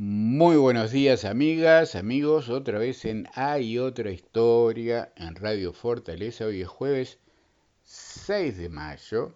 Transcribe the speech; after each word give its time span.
Muy 0.00 0.56
buenos 0.56 0.92
días 0.92 1.24
amigas, 1.24 1.96
amigos, 1.96 2.50
otra 2.50 2.78
vez 2.78 3.04
en 3.04 3.28
Hay 3.34 3.80
otra 3.80 4.12
historia 4.12 5.12
en 5.16 5.34
Radio 5.34 5.72
Fortaleza. 5.72 6.44
Hoy 6.44 6.62
es 6.62 6.68
jueves 6.68 7.18
6 7.82 8.58
de 8.58 8.68
mayo 8.68 9.32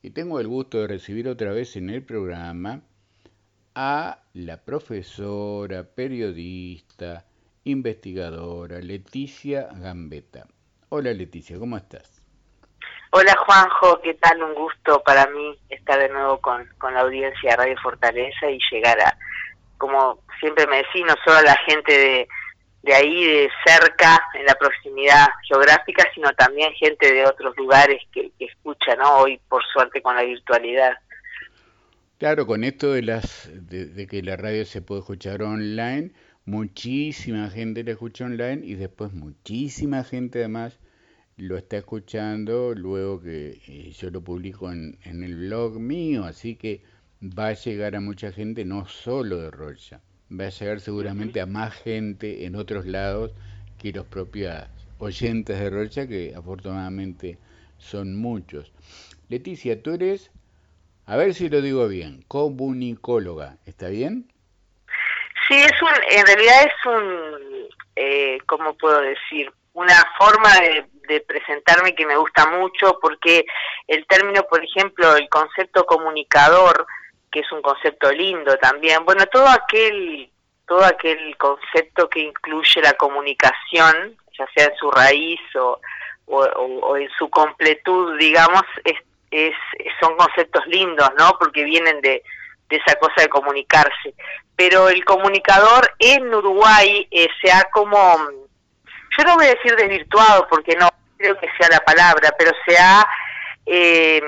y 0.00 0.10
tengo 0.10 0.38
el 0.38 0.46
gusto 0.46 0.78
de 0.78 0.86
recibir 0.86 1.26
otra 1.26 1.50
vez 1.50 1.74
en 1.74 1.90
el 1.90 2.04
programa 2.04 2.82
a 3.74 4.20
la 4.32 4.58
profesora, 4.58 5.82
periodista, 5.82 7.26
investigadora 7.64 8.78
Leticia 8.78 9.70
Gambetta. 9.72 10.46
Hola 10.90 11.12
Leticia, 11.12 11.58
¿cómo 11.58 11.76
estás? 11.76 12.22
Hola 13.10 13.34
Juanjo, 13.44 14.00
¿qué 14.02 14.14
tal? 14.14 14.40
Un 14.40 14.54
gusto 14.54 15.02
para 15.02 15.26
mí 15.26 15.58
estar 15.68 15.98
de 15.98 16.10
nuevo 16.10 16.40
con, 16.40 16.64
con 16.78 16.94
la 16.94 17.00
audiencia 17.00 17.50
de 17.50 17.56
Radio 17.56 17.76
Fortaleza 17.82 18.48
y 18.48 18.60
llegar 18.70 19.00
a 19.00 19.18
como 19.80 20.22
siempre 20.38 20.66
me 20.66 20.76
decís, 20.76 21.02
no 21.06 21.14
solo 21.24 21.40
la 21.42 21.56
gente 21.66 21.90
de, 21.90 22.28
de 22.82 22.94
ahí, 22.94 23.24
de 23.24 23.48
cerca, 23.64 24.22
en 24.34 24.44
la 24.44 24.54
proximidad 24.54 25.26
geográfica, 25.48 26.04
sino 26.14 26.30
también 26.32 26.72
gente 26.74 27.12
de 27.12 27.24
otros 27.24 27.56
lugares 27.56 28.00
que, 28.12 28.30
escucha, 28.38 28.94
¿no? 28.96 29.20
Hoy, 29.20 29.40
por 29.48 29.62
suerte, 29.72 30.02
con 30.02 30.14
la 30.14 30.22
virtualidad. 30.22 30.92
Claro, 32.18 32.46
con 32.46 32.62
esto 32.62 32.92
de, 32.92 33.02
las, 33.02 33.48
de, 33.50 34.06
que 34.06 34.22
la 34.22 34.36
radio 34.36 34.66
se 34.66 34.82
puede 34.82 35.00
escuchar 35.00 35.42
online, 35.42 36.12
muchísima 36.44 37.48
gente 37.48 37.82
la 37.82 37.92
escucha 37.92 38.26
online 38.26 38.60
y 38.62 38.74
después 38.74 39.14
muchísima 39.14 40.04
gente 40.04 40.40
además 40.40 40.78
lo 41.38 41.56
está 41.56 41.78
escuchando 41.78 42.74
luego 42.74 43.22
que 43.22 43.62
eh, 43.66 43.92
yo 43.92 44.10
lo 44.10 44.22
publico 44.22 44.70
en, 44.70 44.98
en 45.04 45.24
el 45.24 45.36
blog 45.36 45.80
mío, 45.80 46.24
así 46.24 46.56
que 46.56 46.82
va 47.22 47.48
a 47.48 47.52
llegar 47.52 47.94
a 47.96 48.00
mucha 48.00 48.32
gente, 48.32 48.64
no 48.64 48.86
solo 48.86 49.36
de 49.36 49.50
Rocha, 49.50 50.00
va 50.30 50.46
a 50.46 50.50
llegar 50.50 50.80
seguramente 50.80 51.40
a 51.40 51.46
más 51.46 51.74
gente 51.74 52.46
en 52.46 52.56
otros 52.56 52.86
lados 52.86 53.32
que 53.78 53.92
los 53.92 54.06
propios 54.06 54.54
oyentes 54.98 55.58
de 55.58 55.70
Rocha, 55.70 56.06
que 56.06 56.34
afortunadamente 56.36 57.38
son 57.78 58.16
muchos. 58.16 58.72
Leticia, 59.28 59.82
tú 59.82 59.94
eres, 59.94 60.30
a 61.06 61.16
ver 61.16 61.34
si 61.34 61.48
lo 61.48 61.60
digo 61.60 61.88
bien, 61.88 62.24
comunicóloga, 62.28 63.56
¿está 63.66 63.88
bien? 63.88 64.30
Sí, 65.48 65.56
es 65.56 65.82
un, 65.82 66.18
en 66.18 66.26
realidad 66.26 66.62
es 66.64 66.86
un, 66.86 67.68
eh, 67.96 68.38
¿cómo 68.46 68.74
puedo 68.74 69.00
decir? 69.00 69.52
Una 69.72 69.94
forma 70.18 70.52
de, 70.60 70.86
de 71.08 71.20
presentarme 71.20 71.94
que 71.94 72.06
me 72.06 72.16
gusta 72.16 72.46
mucho 72.50 72.98
porque 73.00 73.44
el 73.88 74.06
término, 74.06 74.42
por 74.44 74.64
ejemplo, 74.64 75.16
el 75.16 75.28
concepto 75.28 75.84
comunicador, 75.86 76.86
que 77.30 77.40
es 77.40 77.52
un 77.52 77.62
concepto 77.62 78.10
lindo 78.10 78.56
también. 78.58 79.04
Bueno, 79.04 79.24
todo 79.26 79.48
aquel, 79.48 80.30
todo 80.66 80.84
aquel 80.84 81.36
concepto 81.36 82.08
que 82.08 82.20
incluye 82.20 82.82
la 82.82 82.92
comunicación, 82.94 84.16
ya 84.38 84.46
sea 84.54 84.66
en 84.66 84.76
su 84.76 84.90
raíz 84.90 85.40
o, 85.56 85.80
o, 86.26 86.96
en 86.96 87.08
su 87.18 87.28
completud, 87.30 88.18
digamos, 88.18 88.62
es, 88.84 88.96
es, 89.30 89.54
son 90.00 90.16
conceptos 90.16 90.66
lindos, 90.66 91.08
¿no? 91.18 91.36
Porque 91.38 91.64
vienen 91.64 92.00
de, 92.00 92.22
de 92.68 92.76
esa 92.76 92.96
cosa 92.96 93.22
de 93.22 93.28
comunicarse. 93.28 94.14
Pero 94.56 94.88
el 94.88 95.04
comunicador 95.04 95.92
en 95.98 96.32
Uruguay 96.34 97.06
eh, 97.10 97.28
se 97.40 97.50
ha 97.52 97.64
como, 97.72 98.18
yo 99.18 99.24
no 99.24 99.36
voy 99.36 99.46
a 99.46 99.54
decir 99.54 99.74
desvirtuado 99.76 100.46
porque 100.48 100.76
no 100.76 100.88
creo 101.16 101.38
que 101.38 101.48
sea 101.58 101.68
la 101.70 101.80
palabra, 101.80 102.34
pero 102.38 102.52
se 102.66 102.76
ha 102.78 103.06
eh, 103.66 104.22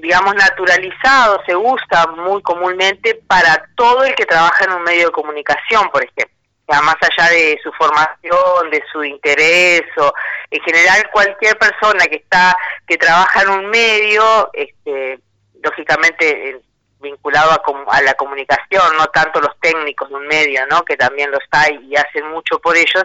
digamos, 0.00 0.34
naturalizado, 0.34 1.42
se 1.46 1.54
usa 1.56 2.06
muy 2.16 2.42
comúnmente 2.42 3.14
para 3.26 3.66
todo 3.74 4.04
el 4.04 4.14
que 4.14 4.26
trabaja 4.26 4.64
en 4.64 4.72
un 4.72 4.82
medio 4.82 5.06
de 5.06 5.12
comunicación, 5.12 5.88
por 5.90 6.02
ejemplo. 6.02 6.36
O 6.66 6.72
sea, 6.72 6.80
más 6.82 6.96
allá 7.00 7.30
de 7.30 7.58
su 7.62 7.72
formación, 7.72 8.70
de 8.70 8.82
su 8.92 9.02
interés, 9.04 9.82
o 9.98 10.12
en 10.50 10.62
general 10.62 11.10
cualquier 11.12 11.58
persona 11.58 12.04
que 12.06 12.16
está, 12.16 12.56
que 12.86 12.96
trabaja 12.96 13.42
en 13.42 13.48
un 13.50 13.66
medio, 13.70 14.50
este, 14.52 15.18
lógicamente 15.62 16.50
eh, 16.50 16.60
vinculado 17.00 17.50
a, 17.50 17.96
a, 17.96 18.02
la 18.02 18.14
comunicación, 18.14 18.96
no 18.96 19.06
tanto 19.06 19.40
los 19.40 19.58
técnicos 19.60 20.08
de 20.08 20.14
un 20.14 20.26
medio, 20.26 20.64
¿no? 20.68 20.84
que 20.84 20.96
también 20.96 21.30
los 21.30 21.42
hay 21.50 21.78
y 21.88 21.96
hacen 21.96 22.28
mucho 22.28 22.60
por 22.60 22.76
ellos, 22.76 23.04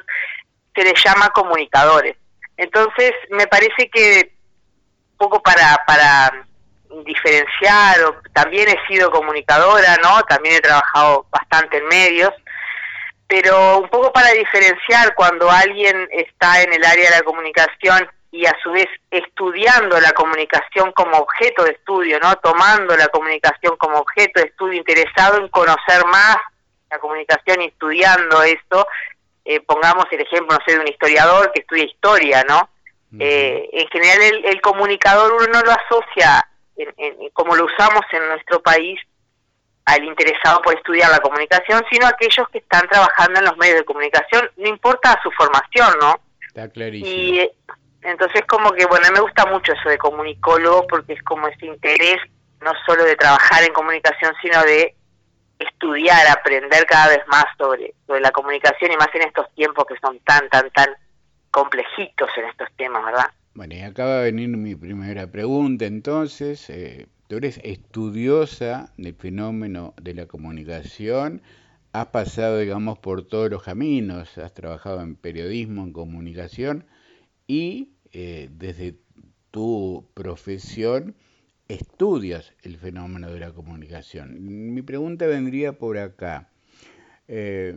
se 0.75 0.83
les 0.83 1.03
llama 1.03 1.29
comunicadores. 1.29 2.15
Entonces, 2.55 3.11
me 3.29 3.47
parece 3.47 3.89
que 3.91 4.37
poco 5.17 5.41
para, 5.41 5.83
para 5.85 6.47
diferenciar, 7.05 8.03
o 8.05 8.21
también 8.33 8.67
he 8.69 8.87
sido 8.87 9.11
comunicadora, 9.11 9.97
¿no? 10.01 10.21
También 10.23 10.55
he 10.55 10.61
trabajado 10.61 11.25
bastante 11.29 11.77
en 11.77 11.87
medios, 11.87 12.31
pero 13.27 13.79
un 13.79 13.89
poco 13.89 14.11
para 14.13 14.31
diferenciar 14.31 15.13
cuando 15.15 15.49
alguien 15.49 16.07
está 16.11 16.61
en 16.61 16.73
el 16.73 16.83
área 16.83 17.09
de 17.09 17.17
la 17.17 17.23
comunicación 17.23 18.09
y 18.31 18.45
a 18.45 18.55
su 18.61 18.71
vez 18.71 18.87
estudiando 19.09 19.99
la 19.99 20.11
comunicación 20.11 20.91
como 20.91 21.17
objeto 21.17 21.63
de 21.63 21.71
estudio, 21.71 22.19
¿no? 22.19 22.35
Tomando 22.35 22.95
la 22.95 23.07
comunicación 23.07 23.75
como 23.77 23.99
objeto 23.99 24.41
de 24.41 24.47
estudio, 24.47 24.79
interesado 24.79 25.37
en 25.37 25.47
conocer 25.49 26.05
más 26.05 26.37
la 26.89 26.99
comunicación 26.99 27.61
y 27.61 27.65
estudiando 27.65 28.43
esto, 28.43 28.87
eh, 29.43 29.59
pongamos 29.61 30.05
el 30.11 30.21
ejemplo, 30.21 30.57
no 30.57 30.65
sé, 30.65 30.73
de 30.73 30.79
un 30.81 30.87
historiador 30.87 31.51
que 31.53 31.61
estudia 31.61 31.85
historia, 31.85 32.43
¿no? 32.47 32.69
Eh, 33.19 33.69
en 33.71 33.87
general 33.87 34.41
el, 34.43 34.59
comunicador 34.59 35.31
uno 35.31 35.47
no 35.47 35.61
lo 35.61 35.71
asocia, 35.71 36.45
como 37.33 37.55
lo 37.55 37.65
usamos 37.65 38.01
en 38.11 38.27
nuestro 38.27 38.61
país, 38.61 38.99
al 39.85 40.03
interesado 40.03 40.61
por 40.61 40.75
estudiar 40.75 41.09
la 41.09 41.19
comunicación, 41.19 41.83
sino 41.89 42.05
aquellos 42.07 42.47
que 42.49 42.57
están 42.57 42.87
trabajando 42.89 43.39
en 43.39 43.45
los 43.45 43.57
medios 43.57 43.77
de 43.77 43.85
comunicación, 43.85 44.49
no 44.57 44.67
importa 44.67 45.17
su 45.23 45.31
formación, 45.31 45.97
¿no? 46.01 46.19
Está 46.45 46.69
clarísimo. 46.69 47.09
Y 47.09 47.39
eh, 47.39 47.51
entonces 48.01 48.41
como 48.47 48.71
que, 48.73 48.85
bueno, 48.85 49.07
me 49.13 49.21
gusta 49.21 49.45
mucho 49.45 49.71
eso 49.71 49.89
de 49.89 49.97
comunicólogo 49.97 50.85
porque 50.87 51.13
es 51.13 51.23
como 51.23 51.47
ese 51.47 51.65
interés 51.67 52.17
no 52.61 52.71
solo 52.85 53.05
de 53.05 53.15
trabajar 53.15 53.63
en 53.63 53.73
comunicación, 53.73 54.33
sino 54.41 54.61
de 54.63 54.93
estudiar, 55.59 56.27
aprender 56.27 56.85
cada 56.85 57.09
vez 57.09 57.25
más 57.27 57.45
sobre, 57.57 57.93
sobre 58.05 58.21
la 58.21 58.31
comunicación 58.31 58.91
y 58.91 58.97
más 58.97 59.09
en 59.13 59.21
estos 59.21 59.53
tiempos 59.55 59.85
que 59.85 59.97
son 59.99 60.19
tan, 60.19 60.49
tan, 60.49 60.69
tan 60.71 60.89
complejitos 61.49 62.29
en 62.37 62.45
estos 62.45 62.67
temas, 62.75 63.05
¿verdad? 63.05 63.31
Bueno, 63.57 63.73
y 63.73 63.79
acaba 63.79 64.19
de 64.19 64.31
venir 64.31 64.49
mi 64.49 64.75
primera 64.75 65.31
pregunta, 65.31 65.87
entonces, 65.87 66.69
eh, 66.69 67.07
tú 67.27 67.37
eres 67.37 67.59
estudiosa 67.63 68.93
del 68.97 69.15
fenómeno 69.15 69.95
de 69.99 70.13
la 70.13 70.27
comunicación, 70.27 71.41
has 71.91 72.05
pasado, 72.09 72.59
digamos, 72.59 72.99
por 72.99 73.25
todos 73.25 73.49
los 73.49 73.63
caminos, 73.63 74.37
has 74.37 74.53
trabajado 74.53 75.01
en 75.01 75.15
periodismo, 75.15 75.83
en 75.85 75.91
comunicación, 75.91 76.85
y 77.47 77.93
eh, 78.11 78.47
desde 78.51 78.99
tu 79.49 80.07
profesión 80.13 81.15
estudias 81.67 82.53
el 82.61 82.77
fenómeno 82.77 83.31
de 83.31 83.39
la 83.39 83.53
comunicación. 83.53 84.37
Mi 84.39 84.83
pregunta 84.83 85.25
vendría 85.25 85.79
por 85.79 85.97
acá. 85.97 86.51
Eh, 87.27 87.75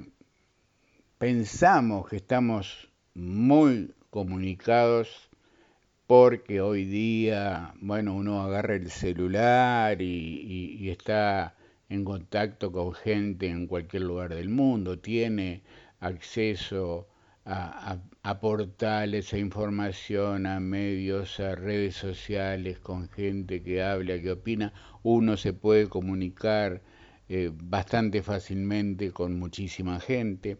pensamos 1.16 2.06
que 2.06 2.16
estamos 2.16 2.90
muy 3.14 3.94
comunicados 4.10 5.29
porque 6.10 6.60
hoy 6.60 6.86
día, 6.86 7.72
bueno, 7.80 8.16
uno 8.16 8.42
agarra 8.42 8.74
el 8.74 8.90
celular 8.90 10.02
y, 10.02 10.90
está 10.90 11.54
en 11.88 12.04
contacto 12.04 12.72
con 12.72 12.94
gente 12.94 13.46
en 13.46 13.68
cualquier 13.68 14.02
lugar 14.02 14.34
del 14.34 14.48
mundo, 14.48 14.98
tiene 14.98 15.62
acceso 16.00 17.06
a, 17.44 18.00
portales, 18.40 19.32
a 19.32 19.38
información, 19.38 20.46
a 20.46 20.58
medios, 20.58 21.38
a 21.38 21.54
redes 21.54 21.94
sociales, 21.94 22.80
con 22.80 23.08
gente 23.08 23.62
que 23.62 23.80
habla, 23.80 24.20
que 24.20 24.32
opina, 24.32 24.72
uno 25.04 25.36
se 25.36 25.52
puede 25.52 25.88
comunicar 25.88 26.82
eh, 27.28 27.52
bastante 27.54 28.20
fácilmente 28.24 29.12
con 29.12 29.38
muchísima 29.38 30.00
gente. 30.00 30.58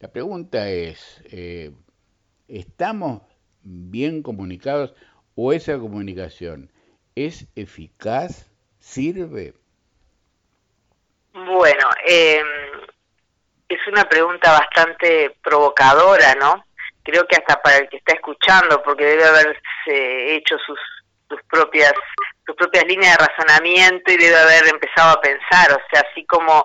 La 0.00 0.10
pregunta 0.10 0.70
es, 0.70 1.22
eh, 1.30 1.72
¿estamos 2.48 3.27
bien 3.68 4.22
comunicados 4.22 4.94
o 5.34 5.52
esa 5.52 5.78
comunicación 5.78 6.70
es 7.14 7.46
eficaz? 7.54 8.50
¿Sirve? 8.78 9.54
Bueno, 11.32 11.90
eh, 12.06 12.42
es 13.68 13.78
una 13.88 14.04
pregunta 14.04 14.52
bastante 14.52 15.36
provocadora, 15.42 16.34
¿no? 16.36 16.64
Creo 17.02 17.26
que 17.26 17.36
hasta 17.36 17.60
para 17.60 17.78
el 17.78 17.88
que 17.88 17.98
está 17.98 18.14
escuchando, 18.14 18.82
porque 18.82 19.04
debe 19.04 19.24
haberse 19.24 20.34
hecho 20.34 20.56
sus, 20.58 20.78
sus 21.28 21.40
propias 21.50 21.92
sus 22.46 22.56
propias 22.56 22.84
líneas 22.84 23.18
de 23.18 23.26
razonamiento 23.26 24.10
y 24.10 24.16
debe 24.16 24.36
haber 24.36 24.68
empezado 24.68 25.10
a 25.10 25.20
pensar, 25.20 25.70
o 25.70 25.80
sea, 25.92 26.02
así 26.10 26.24
como 26.24 26.64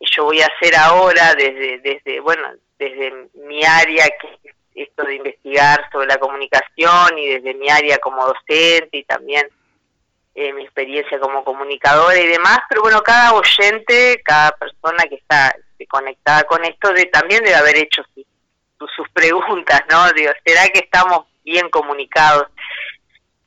yo 0.00 0.24
voy 0.24 0.40
a 0.40 0.46
hacer 0.46 0.76
ahora 0.76 1.34
desde, 1.34 1.80
desde 1.80 2.20
bueno, 2.20 2.48
desde 2.78 3.28
mi 3.34 3.64
área, 3.64 4.06
que 4.20 4.52
esto 4.74 5.04
de 5.04 5.16
investigar 5.16 5.88
sobre 5.90 6.06
la 6.06 6.18
comunicación 6.18 7.18
y 7.18 7.28
desde 7.34 7.54
mi 7.54 7.68
área 7.68 7.98
como 7.98 8.26
docente 8.26 8.98
y 8.98 9.04
también 9.04 9.48
eh, 10.34 10.52
mi 10.52 10.62
experiencia 10.62 11.18
como 11.18 11.42
comunicadora 11.42 12.16
y 12.16 12.28
demás, 12.28 12.60
pero 12.68 12.82
bueno, 12.82 13.02
cada 13.02 13.32
oyente, 13.32 14.22
cada 14.24 14.52
persona 14.52 15.02
que 15.08 15.16
está 15.16 15.56
conectada 15.88 16.44
con 16.44 16.64
esto, 16.64 16.92
de, 16.92 17.06
también 17.06 17.42
debe 17.42 17.56
haber 17.56 17.76
hecho 17.76 18.02
sus, 18.78 19.08
preguntas, 19.12 19.80
¿no? 19.90 20.12
Digo, 20.12 20.30
¿será 20.44 20.68
que 20.68 20.78
estamos 20.78 21.26
bien 21.44 21.68
comunicados? 21.70 22.46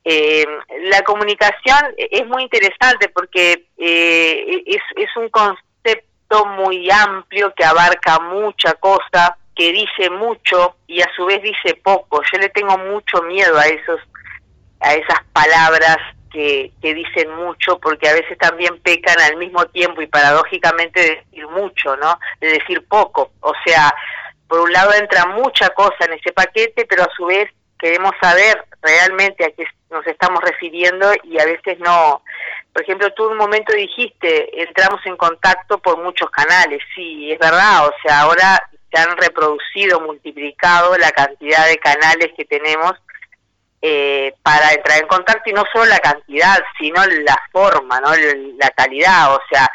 Eh, 0.03 0.45
la 0.89 1.01
comunicación 1.03 1.79
es 1.95 2.27
muy 2.27 2.43
interesante 2.43 3.07
porque 3.07 3.67
eh, 3.77 4.63
es, 4.65 4.81
es 4.97 5.15
un 5.15 5.29
concepto 5.29 6.45
muy 6.57 6.91
amplio 6.91 7.53
que 7.55 7.63
abarca 7.63 8.19
mucha 8.19 8.73
cosa, 8.73 9.37
que 9.55 9.71
dice 9.71 10.09
mucho 10.09 10.75
y 10.87 11.01
a 11.01 11.09
su 11.15 11.25
vez 11.25 11.41
dice 11.41 11.75
poco. 11.83 12.21
Yo 12.31 12.39
le 12.39 12.49
tengo 12.49 12.77
mucho 12.77 13.21
miedo 13.23 13.57
a 13.57 13.67
esos 13.67 13.99
a 14.79 14.95
esas 14.95 15.19
palabras 15.31 15.97
que, 16.31 16.71
dicen 16.81 17.35
mucho 17.35 17.79
porque 17.79 18.09
a 18.09 18.13
veces 18.13 18.37
también 18.37 18.79
pecan 18.81 19.19
al 19.19 19.37
mismo 19.37 19.65
tiempo 19.67 20.01
y 20.01 20.07
paradójicamente 20.07 20.99
de 20.99 21.15
decir 21.17 21.47
mucho, 21.47 21.95
¿no? 21.97 22.19
De 22.39 22.53
decir 22.53 22.85
poco. 22.87 23.31
O 23.41 23.53
sea, 23.65 23.93
por 24.47 24.61
un 24.61 24.71
lado 24.71 24.93
entra 24.93 25.25
mucha 25.27 25.69
cosa 25.69 26.05
en 26.05 26.13
ese 26.13 26.31
paquete, 26.31 26.85
pero 26.85 27.03
a 27.03 27.15
su 27.15 27.25
vez 27.25 27.49
queremos 27.77 28.11
saber 28.21 28.63
realmente 28.81 29.45
a 29.45 29.51
qué 29.51 29.65
nos 29.91 30.05
estamos 30.07 30.41
refiriendo 30.41 31.11
y 31.23 31.39
a 31.39 31.45
veces 31.45 31.77
no. 31.79 32.23
Por 32.73 32.81
ejemplo, 32.81 33.11
tú 33.13 33.27
un 33.29 33.37
momento 33.37 33.73
dijiste, 33.73 34.63
entramos 34.63 35.05
en 35.05 35.17
contacto 35.17 35.77
por 35.79 36.01
muchos 36.01 36.29
canales. 36.31 36.81
Sí, 36.95 37.31
es 37.31 37.39
verdad, 37.39 37.87
o 37.87 37.93
sea, 38.01 38.21
ahora 38.21 38.69
se 38.91 38.99
han 38.99 39.15
reproducido, 39.17 39.99
multiplicado 40.01 40.97
la 40.97 41.11
cantidad 41.11 41.67
de 41.67 41.77
canales 41.77 42.31
que 42.35 42.45
tenemos 42.45 42.93
eh, 43.81 44.33
para 44.43 44.73
entrar 44.73 44.99
en 44.99 45.07
contacto 45.07 45.49
y 45.49 45.53
no 45.53 45.63
solo 45.71 45.85
la 45.85 45.99
cantidad, 45.99 46.59
sino 46.79 47.03
la 47.05 47.37
forma, 47.51 47.99
¿no? 47.99 48.11
la 48.57 48.69
calidad, 48.71 49.33
o 49.33 49.41
sea, 49.49 49.69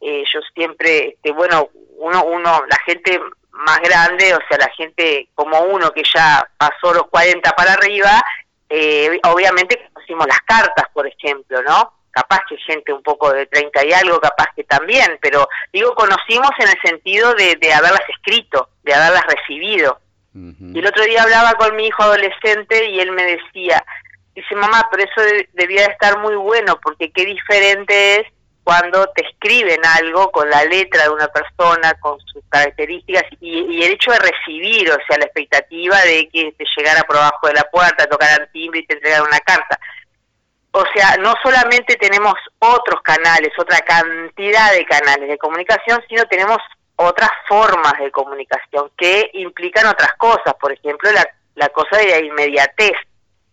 eh, 0.00 0.24
yo 0.32 0.40
siempre, 0.54 1.08
este, 1.08 1.30
bueno, 1.32 1.68
uno, 1.98 2.24
uno, 2.24 2.62
la 2.68 2.78
gente 2.86 3.20
más 3.52 3.80
grande, 3.80 4.34
o 4.34 4.38
sea, 4.48 4.56
la 4.58 4.72
gente 4.74 5.28
como 5.34 5.60
uno 5.60 5.90
que 5.90 6.02
ya 6.02 6.48
pasó 6.56 6.94
los 6.94 7.06
40 7.08 7.50
para 7.50 7.74
arriba, 7.74 8.22
eh, 8.70 9.20
obviamente 9.24 9.90
conocimos 9.92 10.26
las 10.28 10.40
cartas, 10.42 10.86
por 10.94 11.06
ejemplo, 11.06 11.60
¿no? 11.62 11.92
Capaz 12.12 12.40
que 12.48 12.56
gente 12.56 12.92
un 12.92 13.02
poco 13.02 13.32
de 13.32 13.46
30 13.46 13.84
y 13.84 13.92
algo, 13.92 14.20
capaz 14.20 14.46
que 14.54 14.64
también, 14.64 15.18
pero 15.20 15.48
digo, 15.72 15.94
conocimos 15.94 16.50
en 16.58 16.68
el 16.68 16.80
sentido 16.82 17.34
de, 17.34 17.56
de 17.56 17.72
haberlas 17.72 18.08
escrito, 18.08 18.70
de 18.82 18.94
haberlas 18.94 19.24
recibido. 19.26 19.98
Y 20.32 20.78
el 20.78 20.86
otro 20.86 21.02
día 21.04 21.24
hablaba 21.24 21.54
con 21.54 21.74
mi 21.74 21.88
hijo 21.88 22.04
adolescente 22.04 22.88
y 22.88 23.00
él 23.00 23.10
me 23.10 23.24
decía, 23.24 23.84
dice, 24.32 24.54
mamá, 24.54 24.88
pero 24.88 25.02
eso 25.02 25.44
debía 25.54 25.86
de 25.86 25.92
estar 25.92 26.20
muy 26.20 26.36
bueno 26.36 26.78
porque 26.80 27.10
qué 27.10 27.26
diferente 27.26 28.20
es 28.20 28.26
cuando 28.70 29.04
te 29.16 29.26
escriben 29.26 29.80
algo 29.84 30.30
con 30.30 30.48
la 30.48 30.64
letra 30.64 31.02
de 31.02 31.08
una 31.08 31.26
persona, 31.26 31.92
con 31.94 32.20
sus 32.20 32.40
características 32.48 33.24
y, 33.40 33.82
el 33.82 33.94
hecho 33.94 34.12
de 34.12 34.20
recibir, 34.20 34.88
o 34.92 34.96
sea, 35.08 35.18
la 35.18 35.24
expectativa 35.24 35.98
de 36.02 36.28
que 36.28 36.52
te 36.52 36.64
llegara 36.76 37.02
por 37.02 37.16
abajo 37.16 37.48
de 37.48 37.54
la 37.54 37.64
puerta, 37.64 38.06
tocaran 38.06 38.48
timbre 38.52 38.78
y 38.78 38.86
te 38.86 38.94
entregaran 38.94 39.26
una 39.26 39.40
carta. 39.40 39.76
O 40.70 40.84
sea, 40.94 41.16
no 41.16 41.34
solamente 41.42 41.96
tenemos 41.96 42.34
otros 42.60 43.02
canales, 43.02 43.50
otra 43.58 43.80
cantidad 43.80 44.70
de 44.70 44.86
canales 44.86 45.28
de 45.28 45.38
comunicación, 45.38 46.00
sino 46.08 46.22
tenemos 46.26 46.58
otras 46.94 47.30
formas 47.48 47.94
de 47.98 48.12
comunicación 48.12 48.88
que 48.96 49.32
implican 49.32 49.86
otras 49.88 50.12
cosas, 50.16 50.54
por 50.60 50.70
ejemplo, 50.70 51.10
la, 51.10 51.26
la 51.56 51.70
cosa 51.70 51.96
de 51.96 52.06
la 52.06 52.18
inmediatez. 52.20 52.94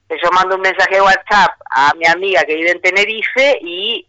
Yo 0.10 0.30
mando 0.32 0.58
un 0.58 0.62
mensaje 0.62 0.94
de 0.94 1.02
WhatsApp 1.02 1.60
a 1.72 1.92
mi 1.96 2.06
amiga 2.06 2.44
que 2.44 2.56
vive 2.56 2.70
en 2.70 2.82
Tenerife 2.82 3.58
y, 3.64 4.06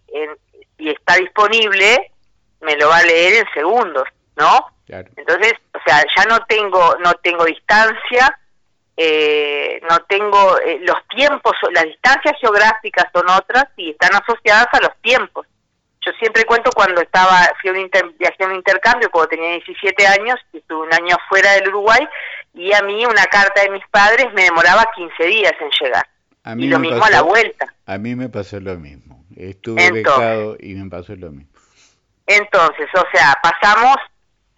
y 0.78 0.90
está 0.90 1.16
disponible, 1.16 2.12
me 2.60 2.76
lo 2.76 2.88
va 2.88 2.98
a 2.98 3.02
leer 3.04 3.44
en 3.44 3.52
segundos, 3.52 4.04
¿no? 4.36 4.66
Entonces, 4.88 5.52
o 5.74 5.78
sea, 5.84 6.02
ya 6.16 6.24
no 6.24 6.38
tengo 6.46 6.96
no 7.04 7.12
tengo 7.14 7.44
distancia, 7.44 8.38
eh, 8.96 9.80
no 9.88 9.98
tengo 10.08 10.58
eh, 10.60 10.80
los 10.80 10.96
tiempos, 11.08 11.52
las 11.72 11.84
distancias 11.84 12.34
geográficas 12.40 13.06
son 13.12 13.28
otras 13.28 13.66
y 13.76 13.90
están 13.90 14.10
asociadas 14.14 14.66
a 14.72 14.80
los 14.80 14.96
tiempos. 15.02 15.46
Yo 16.04 16.12
siempre 16.18 16.44
cuento 16.44 16.70
cuando 16.74 17.00
estaba, 17.00 17.38
fui 17.60 17.70
a 17.70 17.74
un 17.74 17.90
viajé 18.18 18.44
a 18.44 18.46
un 18.46 18.54
intercambio 18.54 19.10
cuando 19.10 19.28
tenía 19.28 19.50
17 19.52 20.06
años, 20.06 20.36
estuve 20.52 20.86
un 20.86 20.94
año 20.94 21.16
fuera 21.28 21.52
del 21.52 21.68
Uruguay, 21.68 22.00
y 22.54 22.72
a 22.72 22.82
mí 22.82 23.04
una 23.04 23.24
carta 23.26 23.62
de 23.62 23.70
mis 23.70 23.86
padres 23.88 24.26
me 24.32 24.44
demoraba 24.44 24.84
15 24.96 25.24
días 25.24 25.52
en 25.60 25.70
llegar. 25.80 26.08
y 26.56 26.66
lo 26.66 26.78
mismo 26.78 27.04
a 27.04 27.10
la 27.10 27.22
vuelta. 27.22 27.72
A 27.86 27.98
mí 27.98 28.14
me 28.16 28.28
pasó 28.28 28.58
lo 28.58 28.76
mismo. 28.78 29.07
Estuve 29.38 29.92
becado 29.92 30.56
y 30.58 30.74
me 30.74 30.90
pasó 30.90 31.14
lo 31.14 31.30
mismo. 31.30 31.52
Entonces, 32.26 32.88
o 32.94 33.04
sea, 33.12 33.34
pasamos 33.42 33.96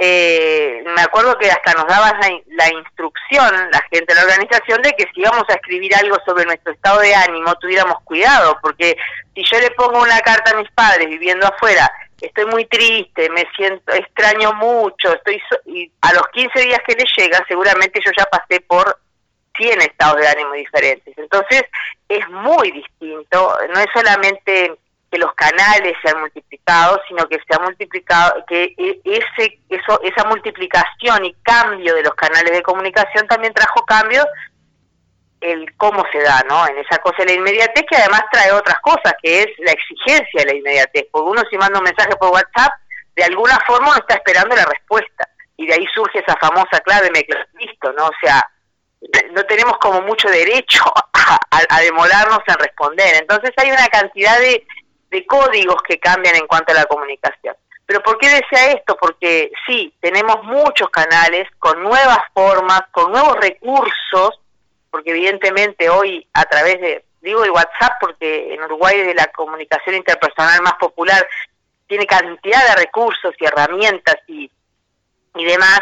eh, 0.02 0.82
me 0.96 1.02
acuerdo 1.02 1.36
que 1.36 1.50
hasta 1.50 1.74
nos 1.74 1.86
daban 1.86 2.18
la, 2.46 2.72
instrucción, 2.72 3.54
la 3.70 3.82
gente 3.90 4.06
de 4.08 4.14
la 4.14 4.22
organización, 4.22 4.80
de 4.80 4.92
que 4.92 5.04
si 5.12 5.20
íbamos 5.20 5.44
a 5.50 5.52
escribir 5.52 5.94
algo 5.94 6.16
sobre 6.24 6.46
nuestro 6.46 6.72
estado 6.72 7.00
de 7.00 7.14
ánimo, 7.14 7.54
tuviéramos 7.56 8.00
cuidado, 8.04 8.56
porque 8.62 8.96
si 9.34 9.42
yo 9.44 9.60
le 9.60 9.70
pongo 9.72 10.00
una 10.00 10.18
carta 10.20 10.52
a 10.52 10.56
mis 10.56 10.70
padres 10.70 11.06
viviendo 11.06 11.46
afuera, 11.46 11.92
estoy 12.18 12.46
muy 12.46 12.64
triste, 12.64 13.28
me 13.28 13.46
siento, 13.54 13.92
extraño 13.92 14.54
mucho, 14.54 15.12
estoy 15.12 15.38
y 15.66 15.92
a 16.00 16.14
los 16.14 16.26
15 16.32 16.60
días 16.62 16.80
que 16.86 16.94
le 16.94 17.04
llega, 17.18 17.44
seguramente 17.46 18.00
yo 18.02 18.10
ya 18.16 18.24
pasé 18.24 18.60
por 18.62 18.98
100 19.60 19.80
estados 19.82 20.20
de 20.20 20.28
ánimo 20.28 20.54
diferentes. 20.54 21.16
Entonces, 21.18 21.62
es 22.08 22.28
muy 22.30 22.70
distinto, 22.70 23.58
no 23.72 23.80
es 23.80 23.86
solamente 23.94 24.74
que 25.10 25.18
los 25.18 25.34
canales 25.34 25.94
se 26.02 26.10
han 26.10 26.20
multiplicado, 26.20 27.00
sino 27.08 27.26
que 27.26 27.36
se 27.36 27.54
ha 27.54 27.58
multiplicado, 27.58 28.44
que 28.46 28.74
e, 28.78 29.00
ese, 29.04 29.58
eso, 29.68 30.00
esa 30.02 30.24
multiplicación 30.28 31.24
y 31.24 31.34
cambio 31.42 31.94
de 31.94 32.02
los 32.02 32.14
canales 32.14 32.52
de 32.52 32.62
comunicación 32.62 33.26
también 33.26 33.52
trajo 33.52 33.84
cambios 33.84 34.26
el 35.40 35.74
cómo 35.76 36.04
se 36.12 36.20
da, 36.20 36.44
¿no? 36.48 36.66
En 36.68 36.78
esa 36.78 36.98
cosa 36.98 37.24
la 37.24 37.32
inmediatez 37.32 37.84
que 37.88 37.96
además 37.96 38.22
trae 38.30 38.52
otras 38.52 38.78
cosas, 38.82 39.14
que 39.22 39.42
es 39.42 39.46
la 39.58 39.72
exigencia 39.72 40.44
de 40.44 40.44
la 40.44 40.54
inmediatez, 40.54 41.06
porque 41.10 41.30
uno 41.30 41.42
si 41.50 41.56
manda 41.56 41.78
un 41.78 41.84
mensaje 41.84 42.14
por 42.16 42.30
WhatsApp, 42.30 42.72
de 43.16 43.24
alguna 43.24 43.58
forma 43.66 43.88
uno 43.88 43.98
está 43.98 44.14
esperando 44.14 44.54
la 44.54 44.66
respuesta, 44.66 45.28
y 45.56 45.66
de 45.66 45.74
ahí 45.74 45.86
surge 45.94 46.20
esa 46.20 46.36
famosa 46.36 46.80
clave 46.84 47.10
me 47.10 47.24
listo, 47.58 47.92
¿no? 47.92 48.06
O 48.06 48.12
sea, 48.22 48.42
no 49.32 49.44
tenemos 49.44 49.78
como 49.78 50.02
mucho 50.02 50.28
derecho 50.28 50.82
a, 51.12 51.38
a 51.68 51.80
demorarnos 51.80 52.40
en 52.46 52.54
responder, 52.54 53.16
entonces 53.16 53.50
hay 53.56 53.70
una 53.70 53.88
cantidad 53.88 54.38
de 54.38 55.26
códigos 55.26 55.82
que 55.82 55.98
cambian 55.98 56.36
en 56.36 56.46
cuanto 56.46 56.72
a 56.72 56.76
la 56.76 56.84
comunicación. 56.84 57.54
Pero 57.90 58.04
¿por 58.04 58.18
qué 58.18 58.28
desea 58.28 58.70
esto? 58.70 58.96
Porque 59.00 59.50
sí, 59.66 59.92
tenemos 59.98 60.44
muchos 60.44 60.88
canales 60.90 61.48
con 61.58 61.82
nuevas 61.82 62.20
formas, 62.32 62.82
con 62.92 63.10
nuevos 63.10 63.34
recursos, 63.40 64.40
porque 64.92 65.10
evidentemente 65.10 65.90
hoy 65.90 66.24
a 66.32 66.44
través 66.44 66.80
de, 66.80 67.04
digo 67.20 67.42
el 67.42 67.50
WhatsApp 67.50 67.94
porque 68.00 68.54
en 68.54 68.62
Uruguay 68.62 69.00
es 69.00 69.06
de 69.08 69.14
la 69.14 69.26
comunicación 69.32 69.96
interpersonal 69.96 70.62
más 70.62 70.74
popular, 70.74 71.26
tiene 71.88 72.06
cantidad 72.06 72.64
de 72.68 72.76
recursos 72.76 73.34
y 73.40 73.44
herramientas 73.44 74.18
y, 74.28 74.48
y 75.34 75.44
demás, 75.44 75.80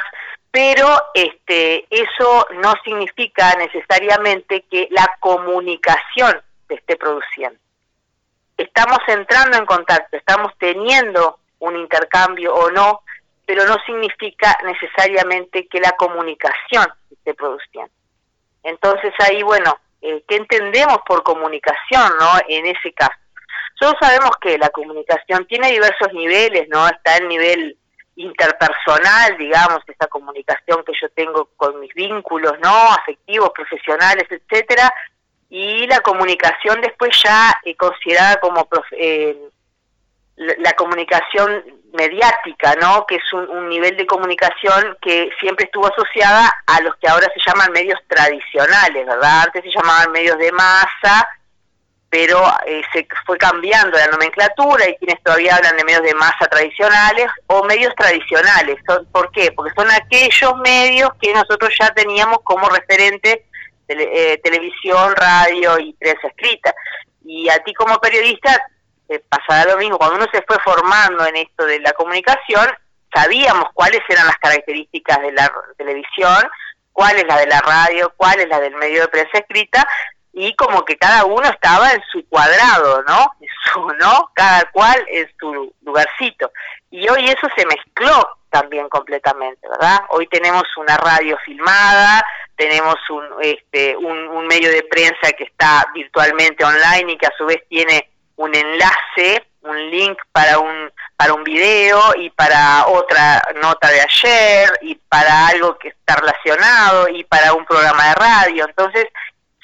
pero 0.58 0.88
este, 1.14 1.86
eso 1.88 2.46
no 2.62 2.74
significa 2.82 3.54
necesariamente 3.54 4.64
que 4.68 4.88
la 4.90 5.08
comunicación 5.20 6.42
se 6.66 6.74
esté 6.74 6.96
produciendo 6.96 7.60
estamos 8.58 8.98
entrando 9.06 9.56
en 9.56 9.64
contacto, 9.64 10.16
estamos 10.16 10.52
teniendo 10.58 11.38
un 11.60 11.76
intercambio 11.76 12.54
o 12.54 12.70
no, 12.70 13.02
pero 13.46 13.64
no 13.64 13.76
significa 13.86 14.54
necesariamente 14.64 15.66
que 15.68 15.80
la 15.80 15.92
comunicación 15.92 16.86
esté 17.10 17.34
produciendo. 17.34 17.92
Entonces 18.62 19.14
ahí, 19.20 19.42
bueno, 19.42 19.78
eh, 20.02 20.22
¿qué 20.28 20.36
entendemos 20.36 20.98
por 21.06 21.22
comunicación, 21.22 22.12
no? 22.18 22.32
En 22.48 22.66
ese 22.66 22.92
caso. 22.92 23.12
Todos 23.80 23.94
sabemos 24.00 24.32
que 24.40 24.58
la 24.58 24.68
comunicación 24.70 25.46
tiene 25.46 25.70
diversos 25.70 26.12
niveles, 26.12 26.68
¿no? 26.68 26.86
Está 26.88 27.16
el 27.16 27.28
nivel 27.28 27.77
interpersonal, 28.18 29.38
digamos, 29.38 29.80
esa 29.87 30.08
comunicación 30.08 30.84
que 30.84 30.92
yo 31.00 31.08
tengo 31.10 31.50
con 31.56 31.78
mis 31.80 31.94
vínculos, 31.94 32.52
¿no? 32.62 32.92
Afectivos, 32.92 33.50
profesionales, 33.54 34.25
etcétera, 34.28 34.92
y 35.48 35.87
la 35.87 36.00
comunicación 36.00 36.80
después 36.80 37.10
ya 37.22 37.54
eh, 37.64 37.76
considerada 37.76 38.37
como 38.40 38.68
eh, 38.92 39.38
la, 40.37 40.72
comunicación 40.72 41.64
mediática, 41.92 42.75
¿no? 42.80 43.06
Que 43.06 43.16
es 43.16 43.32
un, 43.32 43.68
nivel 43.68 43.96
de 43.96 44.06
comunicación 44.06 44.98
que 45.00 45.30
siempre 45.40 45.66
estuvo 45.66 45.87
asociada 45.87 46.52
a 46.66 46.80
los 46.82 46.96
que 46.96 47.08
ahora 47.08 47.28
se 47.32 47.40
llaman 47.46 47.72
medios 47.72 48.00
tradicionales, 48.08 49.06
¿verdad? 49.06 49.44
Antes 49.46 49.62
se 49.62 49.70
llamaban 49.70 50.10
medios 50.10 50.38
de 50.38 50.50
masa, 50.52 51.26
pero 52.10 52.42
eh, 52.66 52.82
se 52.92 53.06
fue 53.26 53.36
cambiando 53.36 53.98
la 53.98 54.06
nomenclatura 54.06 54.88
y 54.88 54.96
quienes 54.96 55.22
todavía 55.22 55.56
hablan 55.56 55.76
de 55.76 55.84
medios 55.84 56.02
de 56.02 56.14
masa 56.14 56.46
tradicionales 56.50 57.26
o 57.46 57.62
medios 57.64 57.94
tradicionales. 57.96 58.76
¿Por 59.12 59.30
qué? 59.32 59.52
Porque 59.52 59.74
son 59.76 59.90
aquellos 59.90 60.56
medios 60.56 61.10
que 61.20 61.32
nosotros 61.34 61.70
ya 61.78 61.90
teníamos 61.90 62.38
como 62.44 62.68
referente 62.68 63.44
eh, 63.88 64.40
televisión, 64.42 65.14
radio 65.16 65.78
y 65.78 65.92
prensa 65.94 66.28
escrita. 66.28 66.74
y 67.24 67.48
a 67.48 67.58
ti 67.62 67.74
como 67.74 67.98
periodista 67.98 68.58
te 69.06 69.20
pasará 69.20 69.72
lo 69.72 69.78
mismo. 69.78 69.98
Cuando 69.98 70.16
uno 70.16 70.26
se 70.32 70.42
fue 70.42 70.56
formando 70.64 71.26
en 71.26 71.36
esto 71.36 71.64
de 71.64 71.80
la 71.80 71.92
comunicación, 71.92 72.68
sabíamos 73.12 73.66
cuáles 73.74 74.00
eran 74.08 74.26
las 74.26 74.36
características 74.36 75.20
de 75.20 75.32
la 75.32 75.50
televisión, 75.76 76.48
cuál 76.92 77.16
es 77.16 77.24
la 77.26 77.38
de 77.38 77.46
la 77.46 77.60
radio, 77.60 78.12
cuál 78.16 78.40
es 78.40 78.48
la 78.48 78.60
del 78.60 78.76
medio 78.76 79.02
de 79.02 79.08
prensa 79.08 79.38
escrita, 79.38 79.86
y 80.38 80.54
como 80.54 80.85
que 80.85 80.97
cada 80.97 81.25
uno 81.25 81.49
estaba 81.49 81.92
en 81.92 82.02
su 82.12 82.25
cuadrado, 82.28 83.02
¿no? 83.09 83.33
su, 83.73 83.80
¿no? 83.95 84.30
Cada 84.35 84.71
cual 84.71 85.04
en 85.09 85.28
su 85.38 85.75
lugarcito. 85.83 86.52
Y 86.92 87.09
hoy 87.09 87.25
eso 87.25 87.49
se 87.57 87.66
mezcló 87.66 88.37
también 88.49 88.88
completamente, 88.88 89.68
¿verdad? 89.68 89.99
Hoy 90.11 90.28
tenemos 90.28 90.62
una 90.76 90.97
radio 90.97 91.37
filmada, 91.45 92.25
tenemos 92.57 92.95
un, 93.11 93.25
este, 93.42 93.97
un, 93.97 94.47
medio 94.47 94.71
de 94.71 94.85
prensa 94.85 95.33
que 95.37 95.45
está 95.45 95.85
virtualmente 95.92 96.64
online 96.64 97.12
y 97.12 97.18
que 97.18 97.26
a 97.26 97.37
su 97.37 97.45
vez 97.45 97.59
tiene 97.68 98.09
un 98.37 98.54
enlace, 98.54 99.45
un 99.62 99.90
link 99.90 100.18
para 100.33 100.61
un 100.61 100.90
para 101.16 101.35
un 101.35 101.42
video 101.42 102.14
y 102.16 102.30
para 102.30 102.87
otra 102.87 103.42
nota 103.57 103.90
de 103.90 104.00
ayer 104.00 104.71
y 104.83 104.95
para 104.95 105.49
algo 105.49 105.76
que 105.76 105.88
está 105.88 106.14
relacionado 106.14 107.09
y 107.09 107.25
para 107.25 107.52
un 107.54 107.66
programa 107.66 108.07
de 108.07 108.14
radio. 108.14 108.66
Entonces 108.68 109.09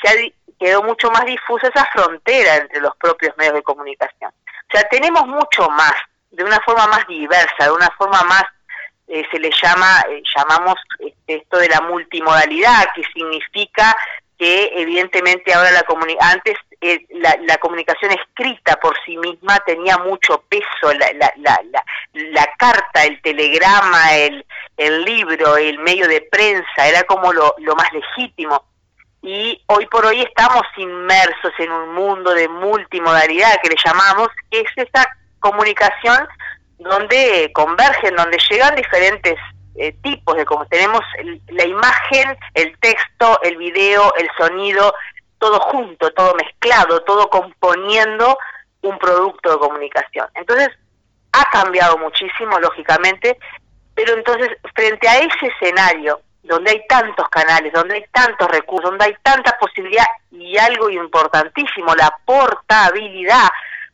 se 0.02 0.35
quedó 0.64 0.83
mucho 0.83 1.11
más 1.11 1.26
difusa 1.26 1.68
esa 1.68 1.85
frontera 1.92 2.56
entre 2.56 2.80
los 2.80 2.97
propios 2.97 3.37
medios 3.37 3.56
de 3.56 3.62
comunicación. 3.62 4.30
O 4.30 4.71
sea, 4.73 4.83
tenemos 4.88 5.26
mucho 5.26 5.68
más, 5.68 5.92
de 6.30 6.42
una 6.42 6.59
forma 6.61 6.87
más 6.87 7.06
diversa, 7.06 7.64
de 7.64 7.71
una 7.71 7.90
forma 7.99 8.23
más 8.23 8.44
eh, 9.06 9.26
se 9.30 9.38
le 9.38 9.50
llama, 9.62 10.02
eh, 10.09 10.23
llamamos 10.35 10.76
este, 11.00 11.37
esto 11.37 11.59
de 11.59 11.68
la 11.68 11.83
multimodalidad, 11.83 12.87
que 12.94 13.02
significa 13.12 13.94
que 14.38 14.73
evidentemente 14.75 15.52
ahora 15.52 15.71
la 15.71 15.85
antes 16.21 16.56
eh, 16.80 16.99
la, 17.11 17.59
comunicación 17.59 18.12
escrita 18.12 18.76
por 18.76 18.97
sí 19.04 19.18
misma 19.18 19.61
tenía 19.66 19.99
mucho 19.99 20.44
peso, 20.49 20.94
la, 20.99 21.12
la, 21.37 21.61
la, 22.14 22.47
carta, 22.59 23.04
el 23.04 23.21
telegrama, 23.21 24.14
el, 24.14 24.47
el, 24.78 25.04
libro, 25.04 25.59
el 25.59 25.78
medio 25.78 26.09
de 26.09 26.23
prensa, 26.23 26.88
era 26.88 27.02
como 27.02 27.35
lo 27.35 27.76
más 27.76 27.92
legítimo. 27.92 28.64
Y 29.26 29.59
hoy 29.69 29.87
por 29.87 30.04
hoy 30.04 30.21
estamos 30.21 30.61
inmersos 30.76 31.52
en 31.59 31.73
un 31.73 31.95
mundo 31.95 32.35
de 32.35 32.47
multimodalidad 32.47 33.59
que 33.62 33.71
le 33.71 33.76
llamamos, 33.83 34.28
que 34.50 34.61
es 34.61 34.71
esa 34.76 35.02
comunicación 35.40 36.28
donde 36.78 37.50
convergen, 37.54 38.16
donde 38.16 38.37
llegan 38.50 38.76
diferentes 38.76 39.37
eh, 39.76 39.93
tipos 40.02 40.37
de 40.37 40.45
como 40.45 40.66
tenemos 40.66 41.00
la 41.49 41.64
imagen, 41.64 42.37
el 42.52 42.78
texto, 42.81 43.40
el 43.43 43.57
video, 43.57 44.12
el 44.16 44.28
sonido, 44.37 44.93
todo 45.38 45.59
junto, 45.59 46.11
todo 46.11 46.35
mezclado, 46.35 47.00
todo 47.04 47.31
componiendo 47.31 48.37
un 48.83 48.99
producto 48.99 49.52
de 49.52 49.59
comunicación. 49.59 50.28
Entonces, 50.35 50.69
ha 51.33 51.45
cambiado 51.50 51.97
muchísimo, 51.97 52.61
lógicamente, 52.61 53.38
pero 53.95 54.12
entonces, 54.12 54.50
frente 54.75 55.09
a 55.09 55.16
ese 55.16 55.47
escenario, 55.47 56.21
donde 56.44 56.72
hay 56.72 56.86
tantos 56.86 57.28
canales, 57.28 57.72
donde 57.72 57.96
hay 57.96 58.04
tantos 58.12 58.48
recursos, 58.48 58.90
donde 58.90 59.06
hay 59.06 59.16
tanta 59.22 59.56
posibilidad 59.58 60.04
y 60.30 60.56
algo 60.58 60.90
importantísimo, 60.90 61.94
la 61.94 62.14
portabilidad, 62.24 63.48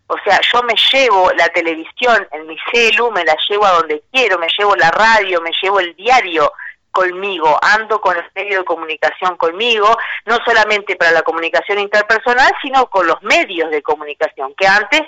o 0.08 0.16
sea, 0.24 0.40
yo 0.52 0.62
me 0.64 0.74
llevo 0.92 1.30
la 1.36 1.48
televisión 1.50 2.26
en 2.32 2.46
mi 2.48 2.56
celu, 2.72 3.12
me 3.12 3.24
la 3.24 3.36
llevo 3.48 3.64
a 3.64 3.72
donde 3.72 4.02
quiero, 4.10 4.38
me 4.38 4.48
llevo 4.58 4.74
la 4.74 4.90
radio, 4.90 5.40
me 5.40 5.52
llevo 5.62 5.78
el 5.78 5.94
diario 5.94 6.52
conmigo, 6.90 7.56
ando 7.62 8.00
con 8.00 8.16
el 8.16 8.24
medio 8.34 8.58
de 8.58 8.64
comunicación 8.64 9.36
conmigo, 9.36 9.96
no 10.26 10.38
solamente 10.44 10.96
para 10.96 11.12
la 11.12 11.22
comunicación 11.22 11.78
interpersonal, 11.78 12.52
sino 12.60 12.90
con 12.90 13.06
los 13.06 13.22
medios 13.22 13.70
de 13.70 13.82
comunicación, 13.82 14.52
que 14.56 14.66
antes 14.66 15.02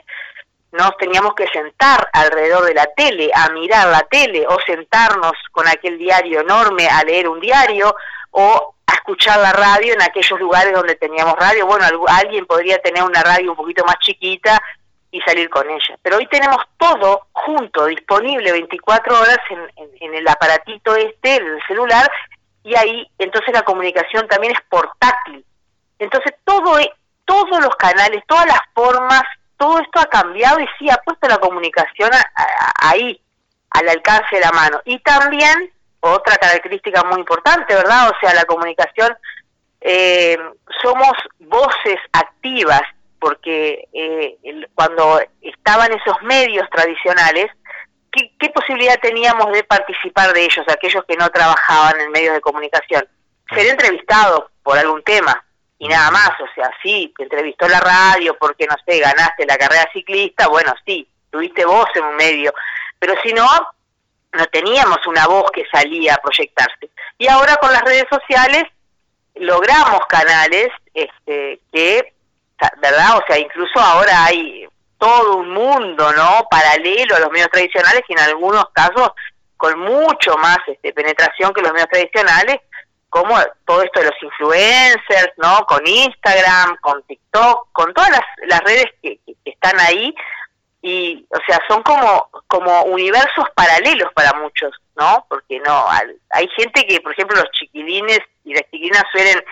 nos 0.72 0.96
teníamos 0.96 1.34
que 1.34 1.46
sentar 1.48 2.08
alrededor 2.12 2.64
de 2.64 2.74
la 2.74 2.86
tele, 2.96 3.30
a 3.34 3.50
mirar 3.50 3.88
la 3.88 4.00
tele, 4.02 4.46
o 4.48 4.58
sentarnos 4.66 5.32
con 5.50 5.68
aquel 5.68 5.98
diario 5.98 6.40
enorme 6.40 6.88
a 6.88 7.02
leer 7.04 7.28
un 7.28 7.40
diario, 7.40 7.94
o 8.30 8.74
a 8.86 8.94
escuchar 8.94 9.38
la 9.38 9.52
radio 9.52 9.92
en 9.92 10.02
aquellos 10.02 10.40
lugares 10.40 10.72
donde 10.72 10.96
teníamos 10.96 11.34
radio. 11.36 11.66
Bueno, 11.66 11.84
alguien 12.08 12.46
podría 12.46 12.78
tener 12.78 13.02
una 13.02 13.22
radio 13.22 13.50
un 13.50 13.56
poquito 13.56 13.84
más 13.84 13.96
chiquita 14.00 14.60
y 15.10 15.20
salir 15.20 15.50
con 15.50 15.68
ella. 15.68 15.98
Pero 16.00 16.16
hoy 16.16 16.26
tenemos 16.26 16.64
todo 16.78 17.26
junto, 17.32 17.84
disponible 17.86 18.50
24 18.50 19.20
horas 19.20 19.38
en, 19.50 20.14
el 20.14 20.26
aparatito 20.26 20.96
este, 20.96 21.36
el 21.36 21.60
celular, 21.68 22.10
y 22.64 22.74
ahí 22.74 23.06
entonces 23.18 23.52
la 23.52 23.62
comunicación 23.62 24.26
también 24.26 24.54
es 24.54 24.60
portátil. 24.70 25.44
Entonces 25.98 26.32
todo, 26.44 26.78
e, 26.78 26.90
todos 27.26 27.60
los 27.62 27.76
canales, 27.76 28.22
todas 28.26 28.46
las 28.46 28.60
formas, 28.74 29.22
todo 29.62 29.78
esto 29.78 30.00
ha 30.00 30.06
cambiado 30.06 30.58
y 30.58 30.66
sí 30.76 30.90
ha 30.90 30.96
puesto 30.96 31.28
la 31.28 31.38
comunicación 31.38 32.10
ahí, 32.82 33.22
al 33.70 33.88
alcance 33.88 34.34
de 34.34 34.40
la 34.40 34.50
mano. 34.50 34.80
Y 34.84 34.98
también, 34.98 35.72
otra 36.00 36.36
característica 36.36 37.04
muy 37.04 37.20
importante, 37.20 37.72
¿verdad? 37.72 38.10
O 38.10 38.12
sea, 38.20 38.34
la 38.34 38.44
comunicación, 38.44 39.16
eh, 39.80 40.36
somos 40.82 41.12
voces 41.38 41.96
activas 42.12 42.82
porque 43.20 43.86
eh, 43.92 44.36
cuando 44.74 45.20
estaban 45.40 45.92
esos 45.92 46.20
medios 46.22 46.68
tradicionales, 46.68 47.46
¿qué, 48.10 48.50
posibilidad 48.52 48.98
teníamos 49.00 49.52
de 49.52 49.62
participar 49.62 50.32
de 50.32 50.42
ellos, 50.42 50.66
aquellos 50.66 51.04
que 51.04 51.16
no 51.16 51.28
trabajaban 51.28 52.00
en 52.00 52.10
medios 52.10 52.34
de 52.34 52.40
comunicación? 52.40 53.06
Ser 53.54 53.66
entrevistados 53.66 54.50
por 54.64 54.76
algún 54.76 55.04
tema 55.04 55.40
y 55.82 55.88
nada 55.88 56.12
más, 56.12 56.30
o 56.40 56.46
sea, 56.54 56.70
sí, 56.80 57.12
te 57.16 57.24
entrevistó 57.24 57.66
la 57.66 57.80
radio 57.80 58.36
porque, 58.38 58.68
no 58.68 58.76
sé, 58.86 59.00
ganaste 59.00 59.44
la 59.44 59.58
carrera 59.58 59.90
ciclista, 59.92 60.46
bueno, 60.46 60.72
sí, 60.86 61.08
tuviste 61.28 61.64
voz 61.64 61.88
en 61.96 62.04
un 62.04 62.14
medio, 62.14 62.54
pero 63.00 63.14
si 63.20 63.32
no, 63.32 63.48
no 64.32 64.46
teníamos 64.46 65.04
una 65.08 65.26
voz 65.26 65.50
que 65.50 65.64
salía 65.72 66.14
a 66.14 66.18
proyectarse. 66.18 66.88
Y 67.18 67.26
ahora 67.26 67.56
con 67.56 67.72
las 67.72 67.82
redes 67.82 68.04
sociales 68.08 68.62
logramos 69.34 70.06
canales 70.08 70.68
este, 70.94 71.58
que 71.72 72.14
¿verdad? 72.80 73.16
O 73.16 73.24
sea, 73.26 73.40
incluso 73.40 73.80
ahora 73.80 74.26
hay 74.26 74.68
todo 74.98 75.38
un 75.38 75.50
mundo, 75.50 76.12
¿no? 76.12 76.46
Paralelo 76.48 77.16
a 77.16 77.18
los 77.18 77.32
medios 77.32 77.50
tradicionales 77.50 78.02
y 78.06 78.12
en 78.12 78.20
algunos 78.20 78.66
casos 78.72 79.10
con 79.56 79.80
mucho 79.80 80.36
más 80.36 80.58
este, 80.68 80.92
penetración 80.92 81.52
que 81.52 81.60
los 81.60 81.72
medios 81.72 81.88
tradicionales, 81.88 82.60
como 83.12 83.36
todo 83.66 83.82
esto 83.82 84.00
de 84.00 84.06
los 84.06 84.22
influencers, 84.22 85.32
¿no? 85.36 85.66
Con 85.66 85.86
Instagram, 85.86 86.78
con 86.80 87.02
TikTok, 87.02 87.68
con 87.72 87.92
todas 87.92 88.08
las, 88.48 88.60
redes 88.60 88.86
que, 89.02 89.20
están 89.44 89.78
ahí 89.80 90.14
y, 90.80 91.26
o 91.28 91.38
sea, 91.46 91.58
son 91.68 91.82
como 91.82 92.30
como 92.46 92.84
universos 92.84 93.44
paralelos 93.54 94.10
para 94.14 94.32
muchos, 94.40 94.72
¿no? 94.96 95.26
Porque 95.28 95.60
no 95.60 95.88
hay 96.30 96.48
gente 96.56 96.86
que, 96.86 97.02
por 97.02 97.12
ejemplo, 97.12 97.36
los 97.36 97.50
chiquilines 97.52 98.20
y 98.46 98.54
las 98.54 98.62
chiquilinas 98.70 99.04
suelen 99.12 99.44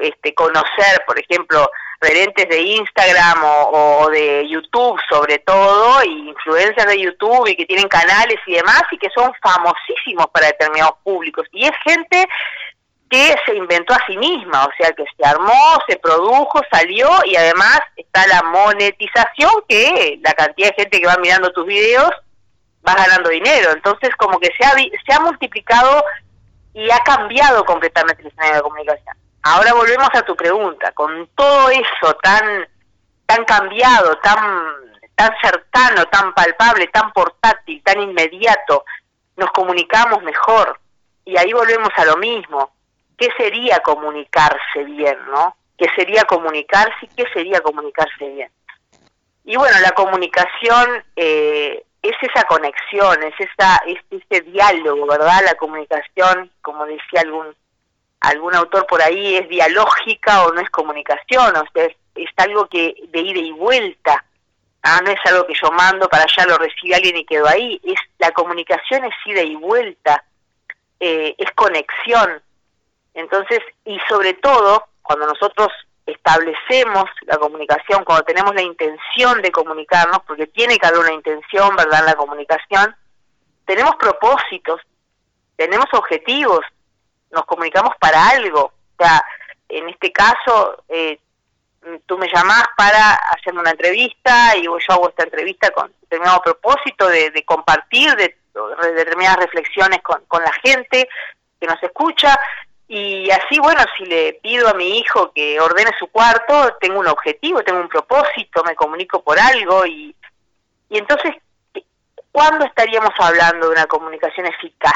este, 0.00 0.34
conocer, 0.34 1.04
por 1.06 1.16
ejemplo, 1.16 1.70
referentes 2.00 2.48
de 2.48 2.60
Instagram 2.60 3.38
o, 3.44 4.08
de 4.10 4.48
YouTube 4.48 5.00
sobre 5.08 5.38
todo, 5.38 6.02
y 6.02 6.28
influencers 6.28 6.86
de 6.86 7.00
YouTube 7.00 7.46
y 7.46 7.56
que 7.56 7.66
tienen 7.66 7.86
canales 7.86 8.38
y 8.46 8.54
demás, 8.54 8.82
y 8.90 8.98
que 8.98 9.10
son 9.14 9.32
famosísimos 9.40 10.26
para 10.32 10.48
determinados 10.48 10.96
públicos. 11.04 11.46
Y 11.52 11.66
es 11.66 11.72
gente 11.84 12.26
que 13.08 13.34
se 13.46 13.54
inventó 13.54 13.94
a 13.94 14.04
sí 14.06 14.16
misma, 14.16 14.64
o 14.64 14.70
sea, 14.78 14.92
que 14.92 15.04
se 15.16 15.24
armó, 15.24 15.78
se 15.88 15.96
produjo, 15.96 16.60
salió 16.70 17.08
y 17.24 17.36
además 17.36 17.80
está 17.96 18.26
la 18.26 18.42
monetización 18.42 19.50
que 19.68 20.18
la 20.22 20.32
cantidad 20.32 20.68
de 20.70 20.82
gente 20.82 21.00
que 21.00 21.06
va 21.06 21.16
mirando 21.18 21.52
tus 21.52 21.66
videos 21.66 22.10
va 22.86 22.94
ganando 22.94 23.30
dinero. 23.30 23.72
Entonces, 23.72 24.10
como 24.16 24.38
que 24.38 24.50
se 24.58 24.64
ha, 24.64 24.72
se 24.72 25.12
ha 25.14 25.20
multiplicado 25.20 26.04
y 26.74 26.90
ha 26.90 26.98
cambiado 27.00 27.64
completamente 27.64 28.22
el 28.22 28.28
escenario 28.28 28.56
de 28.56 28.62
comunicación. 28.62 29.16
Ahora 29.42 29.72
volvemos 29.74 30.08
a 30.12 30.22
tu 30.22 30.34
pregunta, 30.34 30.90
con 30.92 31.28
todo 31.34 31.70
eso 31.70 32.14
tan 32.22 32.68
tan 33.26 33.44
cambiado, 33.44 34.16
tan 34.18 34.38
tan 35.14 35.30
cercano, 35.40 36.04
tan 36.06 36.34
palpable, 36.34 36.88
tan 36.88 37.12
portátil, 37.12 37.82
tan 37.82 38.00
inmediato, 38.00 38.84
nos 39.36 39.50
comunicamos 39.52 40.22
mejor. 40.22 40.78
Y 41.24 41.36
ahí 41.38 41.52
volvemos 41.52 41.88
a 41.96 42.04
lo 42.04 42.16
mismo. 42.18 42.70
¿Qué 43.16 43.28
sería 43.36 43.78
comunicarse 43.80 44.84
bien, 44.84 45.18
no? 45.30 45.56
¿Qué 45.78 45.86
sería 45.94 46.24
comunicarse 46.24 46.94
y 47.02 47.08
qué 47.08 47.24
sería 47.32 47.60
comunicarse 47.60 48.28
bien? 48.28 48.50
Y 49.44 49.56
bueno, 49.56 49.78
la 49.80 49.92
comunicación 49.92 51.04
eh, 51.14 51.84
es 52.02 52.16
esa 52.20 52.44
conexión, 52.44 53.22
es, 53.22 53.34
esa, 53.38 53.80
es 53.86 53.98
ese 54.10 54.42
diálogo, 54.42 55.06
¿verdad? 55.06 55.42
La 55.44 55.54
comunicación, 55.54 56.50
como 56.62 56.84
decía 56.86 57.20
algún 57.20 57.54
algún 58.20 58.54
autor 58.54 58.86
por 58.86 59.00
ahí 59.02 59.36
es 59.36 59.48
dialógica 59.48 60.46
o 60.46 60.52
no 60.52 60.60
es 60.60 60.70
comunicación, 60.70 61.56
o 61.56 61.64
sea, 61.72 61.84
es, 61.84 62.28
algo 62.36 62.66
que 62.66 62.94
de 63.08 63.20
ida 63.20 63.40
y 63.40 63.52
vuelta, 63.52 64.24
ah, 64.82 65.00
no 65.04 65.10
es 65.10 65.18
algo 65.26 65.46
que 65.46 65.54
yo 65.54 65.70
mando 65.70 66.08
para 66.08 66.24
allá, 66.24 66.46
lo 66.46 66.58
recibe 66.58 66.94
alguien 66.94 67.16
y 67.18 67.24
quedó 67.24 67.46
ahí, 67.46 67.80
es 67.84 67.98
la 68.18 68.30
comunicación 68.32 69.04
es 69.04 69.14
ida 69.26 69.42
y 69.42 69.54
vuelta, 69.54 70.24
eh, 70.98 71.34
es 71.38 71.50
conexión. 71.54 72.42
Entonces, 73.16 73.60
y 73.86 73.98
sobre 74.10 74.34
todo, 74.34 74.88
cuando 75.00 75.26
nosotros 75.26 75.68
establecemos 76.04 77.04
la 77.22 77.38
comunicación, 77.38 78.04
cuando 78.04 78.24
tenemos 78.26 78.54
la 78.54 78.60
intención 78.60 79.40
de 79.40 79.50
comunicarnos, 79.50 80.18
porque 80.26 80.46
tiene 80.48 80.78
que 80.78 80.86
haber 80.86 81.00
una 81.00 81.14
intención, 81.14 81.74
¿verdad?, 81.74 82.00
en 82.00 82.06
la 82.06 82.14
comunicación, 82.14 82.94
tenemos 83.64 83.96
propósitos, 83.96 84.82
tenemos 85.56 85.86
objetivos, 85.94 86.60
nos 87.30 87.46
comunicamos 87.46 87.94
para 87.98 88.28
algo. 88.28 88.64
O 88.64 89.02
sea, 89.02 89.24
en 89.70 89.88
este 89.88 90.12
caso, 90.12 90.84
eh, 90.90 91.18
tú 92.04 92.18
me 92.18 92.28
llamás 92.28 92.64
para 92.76 93.14
hacer 93.14 93.54
una 93.54 93.70
entrevista 93.70 94.54
y 94.58 94.64
yo 94.64 94.76
hago 94.88 95.08
esta 95.08 95.24
entrevista 95.24 95.70
con 95.70 95.90
determinado 96.02 96.42
propósito 96.42 97.08
de, 97.08 97.42
compartir 97.46 98.14
de, 98.14 98.36
determinadas 98.94 99.38
reflexiones 99.38 100.02
con, 100.02 100.22
con 100.26 100.42
la 100.42 100.52
gente 100.62 101.08
que 101.58 101.66
nos 101.66 101.82
escucha 101.82 102.38
y 102.88 103.28
así, 103.30 103.58
bueno, 103.58 103.80
si 103.96 104.04
le 104.04 104.34
pido 104.34 104.68
a 104.68 104.74
mi 104.74 104.98
hijo 104.98 105.32
que 105.32 105.58
ordene 105.60 105.90
su 105.98 106.06
cuarto, 106.08 106.76
tengo 106.80 107.00
un 107.00 107.08
objetivo, 107.08 107.62
tengo 107.62 107.80
un 107.80 107.88
propósito, 107.88 108.62
me 108.64 108.76
comunico 108.76 109.22
por 109.22 109.38
algo 109.38 109.84
y, 109.86 110.14
y 110.88 110.98
entonces, 110.98 111.34
¿cuándo 112.30 112.64
estaríamos 112.64 113.10
hablando 113.18 113.66
de 113.66 113.72
una 113.72 113.86
comunicación 113.86 114.46
eficaz? 114.46 114.94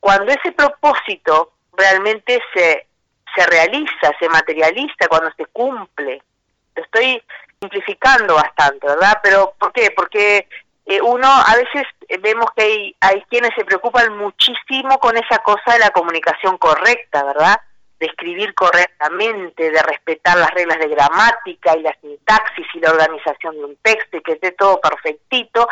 Cuando 0.00 0.32
ese 0.32 0.50
propósito 0.52 1.52
realmente 1.72 2.42
se, 2.52 2.86
se 3.36 3.46
realiza, 3.46 4.12
se 4.18 4.28
materializa, 4.28 5.08
cuando 5.08 5.30
se 5.36 5.46
cumple. 5.46 6.22
Lo 6.74 6.82
estoy 6.82 7.22
simplificando 7.60 8.34
bastante, 8.34 8.86
¿verdad? 8.86 9.20
Pero 9.22 9.54
¿por 9.58 9.72
qué? 9.72 9.90
Porque 9.94 10.48
eh, 10.86 11.00
uno 11.02 11.26
a 11.26 11.56
veces 11.56 11.82
eh, 12.08 12.16
vemos 12.18 12.46
que 12.54 12.62
hay, 12.62 12.96
hay 13.00 13.22
quienes 13.28 13.50
se 13.56 13.64
preocupan 13.64 14.16
muchísimo 14.16 15.00
con 15.00 15.16
esa 15.16 15.38
cosa 15.38 15.72
de 15.72 15.80
la 15.80 15.90
comunicación 15.90 16.58
correcta, 16.58 17.24
¿verdad? 17.24 17.60
De 17.98 18.06
escribir 18.06 18.54
correctamente, 18.54 19.72
de 19.72 19.82
respetar 19.82 20.38
las 20.38 20.50
reglas 20.52 20.78
de 20.78 20.88
gramática 20.88 21.76
y 21.76 21.82
la 21.82 21.96
sintaxis 22.00 22.66
y 22.74 22.78
la 22.78 22.90
organización 22.90 23.56
de 23.56 23.64
un 23.64 23.76
texto 23.82 24.16
y 24.16 24.22
que 24.22 24.32
esté 24.34 24.52
todo 24.52 24.80
perfectito. 24.80 25.68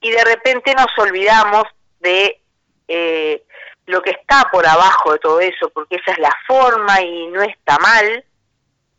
Y 0.00 0.10
de 0.12 0.24
repente 0.24 0.74
nos 0.74 0.96
olvidamos 0.96 1.64
de 2.00 2.40
eh, 2.86 3.42
lo 3.84 4.00
que 4.00 4.12
está 4.12 4.48
por 4.50 4.66
abajo 4.66 5.12
de 5.12 5.18
todo 5.18 5.40
eso, 5.40 5.68
porque 5.74 5.96
esa 5.96 6.12
es 6.12 6.18
la 6.20 6.34
forma 6.46 7.02
y 7.02 7.26
no 7.26 7.42
está 7.42 7.76
mal, 7.78 8.24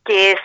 que 0.05 0.33
es 0.33 0.39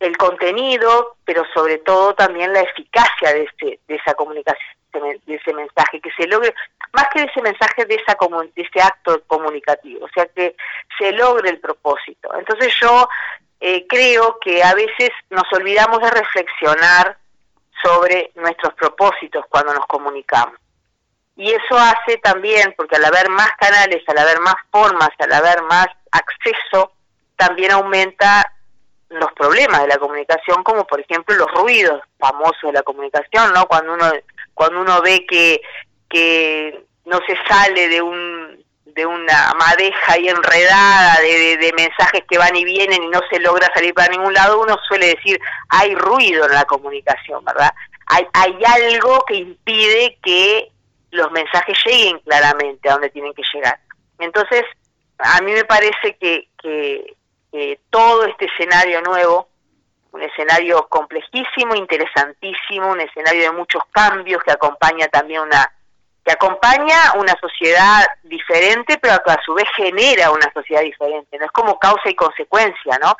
el 0.00 0.16
contenido, 0.16 1.16
pero 1.24 1.44
sobre 1.52 1.78
todo 1.78 2.14
también 2.14 2.52
la 2.52 2.60
eficacia 2.60 3.32
de, 3.34 3.42
ese, 3.42 3.80
de 3.86 3.94
esa 3.94 4.14
comunicación, 4.14 4.66
de 4.92 5.34
ese 5.34 5.52
mensaje, 5.52 6.00
que 6.00 6.10
se 6.12 6.26
logre, 6.26 6.54
más 6.92 7.06
que 7.12 7.20
de 7.20 7.26
ese 7.26 7.42
mensaje, 7.42 7.84
de, 7.84 7.94
esa, 7.94 8.16
de 8.54 8.62
ese 8.62 8.82
acto 8.82 9.22
comunicativo, 9.26 10.06
o 10.06 10.08
sea, 10.08 10.26
que 10.26 10.56
se 10.98 11.12
logre 11.12 11.50
el 11.50 11.60
propósito. 11.60 12.30
Entonces 12.36 12.74
yo 12.80 13.08
eh, 13.60 13.86
creo 13.86 14.38
que 14.40 14.64
a 14.64 14.74
veces 14.74 15.10
nos 15.28 15.44
olvidamos 15.52 16.00
de 16.00 16.10
reflexionar 16.10 17.18
sobre 17.82 18.32
nuestros 18.34 18.74
propósitos 18.74 19.44
cuando 19.48 19.74
nos 19.74 19.86
comunicamos. 19.86 20.56
Y 21.36 21.52
eso 21.52 21.78
hace 21.78 22.18
también, 22.18 22.74
porque 22.76 22.96
al 22.96 23.04
haber 23.04 23.28
más 23.30 23.50
canales, 23.58 24.02
al 24.08 24.18
haber 24.18 24.40
más 24.40 24.56
formas, 24.70 25.10
al 25.18 25.32
haber 25.32 25.62
más 25.62 25.86
acceso, 26.10 26.92
también 27.36 27.72
aumenta 27.72 28.52
los 29.10 29.32
problemas 29.32 29.82
de 29.82 29.88
la 29.88 29.98
comunicación, 29.98 30.62
como 30.62 30.86
por 30.86 31.00
ejemplo 31.00 31.34
los 31.34 31.50
ruidos 31.52 32.00
famosos 32.18 32.62
de 32.62 32.72
la 32.72 32.82
comunicación, 32.82 33.52
¿no? 33.52 33.66
Cuando 33.66 33.94
uno 33.94 34.10
cuando 34.54 34.80
uno 34.80 35.02
ve 35.02 35.26
que 35.26 35.60
que 36.08 36.84
no 37.04 37.18
se 37.26 37.36
sale 37.48 37.88
de 37.88 38.00
un 38.00 38.64
de 38.86 39.06
una 39.06 39.52
madeja 39.56 40.12
ahí 40.12 40.28
enredada 40.28 41.20
de, 41.20 41.56
de, 41.58 41.72
mensajes 41.74 42.22
que 42.28 42.38
van 42.38 42.56
y 42.56 42.64
vienen 42.64 43.04
y 43.04 43.08
no 43.08 43.20
se 43.30 43.38
logra 43.38 43.70
salir 43.72 43.94
para 43.94 44.08
ningún 44.08 44.34
lado, 44.34 44.60
uno 44.60 44.76
suele 44.88 45.14
decir 45.14 45.40
hay 45.68 45.94
ruido 45.94 46.46
en 46.46 46.54
la 46.54 46.64
comunicación, 46.64 47.44
¿verdad? 47.44 47.72
Hay, 48.06 48.26
hay 48.32 48.58
algo 48.64 49.24
que 49.26 49.36
impide 49.36 50.18
que 50.22 50.72
los 51.12 51.30
mensajes 51.30 51.78
lleguen 51.84 52.18
claramente 52.20 52.88
a 52.88 52.94
donde 52.94 53.10
tienen 53.10 53.32
que 53.32 53.42
llegar. 53.54 53.78
Entonces, 54.18 54.64
a 55.18 55.40
mí 55.40 55.52
me 55.52 55.64
parece 55.64 56.16
que, 56.20 56.48
que 56.60 57.16
eh, 57.52 57.80
todo 57.90 58.24
este 58.26 58.46
escenario 58.46 59.02
nuevo, 59.02 59.48
un 60.12 60.22
escenario 60.22 60.86
complejísimo, 60.88 61.74
interesantísimo, 61.74 62.90
un 62.90 63.00
escenario 63.00 63.42
de 63.42 63.52
muchos 63.52 63.82
cambios 63.90 64.42
que 64.42 64.52
acompaña 64.52 65.08
también 65.08 65.42
una 65.42 65.72
que 66.24 66.32
acompaña 66.32 67.14
una 67.18 67.34
sociedad 67.40 68.04
diferente, 68.24 68.98
pero 69.00 69.22
que 69.24 69.30
a 69.32 69.40
su 69.42 69.54
vez 69.54 69.64
genera 69.74 70.30
una 70.30 70.52
sociedad 70.52 70.82
diferente. 70.82 71.38
No 71.38 71.46
es 71.46 71.50
como 71.50 71.78
causa 71.78 72.10
y 72.10 72.14
consecuencia, 72.14 72.98
¿no? 73.02 73.16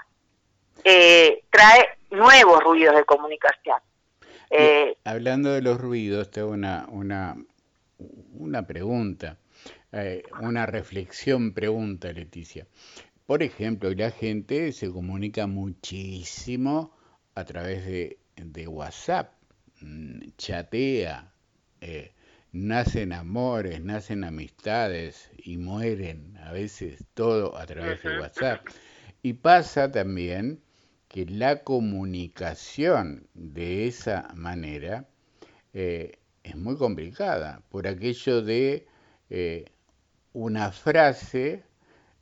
Eh, 0.85 1.45
trae 1.51 1.97
nuevos 2.11 2.63
ruidos 2.63 2.95
de 2.95 3.05
comunicación. 3.05 3.79
Eh, 4.51 4.99
hablando 5.05 5.51
de 5.51 5.63
los 5.63 5.81
ruidos, 5.81 6.31
tengo 6.31 6.51
una, 6.51 6.85
una, 6.89 7.37
una 8.35 8.67
pregunta, 8.67 9.39
una 10.39 10.67
reflexión 10.67 11.55
pregunta, 11.55 12.13
Leticia. 12.13 12.67
Por 13.31 13.45
ejemplo, 13.45 13.95
la 13.95 14.11
gente 14.11 14.73
se 14.73 14.91
comunica 14.91 15.47
muchísimo 15.47 16.97
a 17.37 17.45
través 17.45 17.87
de, 17.87 18.67
WhatsApp, 18.67 19.35
mm, 19.81 20.31
chatea, 20.37 21.33
eh, 21.81 22.13
nacen 22.51 23.13
amores, 23.13 23.81
nacen 23.83 24.25
amistades 24.25 25.31
y 25.37 25.59
mueren 25.59 26.37
a 26.39 26.51
veces 26.51 27.05
todo 27.15 27.57
a 27.57 27.67
través 27.67 28.03
de 28.03 28.19
WhatsApp. 28.19 28.67
Y 29.23 29.35
pasa 29.35 29.93
también 29.93 30.61
que 31.07 31.25
la 31.25 31.63
comunicación 31.63 33.29
de 33.35 33.87
esa 33.87 34.27
manera 34.35 35.09
eh, 35.73 36.19
es 36.43 36.57
muy 36.57 36.77
complicada 36.77 37.63
por 37.69 37.87
aquello 37.87 38.43
de 38.43 38.89
eh, 39.29 39.67
una 40.33 40.73
frase 40.73 41.70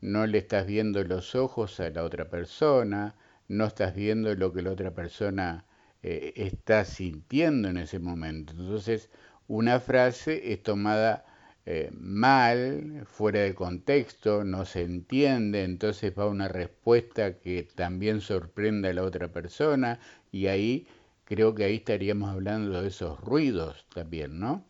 no 0.00 0.26
le 0.26 0.38
estás 0.38 0.66
viendo 0.66 1.02
los 1.04 1.34
ojos 1.34 1.80
a 1.80 1.90
la 1.90 2.04
otra 2.04 2.28
persona, 2.30 3.14
no 3.48 3.66
estás 3.66 3.94
viendo 3.94 4.34
lo 4.34 4.52
que 4.52 4.62
la 4.62 4.72
otra 4.72 4.92
persona 4.94 5.64
eh, 6.02 6.32
está 6.36 6.84
sintiendo 6.84 7.68
en 7.68 7.78
ese 7.78 7.98
momento. 7.98 8.52
Entonces, 8.52 9.10
una 9.48 9.80
frase 9.80 10.52
es 10.52 10.62
tomada 10.62 11.24
eh, 11.66 11.90
mal, 11.92 13.04
fuera 13.06 13.40
de 13.40 13.54
contexto, 13.54 14.44
no 14.44 14.64
se 14.64 14.82
entiende, 14.82 15.64
entonces 15.64 16.12
va 16.18 16.26
una 16.26 16.48
respuesta 16.48 17.38
que 17.38 17.68
también 17.74 18.20
sorprende 18.20 18.88
a 18.88 18.94
la 18.94 19.02
otra 19.02 19.28
persona 19.32 20.00
y 20.32 20.46
ahí 20.46 20.86
creo 21.24 21.54
que 21.54 21.64
ahí 21.64 21.76
estaríamos 21.76 22.30
hablando 22.30 22.80
de 22.82 22.88
esos 22.88 23.20
ruidos 23.20 23.86
también, 23.94 24.40
¿no? 24.40 24.64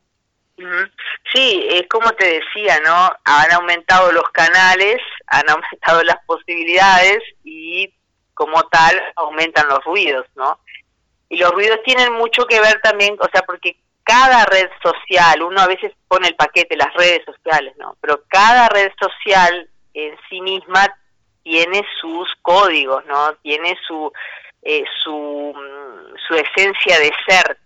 Sí, 1.32 1.66
es 1.70 1.86
como 1.88 2.10
te 2.12 2.40
decía, 2.40 2.80
¿no? 2.84 3.10
Han 3.24 3.52
aumentado 3.52 4.10
los 4.12 4.28
canales, 4.30 4.96
han 5.26 5.48
aumentado 5.48 6.02
las 6.02 6.18
posibilidades 6.26 7.18
y 7.44 7.92
como 8.34 8.62
tal 8.64 9.00
aumentan 9.16 9.68
los 9.68 9.84
ruidos, 9.84 10.26
¿no? 10.36 10.60
Y 11.28 11.38
los 11.38 11.50
ruidos 11.52 11.80
tienen 11.84 12.12
mucho 12.14 12.46
que 12.46 12.60
ver 12.60 12.80
también, 12.80 13.16
o 13.20 13.28
sea, 13.30 13.42
porque 13.42 13.76
cada 14.04 14.46
red 14.46 14.70
social, 14.82 15.42
uno 15.42 15.60
a 15.60 15.66
veces 15.66 15.92
pone 16.06 16.28
el 16.28 16.36
paquete, 16.36 16.76
las 16.76 16.94
redes 16.94 17.20
sociales, 17.26 17.74
¿no? 17.76 17.96
Pero 18.00 18.22
cada 18.28 18.68
red 18.68 18.90
social 18.98 19.68
en 19.92 20.16
sí 20.30 20.40
misma 20.40 20.86
tiene 21.42 21.84
sus 22.00 22.28
códigos, 22.40 23.04
¿no? 23.06 23.34
Tiene 23.42 23.76
su, 23.86 24.10
eh, 24.62 24.84
su, 25.02 25.52
mm, 25.54 26.16
su 26.26 26.34
esencia 26.34 26.98
de 26.98 27.12
ser. 27.26 27.58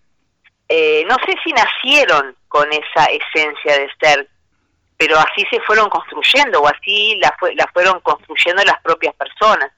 Eh, 0.69 1.05
no 1.09 1.17
sé 1.27 1.35
si 1.45 1.53
nacieron 1.53 2.35
con 2.53 2.71
esa 2.71 3.07
esencia 3.07 3.79
de 3.79 3.89
ser, 3.99 4.29
pero 4.99 5.17
así 5.17 5.43
se 5.51 5.59
fueron 5.63 5.89
construyendo 5.89 6.61
o 6.61 6.69
así 6.69 7.17
la, 7.19 7.35
fue, 7.41 7.55
la 7.55 7.67
fueron 7.73 7.99
construyendo 8.01 8.63
las 8.63 8.79
propias 8.83 9.15
personas. 9.15 9.73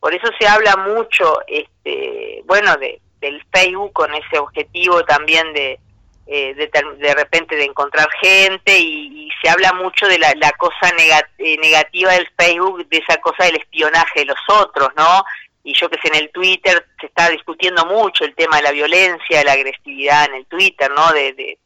Por 0.00 0.12
eso 0.12 0.26
se 0.36 0.48
habla 0.48 0.76
mucho, 0.76 1.38
este, 1.46 2.42
bueno, 2.46 2.76
de, 2.78 3.00
del 3.20 3.40
Facebook 3.52 3.92
con 3.92 4.12
ese 4.12 4.40
objetivo 4.40 5.04
también 5.04 5.52
de, 5.52 5.78
eh, 6.26 6.54
de, 6.54 7.14
repente 7.14 7.54
de 7.54 7.64
encontrar 7.64 8.08
gente 8.20 8.76
y, 8.76 9.30
se 9.40 9.48
habla 9.48 9.72
mucho 9.72 10.06
de 10.06 10.18
la, 10.18 10.34
la 10.36 10.50
cosa 10.52 10.90
eh, 11.38 11.56
negativa 11.62 12.12
del 12.12 12.28
Facebook, 12.36 12.86
de 12.88 12.98
esa 12.98 13.18
cosa 13.20 13.44
del 13.44 13.56
espionaje 13.56 14.20
de 14.20 14.26
los 14.26 14.38
otros, 14.48 14.90
¿no? 14.96 15.24
Y 15.62 15.72
yo 15.74 15.88
que 15.88 15.98
sé, 16.02 16.08
en 16.08 16.24
el 16.24 16.30
Twitter 16.30 16.84
se 17.00 17.06
está 17.06 17.30
discutiendo 17.30 17.86
mucho 17.86 18.24
el 18.24 18.34
tema 18.34 18.56
de 18.56 18.64
la 18.64 18.72
violencia, 18.72 19.38
de 19.38 19.44
la 19.44 19.52
agresividad 19.52 20.26
en 20.26 20.34
el 20.34 20.46
Twitter, 20.46 20.90
¿no? 20.90 21.10
de, 21.12 21.58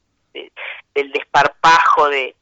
del 0.94 1.12
desparpajo 1.12 2.08
de, 2.08 2.34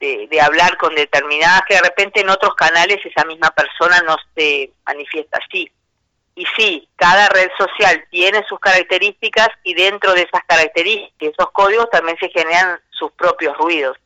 de, 0.00 0.40
hablar 0.40 0.76
con 0.78 0.94
determinadas, 0.94 1.62
que 1.68 1.74
de 1.74 1.82
repente 1.82 2.20
en 2.20 2.30
otros 2.30 2.54
canales 2.54 2.98
esa 3.04 3.24
misma 3.24 3.50
persona 3.50 4.00
no 4.06 4.16
se 4.34 4.70
manifiesta 4.86 5.38
así. 5.44 5.70
Y 6.34 6.46
sí, 6.56 6.88
cada 6.96 7.28
red 7.28 7.50
social 7.58 8.04
tiene 8.10 8.42
sus 8.48 8.58
características 8.58 9.48
y 9.64 9.74
dentro 9.74 10.14
de 10.14 10.22
esas 10.22 10.42
características, 10.46 11.34
esos 11.38 11.50
códigos 11.52 11.90
también 11.90 12.16
se 12.18 12.30
generan 12.30 12.80
sus 12.90 13.12
propios 13.12 13.56
ruidos. 13.58 13.98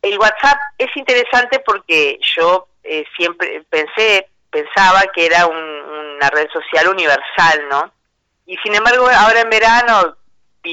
El 0.00 0.18
WhatsApp 0.18 0.58
es 0.78 0.96
interesante 0.96 1.58
porque 1.60 2.18
yo 2.36 2.68
eh, 2.84 3.04
siempre 3.16 3.64
pensé, 3.68 4.28
pensaba 4.50 5.02
que 5.14 5.26
era 5.26 5.46
un 5.46 5.78
una 6.18 6.30
red 6.30 6.48
social 6.50 6.88
universal, 6.88 7.68
¿no? 7.70 7.92
Y 8.46 8.56
sin 8.58 8.74
embargo, 8.74 9.08
ahora 9.08 9.40
en 9.40 9.50
verano 9.50 10.16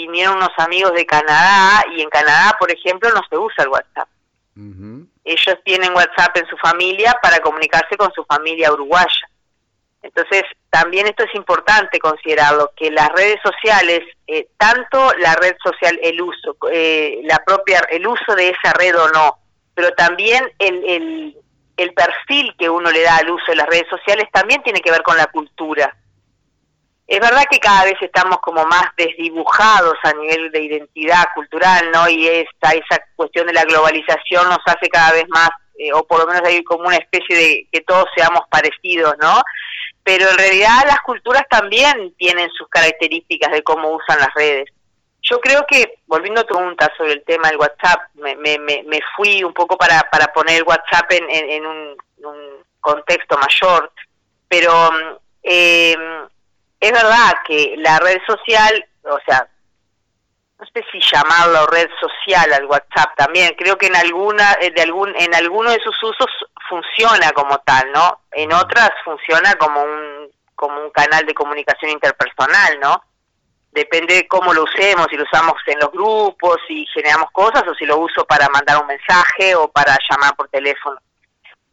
vinieron 0.02 0.38
unos 0.38 0.52
amigos 0.58 0.94
de 0.94 1.06
Canadá 1.06 1.84
y 1.96 2.02
en 2.02 2.10
Canadá, 2.10 2.56
por 2.60 2.72
ejemplo, 2.72 3.10
no 3.14 3.22
se 3.30 3.38
usa 3.38 3.64
el 3.64 3.70
WhatsApp. 3.70 4.10
Ellos 5.26 5.58
tienen 5.64 5.94
WhatsApp 5.94 6.38
en 6.38 6.48
su 6.48 6.58
familia 6.58 7.18
para 7.22 7.40
comunicarse 7.40 7.98
con 7.98 8.12
su 8.14 8.24
familia 8.26 8.72
uruguaya. 8.72 9.30
Entonces, 10.02 10.44
también 10.70 11.08
esto 11.08 11.24
es 11.24 11.34
importante 11.34 11.98
considerarlo, 12.00 12.72
que 12.78 12.92
las 12.92 13.10
redes 13.10 13.40
sociales, 13.44 14.02
eh, 14.28 14.48
tanto 14.58 15.12
la 15.18 15.34
red 15.36 15.56
social, 15.64 16.00
el 16.04 16.22
uso, 16.22 16.56
eh, 16.72 17.22
la 17.24 17.40
propia, 17.44 17.80
el 17.90 18.06
uso 18.06 18.36
de 18.36 18.50
esa 18.50 18.72
red 18.74 18.96
o 18.96 19.10
no, 19.10 19.40
pero 19.74 19.92
también 19.94 20.48
el, 20.60 21.36
el 21.78 21.94
perfil 21.94 22.56
que 22.58 22.70
uno 22.70 22.92
le 22.92 23.02
da 23.02 23.18
al 23.18 23.30
uso 23.30 23.46
de 23.48 23.56
las 23.56 23.68
redes 23.68 23.88
sociales 23.90 24.28
también 24.32 24.62
tiene 24.64 24.82
que 24.82 24.92
ver 24.92 25.02
con 25.02 25.18
la 25.18 25.26
cultura. 25.26 25.96
Es 27.08 27.20
verdad 27.20 27.44
que 27.50 27.60
cada 27.60 27.86
vez 27.86 27.96
estamos 28.02 28.40
como 28.40 28.66
más 28.66 28.86
desdibujados 28.98 29.94
a 30.04 30.14
nivel 30.14 30.52
de 30.52 30.64
identidad 30.64 31.26
cultural, 31.36 31.92
¿no? 31.92 32.10
Y 32.10 32.28
esa, 32.28 32.74
esa 32.74 33.00
cuestión 33.16 33.46
de 33.46 33.54
la 33.54 33.64
globalización 33.64 34.50
nos 34.50 34.60
hace 34.66 34.90
cada 34.90 35.12
vez 35.12 35.26
más, 35.30 35.50
eh, 35.78 35.94
o 35.94 36.04
por 36.04 36.20
lo 36.20 36.28
menos 36.28 36.42
hay 36.46 36.64
como 36.64 36.88
una 36.88 36.98
especie 36.98 37.36
de 37.36 37.68
que 37.72 37.82
todos 37.82 38.06
seamos 38.16 38.42
parecidos, 38.50 39.14
¿no? 39.20 39.44
Pero 40.04 40.30
en 40.30 40.38
realidad 40.38 40.84
las 40.88 41.00
culturas 41.02 41.44
también 41.48 42.14
tienen 42.18 42.50
sus 42.52 42.68
características 42.70 43.52
de 43.52 43.62
cómo 43.62 43.90
usan 43.90 44.20
las 44.20 44.34
redes. 44.34 44.66
Yo 45.22 45.40
creo 45.40 45.66
que, 45.68 46.00
volviendo 46.06 46.42
a 46.42 46.44
tu 46.44 46.56
pregunta 46.56 46.92
sobre 46.98 47.14
el 47.14 47.24
tema 47.24 47.50
del 47.50 47.58
WhatsApp, 47.58 48.00
me, 48.16 48.36
me, 48.36 48.58
me 48.60 49.00
fui 49.16 49.44
un 49.44 49.54
poco 49.54 49.78
para, 49.78 50.02
para 50.12 50.28
poner 50.28 50.64
WhatsApp 50.64 51.12
en, 51.12 51.30
en, 51.30 51.66
un, 51.66 51.98
un, 52.18 52.66
contexto 52.80 53.36
mayor, 53.38 53.92
pero 54.48 54.72
eh, 55.42 55.98
es 56.86 56.92
verdad 56.92 57.34
que 57.48 57.74
la 57.78 57.98
red 57.98 58.20
social, 58.28 58.86
o 59.04 59.18
sea, 59.26 59.48
no 60.60 60.66
sé 60.68 60.86
si 60.92 61.00
llamarlo 61.00 61.66
red 61.68 61.90
social 62.00 62.54
al 62.54 62.66
WhatsApp 62.66 63.16
también, 63.18 63.56
creo 63.58 63.76
que 63.76 63.88
en 63.88 63.96
alguna 63.96 64.54
eh, 64.62 64.72
de 64.72 64.84
algún 64.84 65.14
en 65.18 65.34
alguno 65.34 65.72
de 65.72 65.80
sus 65.84 65.96
usos 66.04 66.28
funciona 66.70 67.32
como 67.32 67.58
tal, 67.60 67.92
¿no? 67.92 68.22
En 68.32 68.54
otras 68.54 68.92
funciona 69.04 69.56
como 69.56 69.82
un 69.82 70.30
como 70.54 70.80
un 70.80 70.92
canal 70.92 71.26
de 71.26 71.34
comunicación 71.34 71.92
interpersonal, 71.92 72.80
¿no? 72.80 73.02
Depende 73.72 74.14
de 74.14 74.28
cómo 74.28 74.54
lo 74.54 74.64
usemos, 74.64 75.08
si 75.10 75.18
lo 75.18 75.24
usamos 75.24 75.56
en 75.66 75.80
los 75.80 75.92
grupos, 75.92 76.58
si 76.68 76.86
generamos 76.94 77.32
cosas 77.32 77.64
o 77.68 77.74
si 77.74 77.86
lo 77.86 77.98
uso 77.98 78.26
para 78.26 78.48
mandar 78.50 78.80
un 78.80 78.88
mensaje 78.88 79.56
o 79.56 79.70
para 79.70 79.98
llamar 80.10 80.36
por 80.36 80.48
teléfono. 80.50 80.98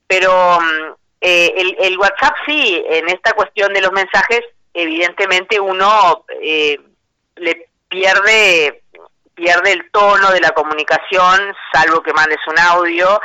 Pero 0.06 0.58
mm, 0.58 0.94
eh, 1.20 1.52
el, 1.56 1.76
el 1.78 1.98
WhatsApp 1.98 2.34
sí, 2.46 2.82
en 2.88 3.08
esta 3.10 3.34
cuestión 3.34 3.72
de 3.74 3.82
los 3.82 3.92
mensajes 3.92 4.40
evidentemente 4.74 5.60
uno 5.60 6.24
eh, 6.40 6.78
le 7.36 7.68
pierde 7.88 8.82
pierde 9.34 9.72
el 9.72 9.90
tono 9.90 10.30
de 10.30 10.40
la 10.40 10.50
comunicación, 10.50 11.54
salvo 11.72 12.02
que 12.02 12.12
mandes 12.12 12.38
un 12.46 12.58
audio. 12.58 13.20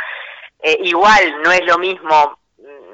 Eh, 0.62 0.78
igual 0.84 1.42
no 1.44 1.52
es 1.52 1.64
lo 1.66 1.78
mismo 1.78 2.40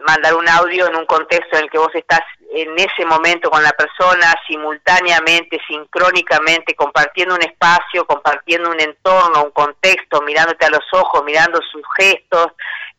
mandar 0.06 0.36
un 0.36 0.48
audio 0.50 0.88
en 0.88 0.96
un 0.96 1.06
contexto 1.06 1.58
en 1.58 1.64
el 1.64 1.70
que 1.70 1.78
vos 1.78 1.94
estás 1.94 2.22
en 2.54 2.78
ese 2.78 3.06
momento 3.06 3.50
con 3.50 3.64
la 3.64 3.72
persona, 3.72 4.34
simultáneamente, 4.48 5.60
sincrónicamente, 5.68 6.76
compartiendo 6.76 7.36
un 7.36 7.42
espacio, 7.42 8.06
compartiendo 8.06 8.70
un 8.70 8.80
entorno, 8.80 9.46
un 9.46 9.52
contexto, 9.52 10.22
mirándote 10.22 10.66
a 10.66 10.70
los 10.70 10.86
ojos, 10.92 11.24
mirando 11.24 11.60
sus 11.72 11.82
gestos, 11.98 12.48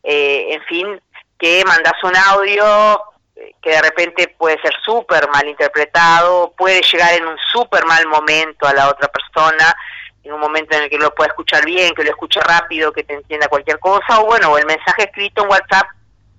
eh, 0.03 0.47
en 0.51 0.63
fin, 0.65 1.01
que 1.39 1.63
mandas 1.67 1.95
un 2.03 2.17
audio 2.17 3.01
que 3.35 3.71
de 3.71 3.83
repente 3.83 4.35
puede 4.39 4.61
ser 4.61 4.73
súper 4.85 5.29
mal 5.29 5.47
interpretado, 5.49 6.55
puede 6.57 6.81
llegar 6.83 7.15
en 7.15 7.27
un 7.27 7.37
súper 7.53 7.85
mal 7.85 8.07
momento 8.07 8.67
a 8.67 8.73
la 8.73 8.89
otra 8.89 9.09
persona, 9.09 9.75
en 10.23 10.33
un 10.33 10.41
momento 10.41 10.77
en 10.77 10.85
el 10.85 10.91
que 10.91 10.99
lo 10.99 11.15
pueda 11.15 11.29
escuchar 11.29 11.65
bien, 11.65 11.95
que 11.95 12.05
lo 12.05 12.11
escuche 12.11 12.41
rápido, 12.41 12.93
que 12.93 13.05
te 13.05 13.15
entienda 13.15 13.49
cualquier 13.49 13.79
cosa, 13.79 14.21
o 14.21 14.27
bueno, 14.27 14.57
el 14.57 14.67
mensaje 14.67 15.05
escrito 15.05 15.43
en 15.43 15.51
WhatsApp, 15.51 15.87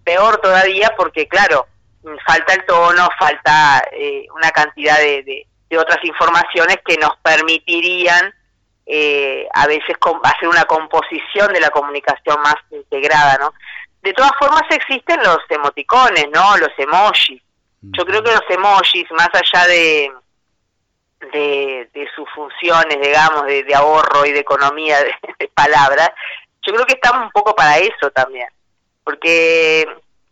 peor 0.03 0.37
todavía, 0.37 0.93
porque 0.97 1.27
claro, 1.27 1.67
falta 2.25 2.53
el 2.53 2.65
tono, 2.65 3.09
falta 3.19 3.83
eh, 3.91 4.25
una 4.35 4.51
cantidad 4.51 4.97
de, 4.97 5.23
de, 5.23 5.47
otras 5.77 5.99
informaciones 6.05 6.77
que 6.85 6.95
nos 6.95 7.17
permitirían 7.17 8.33
eh, 8.85 9.45
a 9.53 9.67
veces 9.67 9.97
hacer 10.23 10.47
una 10.47 10.63
composición 10.63 11.51
de 11.51 11.59
la 11.59 11.69
comunicación 11.69 12.41
más 12.41 12.55
integrada, 12.71 13.37
¿no? 13.41 13.53
De 14.05 14.13
todas 14.13 14.33
formas 14.37 14.61
existen 14.69 15.17
los 15.23 15.39
emoticones, 15.49 16.27
¿no? 16.31 16.57
Los 16.57 16.69
emojis. 16.77 17.41
Yo 17.81 18.05
creo 18.05 18.21
que 18.23 18.33
los 18.33 18.43
emojis, 18.49 19.09
más 19.09 19.29
allá 19.33 19.65
de, 19.65 20.11
de, 21.31 22.07
sus 22.15 22.29
funciones, 22.29 23.01
digamos, 23.01 23.47
de, 23.47 23.65
ahorro 23.73 24.23
y 24.27 24.31
de 24.31 24.41
economía 24.41 24.99
de, 24.99 25.47
palabras, 25.55 26.11
yo 26.61 26.75
creo 26.75 26.85
que 26.85 26.93
estamos 26.93 27.23
un 27.23 27.31
poco 27.31 27.55
para 27.55 27.79
eso 27.79 28.11
también. 28.11 28.47
Porque 29.03 29.87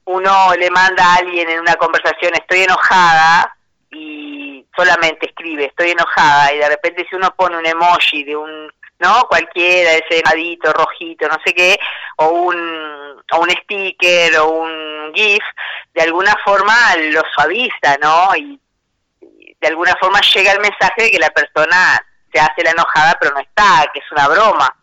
uno 0.06 0.54
le 0.56 0.70
manda 0.70 1.04
a 1.04 1.16
alguien 1.16 1.50
en 1.50 1.60
una 1.60 1.74
conversación, 1.74 2.36
estoy 2.36 2.62
enojada, 2.62 3.58
y 3.90 4.68
solamente 4.76 5.26
escribe, 5.26 5.66
estoy 5.66 5.90
enojada, 5.90 6.54
y 6.54 6.60
de 6.60 6.70
repente 6.70 7.08
si 7.10 7.16
uno 7.16 7.34
pone 7.36 7.58
un 7.58 7.66
emoji 7.66 8.24
de 8.24 8.36
un 8.36 8.72
¿no? 9.00 9.26
Cualquiera, 9.28 9.94
ese 9.94 10.22
madito, 10.26 10.72
rojito, 10.74 11.28
no 11.28 11.38
sé 11.46 11.54
qué, 11.54 11.80
o 12.18 12.28
un, 12.30 13.24
o 13.32 13.38
un 13.40 13.50
sticker 13.50 14.38
o 14.38 14.50
un 14.50 15.12
GIF, 15.14 15.44
de 15.94 16.02
alguna 16.02 16.36
forma 16.44 16.76
lo 17.12 17.22
suaviza, 17.36 17.98
¿no? 18.02 18.36
Y, 18.36 18.60
de 19.64 19.70
alguna 19.70 19.96
forma 19.98 20.20
llega 20.34 20.52
el 20.52 20.60
mensaje 20.60 21.04
de 21.04 21.12
que 21.12 21.20
la 21.20 21.30
persona 21.30 22.06
se 22.34 22.40
hace 22.40 22.64
la 22.64 22.72
enojada, 22.72 23.18
pero 23.20 23.34
no 23.34 23.40
está, 23.40 23.90
que 23.94 24.00
es 24.00 24.12
una 24.12 24.28
broma. 24.28 24.76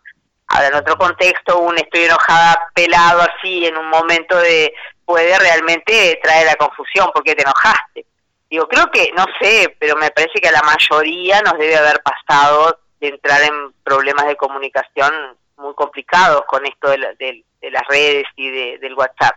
Ahora, 0.47 0.69
en 0.69 0.75
otro 0.75 0.97
contexto, 0.97 1.59
un 1.59 1.77
estoy 1.77 2.05
enojada 2.05 2.71
pelado 2.75 3.21
así 3.21 3.67
en 3.67 3.77
un 3.77 3.89
momento 3.89 4.39
de 4.39 4.73
puede 5.05 5.39
realmente 5.39 6.19
traer 6.23 6.47
la 6.47 6.55
confusión 6.55 7.11
porque 7.13 7.35
te 7.35 7.43
enojaste. 7.43 8.07
Digo, 8.49 8.67
creo 8.69 8.91
que, 8.91 9.11
no 9.17 9.27
sé, 9.41 9.77
pero 9.79 9.97
me 9.97 10.11
parece 10.11 10.41
que 10.41 10.49
a 10.49 10.53
la 10.53 10.63
mayoría 10.63 11.43
nos 11.43 11.59
debe 11.59 11.77
haber 11.77 12.01
pasado 12.03 12.79
de 13.01 13.09
entrar 13.09 13.41
en 13.43 13.73
problemas 13.83 14.27
de 14.27 14.37
comunicación 14.37 15.13
muy 15.57 15.75
complicados 15.75 16.43
con 16.47 16.65
esto 16.67 16.91
de, 16.91 17.45
las 17.71 17.83
redes 17.89 18.25
y 18.37 18.51
del 18.79 18.95
WhatsApp. 18.95 19.37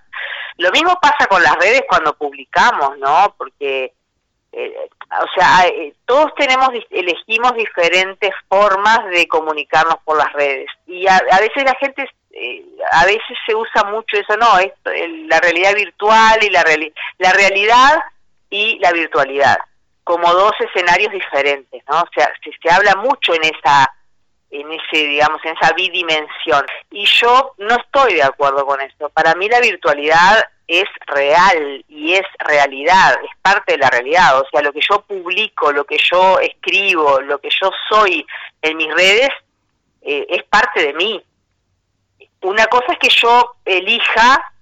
Lo 0.58 0.72
mismo 0.72 0.98
pasa 1.02 1.28
con 1.28 1.42
las 1.44 1.56
redes 1.58 1.84
cuando 1.88 2.16
publicamos, 2.16 2.98
¿no? 2.98 3.36
Porque, 3.38 3.94
eh, 4.52 4.90
o 5.22 5.26
sea, 5.36 5.68
eh, 5.68 5.94
todos 6.06 6.34
tenemos, 6.36 6.70
elegimos 6.90 7.54
diferentes 7.54 8.32
formas 8.48 9.06
de 9.10 9.28
comunicarnos 9.28 9.98
por 10.06 10.18
las 10.18 10.32
redes. 10.34 10.68
Y 10.88 11.08
a, 11.08 11.20
veces 11.40 11.64
la 11.64 11.76
gente, 11.80 12.08
eh, 12.32 12.66
a 12.92 13.06
veces 13.06 13.38
se 13.46 13.56
usa 13.56 13.84
mucho 13.86 14.18
eso, 14.18 14.38
no, 14.38 14.60
esto, 14.60 14.92
la 15.28 15.40
realidad 15.40 15.76
virtual 15.76 16.40
y 16.44 16.50
la, 16.50 16.64
la 17.18 17.34
realidad 17.34 18.00
y 18.50 18.80
la 18.80 18.92
virtualidad 18.92 19.58
como 20.04 20.32
dos 20.34 20.54
escenarios 20.60 21.12
diferentes, 21.12 21.84
¿no? 21.90 22.02
O 22.02 22.10
sea, 22.16 22.32
se, 22.44 22.52
se 22.62 22.74
habla 22.74 22.96
mucho 22.96 23.34
en 23.34 23.44
esa 23.44 23.90
en 24.52 24.72
ese 24.72 25.08
digamos 25.08 25.42
en 25.44 25.56
esa 25.60 25.74
bidimensión 25.74 26.64
y 26.92 27.06
yo 27.06 27.56
no 27.58 27.76
estoy 27.76 28.16
de 28.16 28.24
acuerdo 28.24 28.66
con 28.66 28.80
esto. 28.82 29.10
Para 29.10 29.34
mí 29.34 29.50
la 29.50 29.60
virtualidad 29.60 30.44
es 30.68 30.86
real 31.08 31.84
y 31.88 32.14
es 32.14 32.26
realidad, 32.40 33.18
es 33.24 33.32
parte 33.42 33.74
de 33.74 33.80
la 33.80 33.90
realidad, 33.90 34.40
o 34.40 34.46
sea, 34.50 34.62
lo 34.62 34.72
que 34.72 34.80
yo 34.88 35.02
publico, 35.02 35.72
lo 35.72 35.86
que 35.86 35.98
yo 35.98 36.40
escribo, 36.40 37.20
lo 37.22 37.40
que 37.40 37.50
yo 37.50 37.72
soy 37.90 38.26
en 38.62 38.78
mis 38.78 38.94
redes 38.94 39.30
eh, 40.04 40.26
es 40.30 40.44
parte 40.44 40.84
de 40.84 40.94
mí. 40.94 41.24
Una 42.42 42.66
cosa 42.68 42.94
es 42.94 43.00
que 43.00 43.10
yo 43.10 43.56
elija 43.66 44.54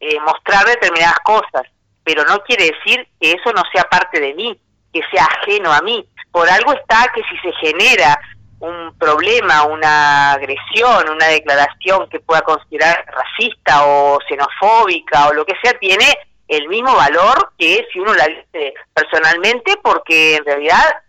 eh, 0.00 0.18
mostrar 0.20 0.64
determinadas 0.66 1.18
cosas, 1.20 1.62
pero 2.02 2.24
no 2.24 2.38
quiere 2.40 2.72
decir 2.72 3.06
que 3.20 3.32
eso 3.32 3.52
no 3.52 3.62
sea 3.72 3.84
parte 3.84 4.20
de 4.20 4.34
mí 4.34 4.58
que 4.96 5.08
sea 5.10 5.24
ajeno 5.24 5.72
a 5.72 5.80
mí. 5.82 6.08
Por 6.32 6.48
algo 6.48 6.72
está 6.72 7.10
que 7.14 7.22
si 7.24 7.36
se 7.38 7.52
genera 7.60 8.18
un 8.60 8.96
problema, 8.98 9.64
una 9.64 10.32
agresión, 10.32 11.10
una 11.10 11.26
declaración 11.26 12.08
que 12.08 12.20
pueda 12.20 12.40
considerar 12.42 13.04
racista 13.06 13.84
o 13.84 14.18
xenofóbica 14.26 15.28
o 15.28 15.34
lo 15.34 15.44
que 15.44 15.54
sea, 15.62 15.78
tiene 15.78 16.06
el 16.48 16.68
mismo 16.68 16.94
valor 16.94 17.52
que 17.58 17.86
si 17.92 17.98
uno 17.98 18.14
la 18.14 18.26
dice 18.26 18.74
personalmente, 18.94 19.74
porque 19.82 20.36
en 20.36 20.44
realidad 20.44 21.02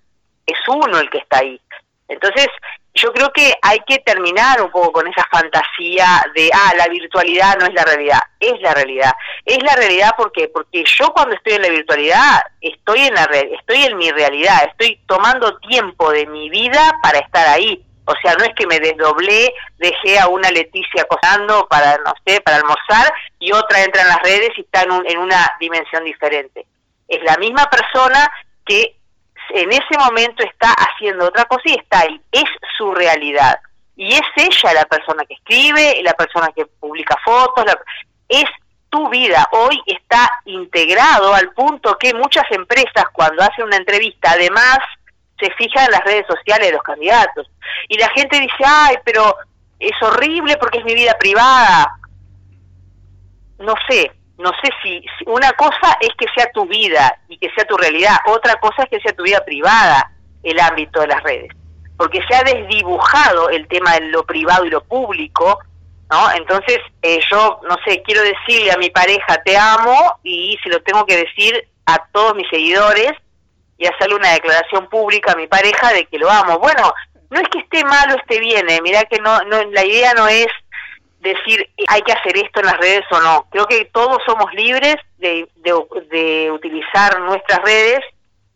es 0.45 0.57
uno 0.67 0.99
el 0.99 1.09
que 1.09 1.19
está 1.19 1.39
ahí. 1.39 1.61
Entonces, 2.09 2.47
yo 2.97 3.13
creo 3.13 3.31
que 3.31 3.53
hay 3.61 3.79
que 3.87 3.99
terminar 3.99 4.61
un 4.61 4.71
poco 4.71 4.91
con 4.91 5.07
esa 5.07 5.25
fantasía 5.31 6.25
de, 6.35 6.49
ah, 6.53 6.73
la 6.77 6.87
virtualidad 6.87 7.57
no 7.59 7.67
es 7.67 7.73
la 7.73 7.85
realidad, 7.85 8.19
es 8.39 8.59
la 8.61 8.73
realidad. 8.73 9.13
Es 9.45 9.59
la 9.63 9.75
realidad 9.75 10.11
porque 10.17 10.49
porque 10.49 10.83
yo 10.85 11.09
cuando 11.13 11.35
estoy 11.35 11.53
en 11.53 11.61
la 11.61 11.69
virtualidad 11.69 12.41
estoy 12.61 13.01
en 13.01 13.13
la 13.13 13.23
estoy 13.59 13.83
en 13.83 13.97
mi 13.97 14.11
realidad, 14.11 14.67
estoy 14.69 14.99
tomando 15.07 15.57
tiempo 15.59 16.11
de 16.11 16.25
mi 16.25 16.49
vida 16.49 16.99
para 17.01 17.19
estar 17.19 17.47
ahí. 17.47 17.83
O 18.05 18.13
sea, 18.21 18.35
no 18.35 18.45
es 18.45 18.53
que 18.55 18.65
me 18.67 18.79
desdoblé, 18.79 19.53
dejé 19.77 20.17
a 20.17 20.27
una 20.27 20.49
Leticia 20.49 21.01
acosando 21.01 21.67
para, 21.67 21.97
no 22.05 22.13
sé, 22.25 22.39
para 22.39 22.57
almorzar 22.57 23.13
y 23.37 23.51
otra 23.51 23.83
entra 23.83 24.01
en 24.01 24.07
las 24.07 24.21
redes 24.21 24.49
y 24.57 24.61
está 24.61 24.83
en, 24.83 24.91
en 25.05 25.17
una 25.17 25.51
dimensión 25.59 26.03
diferente. 26.05 26.65
es 27.07 27.21
la 27.23 27.35
misma 27.37 27.69
persona 27.69 28.31
que 28.65 28.96
en 29.49 29.71
ese 29.71 29.97
momento 29.97 30.43
está 30.43 30.71
haciendo 30.71 31.25
otra 31.25 31.45
cosa 31.45 31.63
y 31.65 31.75
está 31.75 31.99
ahí, 32.01 32.21
es 32.31 32.45
su 32.77 32.93
realidad. 32.93 33.59
Y 33.95 34.13
es 34.13 34.21
ella 34.35 34.73
la 34.73 34.85
persona 34.85 35.25
que 35.25 35.33
escribe, 35.33 36.01
la 36.03 36.13
persona 36.13 36.49
que 36.55 36.65
publica 36.65 37.15
fotos, 37.23 37.65
es 38.29 38.45
tu 38.89 39.09
vida. 39.09 39.47
Hoy 39.51 39.81
está 39.85 40.29
integrado 40.45 41.33
al 41.33 41.51
punto 41.53 41.97
que 41.97 42.13
muchas 42.13 42.45
empresas 42.51 43.05
cuando 43.11 43.43
hacen 43.43 43.65
una 43.65 43.77
entrevista, 43.77 44.31
además, 44.31 44.79
se 45.39 45.51
fijan 45.51 45.85
en 45.85 45.91
las 45.91 46.03
redes 46.03 46.25
sociales 46.27 46.67
de 46.67 46.73
los 46.73 46.83
candidatos. 46.83 47.49
Y 47.87 47.97
la 47.97 48.09
gente 48.09 48.39
dice, 48.39 48.63
ay, 48.65 48.97
pero 49.03 49.35
es 49.79 50.01
horrible 50.01 50.57
porque 50.57 50.79
es 50.79 50.85
mi 50.85 50.93
vida 50.93 51.15
privada. 51.19 51.99
No 53.59 53.73
sé, 53.89 54.11
no 54.37 54.51
sé 54.61 54.69
si, 54.83 55.03
una 55.25 55.51
cosa 55.53 55.97
es 55.99 56.09
que 56.17 56.27
sea 56.35 56.51
tu 56.51 56.65
vida 56.65 57.19
y 57.27 57.37
que 57.37 57.49
sea 57.51 57.65
tu 57.65 57.75
realidad, 57.75 58.17
otra 58.27 58.55
cosa 58.55 58.83
es 58.83 58.89
que 58.89 58.99
sea 58.99 59.13
tu 59.13 59.23
vida 59.23 59.43
privada 59.43 60.11
el 60.43 60.59
ámbito 60.59 61.01
de 61.01 61.07
las 61.07 61.23
redes, 61.23 61.51
porque 61.97 62.21
se 62.29 62.35
ha 62.35 62.43
desdibujado 62.43 63.49
el 63.49 63.67
tema 63.67 63.93
de 63.93 64.01
lo 64.09 64.23
privado 64.25 64.65
y 64.65 64.69
lo 64.69 64.83
público, 64.83 65.59
¿no? 66.09 66.31
Entonces 66.31 66.79
eh, 67.01 67.19
yo, 67.31 67.59
no 67.67 67.75
sé, 67.85 68.01
quiero 68.03 68.21
decirle 68.21 68.71
a 68.71 68.77
mi 68.77 68.89
pareja 68.89 69.41
te 69.43 69.57
amo 69.57 70.19
y 70.23 70.57
si 70.63 70.69
lo 70.69 70.81
tengo 70.83 71.05
que 71.05 71.17
decir 71.17 71.67
a 71.85 72.05
todos 72.11 72.35
mis 72.35 72.47
seguidores 72.49 73.11
y 73.77 73.87
hacerle 73.87 74.15
una 74.15 74.33
declaración 74.33 74.87
pública 74.89 75.33
a 75.33 75.35
mi 75.35 75.47
pareja 75.47 75.93
de 75.93 76.05
que 76.05 76.17
lo 76.17 76.29
amo. 76.29 76.59
Bueno, 76.59 76.93
no 77.29 77.39
es 77.39 77.47
que 77.49 77.59
esté 77.59 77.83
mal 77.83 78.11
o 78.11 78.17
esté 78.17 78.39
bien, 78.39 78.69
eh, 78.69 78.79
mira 78.81 79.03
que 79.03 79.19
no, 79.19 79.41
no, 79.41 79.63
la 79.71 79.83
idea 79.83 80.13
no 80.13 80.27
es 80.27 80.47
decir 81.19 81.69
hay 81.87 82.01
que 82.01 82.11
hacer 82.11 82.37
esto 82.37 82.59
en 82.59 82.67
las 82.67 82.77
redes 82.77 83.05
o 83.11 83.19
no. 83.19 83.47
Creo 83.49 83.65
que 83.65 83.85
todos 83.85 84.21
somos 84.25 84.53
libres 84.53 84.95
de, 85.17 85.47
de, 85.55 86.51
utilizar 86.51 87.19
nuestras 87.21 87.61
redes 87.63 87.99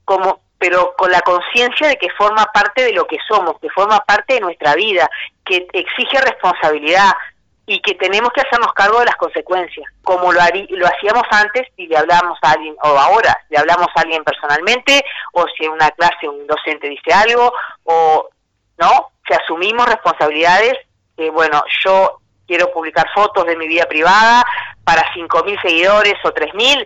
como 0.06 0.42
pero 0.58 0.94
con 0.96 1.10
la 1.10 1.22
conciencia 1.22 1.88
de 1.88 1.96
que 1.96 2.12
forma 2.12 2.46
parte 2.54 2.84
de 2.84 2.94
lo 2.94 3.06
que 3.08 3.18
somos, 3.28 3.60
que 3.60 3.70
forma 3.72 4.00
parte 4.02 4.36
de 4.36 4.42
nuestra 4.42 4.76
vida, 4.76 5.10
que 5.44 5.66
exige 5.74 6.22
responsabilidad 6.22 7.12
y 7.66 7.82
que 7.82 7.96
tenemos 7.96 8.32
que 8.32 8.42
hacernos 8.42 8.72
cargo 8.74 9.00
de 9.00 9.06
las 9.06 9.16
consecuencias, 9.16 9.92
como 10.04 10.32
lo, 10.32 10.40
lo 10.70 10.86
hacíamos 10.86 11.24
antes 11.32 11.68
si 11.76 11.88
le 11.88 11.98
hablamos 11.98 12.38
a 12.44 12.52
alguien, 12.52 12.76
o 12.84 12.88
ahora, 12.90 13.36
le 13.50 13.58
hablamos 13.58 13.88
a 13.96 14.02
alguien 14.02 14.24
personalmente, 14.24 15.04
o 15.34 15.46
si 15.58 15.66
en 15.66 15.72
una 15.72 15.90
clase 15.92 16.30
un 16.30 16.46
docente 16.46 16.88
dice 16.90 17.12
algo, 17.12 17.52
o 17.86 18.30
no, 18.78 19.12
si 19.28 19.34
asumimos 19.34 19.88
responsabilidades, 19.88 20.74
que 21.18 21.32
bueno, 21.32 21.64
yo 21.84 22.21
quiero 22.52 22.70
publicar 22.74 23.08
fotos 23.16 23.46
de 23.46 23.56
mi 23.56 23.66
vida 23.66 23.86
privada 23.86 24.44
para 24.84 25.04
5.000 25.14 25.62
seguidores 25.62 26.16
o 26.26 26.34
3.000, 26.34 26.86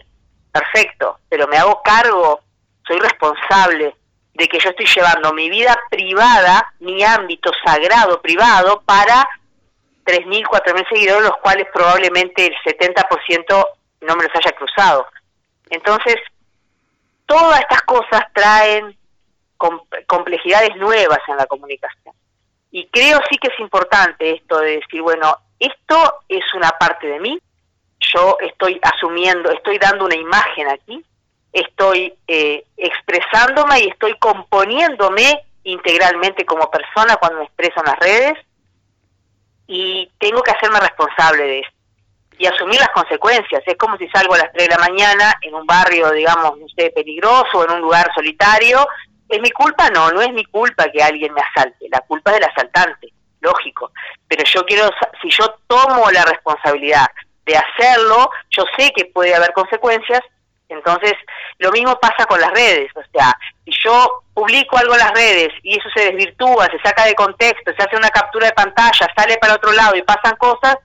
perfecto, 0.51 1.17
pero 1.27 1.47
me 1.47 1.57
hago 1.57 1.81
cargo, 1.81 2.41
soy 2.85 2.99
responsable 2.99 3.95
de 4.35 4.47
que 4.47 4.59
yo 4.59 4.69
estoy 4.69 4.85
llevando 4.85 5.33
mi 5.33 5.49
vida 5.49 5.75
privada, 5.89 6.71
mi 6.81 7.03
ámbito 7.03 7.51
sagrado 7.65 8.21
privado, 8.21 8.83
para 8.85 9.27
3.000, 10.05 10.45
4.000 10.45 10.87
seguidores, 10.87 11.23
los 11.23 11.37
cuales 11.37 11.65
probablemente 11.73 12.45
el 12.45 12.53
70% 12.63 13.65
no 14.01 14.15
me 14.15 14.23
los 14.25 14.35
haya 14.35 14.51
cruzado. 14.51 15.07
Entonces, 15.71 16.17
todas 17.25 17.59
estas 17.61 17.81
cosas 17.81 18.21
traen 18.35 18.95
complejidades 20.05 20.75
nuevas 20.75 21.21
en 21.27 21.37
la 21.37 21.47
comunicación. 21.47 22.13
Y 22.69 22.87
creo 22.89 23.19
sí 23.31 23.37
que 23.37 23.47
es 23.47 23.59
importante 23.59 24.29
esto 24.29 24.59
de 24.59 24.75
decir, 24.81 25.01
bueno, 25.01 25.35
esto 25.65 26.21
es 26.27 26.43
una 26.55 26.71
parte 26.71 27.07
de 27.07 27.19
mí, 27.19 27.39
yo 28.13 28.37
estoy 28.41 28.79
asumiendo, 28.81 29.51
estoy 29.51 29.77
dando 29.77 30.05
una 30.05 30.15
imagen 30.15 30.67
aquí, 30.69 31.03
estoy 31.51 32.13
eh, 32.27 32.65
expresándome 32.77 33.81
y 33.81 33.87
estoy 33.87 34.17
componiéndome 34.19 35.43
integralmente 35.63 36.45
como 36.45 36.69
persona 36.69 37.15
cuando 37.17 37.39
me 37.39 37.45
expreso 37.45 37.79
en 37.79 37.85
las 37.85 37.99
redes 37.99 38.33
y 39.67 40.09
tengo 40.19 40.43
que 40.43 40.51
hacerme 40.51 40.79
responsable 40.79 41.43
de 41.43 41.59
eso 41.59 41.71
y 42.37 42.45
asumir 42.45 42.79
las 42.79 42.89
consecuencias. 42.89 43.63
Es 43.65 43.77
como 43.77 43.97
si 43.97 44.07
salgo 44.09 44.33
a 44.33 44.39
las 44.39 44.51
3 44.51 44.67
de 44.67 44.75
la 44.75 44.81
mañana 44.81 45.33
en 45.41 45.55
un 45.55 45.65
barrio, 45.65 46.11
digamos, 46.11 46.57
no 46.59 46.67
sé, 46.75 46.91
peligroso, 46.91 47.63
en 47.63 47.71
un 47.71 47.81
lugar 47.81 48.11
solitario. 48.13 48.85
¿Es 49.29 49.39
mi 49.41 49.51
culpa? 49.51 49.89
No, 49.89 50.11
no 50.11 50.21
es 50.21 50.31
mi 50.33 50.43
culpa 50.43 50.91
que 50.91 51.01
alguien 51.01 51.33
me 51.33 51.41
asalte. 51.41 51.87
La 51.89 52.01
culpa 52.01 52.31
es 52.31 52.39
del 52.39 52.49
asaltante 52.49 53.14
lógico, 53.45 53.91
pero 54.27 54.43
yo 54.43 54.65
quiero, 54.65 54.89
si 55.21 55.29
yo 55.29 55.45
tomo 55.67 56.11
la 56.11 56.25
responsabilidad 56.25 57.07
de 57.45 57.55
hacerlo, 57.55 58.29
yo 58.49 58.63
sé 58.77 58.91
que 58.95 59.05
puede 59.05 59.33
haber 59.35 59.53
consecuencias, 59.53 60.21
entonces 60.67 61.13
lo 61.59 61.71
mismo 61.71 61.97
pasa 61.99 62.25
con 62.25 62.41
las 62.41 62.51
redes, 62.51 62.91
o 62.95 63.01
sea, 63.13 63.37
si 63.63 63.71
yo 63.83 64.23
publico 64.33 64.77
algo 64.77 64.93
en 64.93 64.99
las 64.99 65.13
redes 65.13 65.49
y 65.63 65.77
eso 65.77 65.87
se 65.95 66.05
desvirtúa, 66.05 66.65
se 66.65 66.79
saca 66.79 67.05
de 67.05 67.15
contexto, 67.15 67.71
se 67.77 67.83
hace 67.83 67.95
una 67.95 68.09
captura 68.09 68.47
de 68.47 68.53
pantalla, 68.53 69.07
sale 69.15 69.37
para 69.37 69.55
otro 69.55 69.71
lado 69.71 69.95
y 69.95 70.01
pasan 70.01 70.35
cosas, 70.37 70.77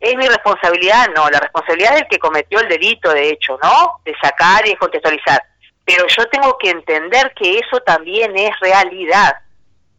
¿es 0.00 0.16
mi 0.16 0.26
responsabilidad? 0.26 1.08
No, 1.14 1.28
la 1.28 1.40
responsabilidad 1.40 1.94
es 1.96 2.02
el 2.02 2.08
que 2.08 2.18
cometió 2.18 2.60
el 2.60 2.68
delito, 2.68 3.12
de 3.12 3.30
hecho, 3.30 3.58
¿no? 3.62 4.00
De 4.04 4.14
sacar 4.22 4.66
y 4.66 4.70
descontextualizar. 4.70 5.42
Pero 5.84 6.06
yo 6.08 6.26
tengo 6.26 6.56
que 6.58 6.70
entender 6.70 7.32
que 7.34 7.58
eso 7.58 7.80
también 7.80 8.36
es 8.36 8.58
realidad. 8.60 9.36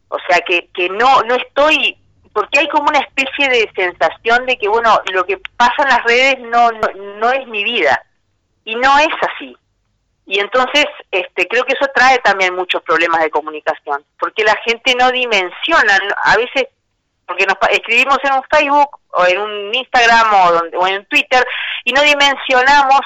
O 0.08 0.18
sea, 0.28 0.40
que, 0.40 0.68
que 0.74 0.88
no, 0.88 1.22
no 1.22 1.34
estoy 1.36 1.96
porque 2.38 2.60
hay 2.60 2.68
como 2.68 2.88
una 2.88 3.00
especie 3.00 3.48
de 3.48 3.68
sensación 3.74 4.46
de 4.46 4.56
que, 4.56 4.68
bueno, 4.68 4.96
lo 5.12 5.24
que 5.24 5.38
pasa 5.56 5.74
en 5.78 5.88
las 5.88 6.04
redes 6.04 6.38
no, 6.38 6.70
no, 7.18 7.32
es 7.32 7.48
mi 7.48 7.64
vida. 7.64 8.00
Y 8.64 8.76
no 8.76 8.96
es 8.96 9.08
así. 9.22 9.56
Y 10.24 10.38
entonces 10.38 10.86
este, 11.10 11.48
creo 11.48 11.64
que 11.64 11.72
eso 11.72 11.90
trae 11.92 12.18
también 12.18 12.54
muchos 12.54 12.80
problemas 12.82 13.22
de 13.22 13.30
comunicación, 13.30 14.04
porque 14.20 14.44
la 14.44 14.54
gente 14.64 14.94
no 14.94 15.10
dimensiona, 15.10 15.98
a 16.22 16.36
veces, 16.36 16.68
porque 17.26 17.44
nos 17.44 17.56
escribimos 17.72 18.18
en 18.22 18.34
un 18.34 18.44
Facebook 18.48 19.00
o 19.14 19.26
en 19.26 19.40
un 19.40 19.74
Instagram 19.74 20.34
o, 20.34 20.52
donde, 20.52 20.76
o 20.76 20.86
en 20.86 21.04
Twitter 21.06 21.44
y 21.84 21.92
no 21.92 22.02
dimensionamos 22.02 23.00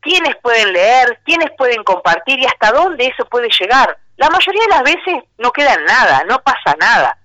quiénes 0.00 0.34
pueden 0.42 0.72
leer, 0.72 1.20
quiénes 1.24 1.52
pueden 1.56 1.84
compartir 1.84 2.36
y 2.40 2.46
hasta 2.46 2.72
dónde 2.72 3.06
eso 3.06 3.24
puede 3.26 3.48
llegar. 3.48 3.96
La 4.16 4.28
mayoría 4.28 4.62
de 4.62 4.70
las 4.70 4.82
veces 4.82 5.22
no 5.38 5.52
queda 5.52 5.76
nada, 5.76 6.24
no 6.26 6.42
pasa 6.42 6.74
nada 6.80 7.16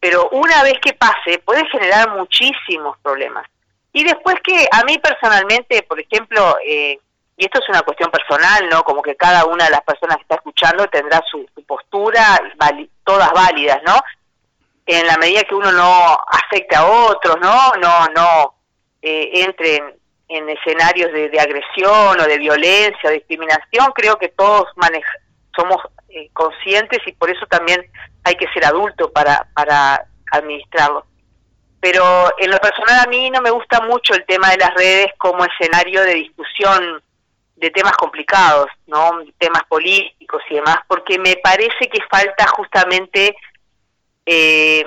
pero 0.00 0.28
una 0.30 0.62
vez 0.62 0.74
que 0.82 0.94
pase 0.94 1.38
puede 1.44 1.66
generar 1.68 2.10
muchísimos 2.16 2.96
problemas. 3.02 3.46
Y 3.92 4.04
después 4.04 4.36
que 4.42 4.68
a 4.72 4.82
mí 4.84 4.98
personalmente, 4.98 5.82
por 5.82 6.00
ejemplo, 6.00 6.56
eh, 6.66 6.98
y 7.36 7.44
esto 7.44 7.58
es 7.58 7.68
una 7.68 7.82
cuestión 7.82 8.10
personal, 8.10 8.68
¿no? 8.68 8.82
Como 8.82 9.02
que 9.02 9.16
cada 9.16 9.44
una 9.46 9.64
de 9.64 9.70
las 9.70 9.82
personas 9.82 10.16
que 10.16 10.22
está 10.22 10.34
escuchando 10.36 10.86
tendrá 10.88 11.22
su, 11.30 11.46
postura, 11.66 12.38
todas 13.04 13.30
válidas, 13.32 13.78
¿no? 13.86 13.96
En 14.86 15.06
la 15.06 15.16
medida 15.16 15.44
que 15.44 15.54
uno 15.54 15.72
no 15.72 16.18
afecte 16.30 16.76
a 16.76 16.84
otros, 16.84 17.36
¿no? 17.40 17.72
No, 17.80 18.06
no 18.14 18.54
eh, 19.00 19.30
entre 19.34 19.76
en, 20.28 20.48
escenarios 20.50 21.12
de, 21.12 21.40
agresión 21.40 22.20
o 22.20 22.24
de 22.24 22.38
violencia 22.38 23.08
o 23.08 23.12
discriminación, 23.12 23.90
creo 23.94 24.16
que 24.16 24.28
todos 24.28 24.68
somos 25.56 25.78
eh, 26.10 26.28
conscientes 26.32 27.00
y 27.06 27.12
por 27.12 27.30
eso 27.30 27.46
también 27.46 27.84
hay 28.24 28.34
que 28.34 28.50
ser 28.52 28.64
adulto 28.64 29.12
para, 29.12 29.48
para 29.54 30.06
administrarlo. 30.32 31.06
Pero 31.80 32.30
en 32.38 32.50
lo 32.50 32.58
personal 32.58 33.00
a 33.06 33.08
mí 33.08 33.30
no 33.30 33.40
me 33.40 33.50
gusta 33.50 33.80
mucho 33.80 34.14
el 34.14 34.26
tema 34.26 34.50
de 34.50 34.58
las 34.58 34.74
redes 34.74 35.08
como 35.18 35.44
escenario 35.44 36.02
de 36.02 36.14
discusión 36.14 37.02
de 37.56 37.70
temas 37.70 37.92
complicados, 37.96 38.66
¿no? 38.86 39.20
Temas 39.38 39.62
políticos 39.68 40.42
y 40.48 40.54
demás, 40.54 40.78
porque 40.88 41.18
me 41.18 41.36
parece 41.36 41.88
que 41.92 42.00
falta 42.10 42.46
justamente, 42.48 43.36
eh, 44.24 44.84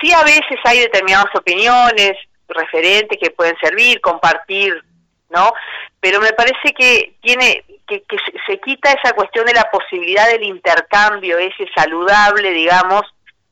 sí 0.00 0.12
a 0.12 0.22
veces 0.24 0.58
hay 0.64 0.80
determinadas 0.80 1.34
opiniones, 1.34 2.12
referentes 2.48 3.18
que 3.20 3.30
pueden 3.30 3.56
servir, 3.60 4.00
compartir, 4.00 4.82
¿no? 5.30 5.52
Pero 6.00 6.20
me 6.20 6.32
parece 6.32 6.72
que 6.76 7.16
tiene 7.20 7.64
que, 7.86 8.02
que 8.02 8.16
se, 8.46 8.60
quita 8.60 8.92
esa 8.92 9.14
cuestión 9.14 9.46
de 9.46 9.54
la 9.54 9.68
posibilidad 9.70 10.28
del 10.28 10.44
intercambio, 10.44 11.38
ese 11.38 11.66
saludable, 11.74 12.50
digamos, 12.50 13.02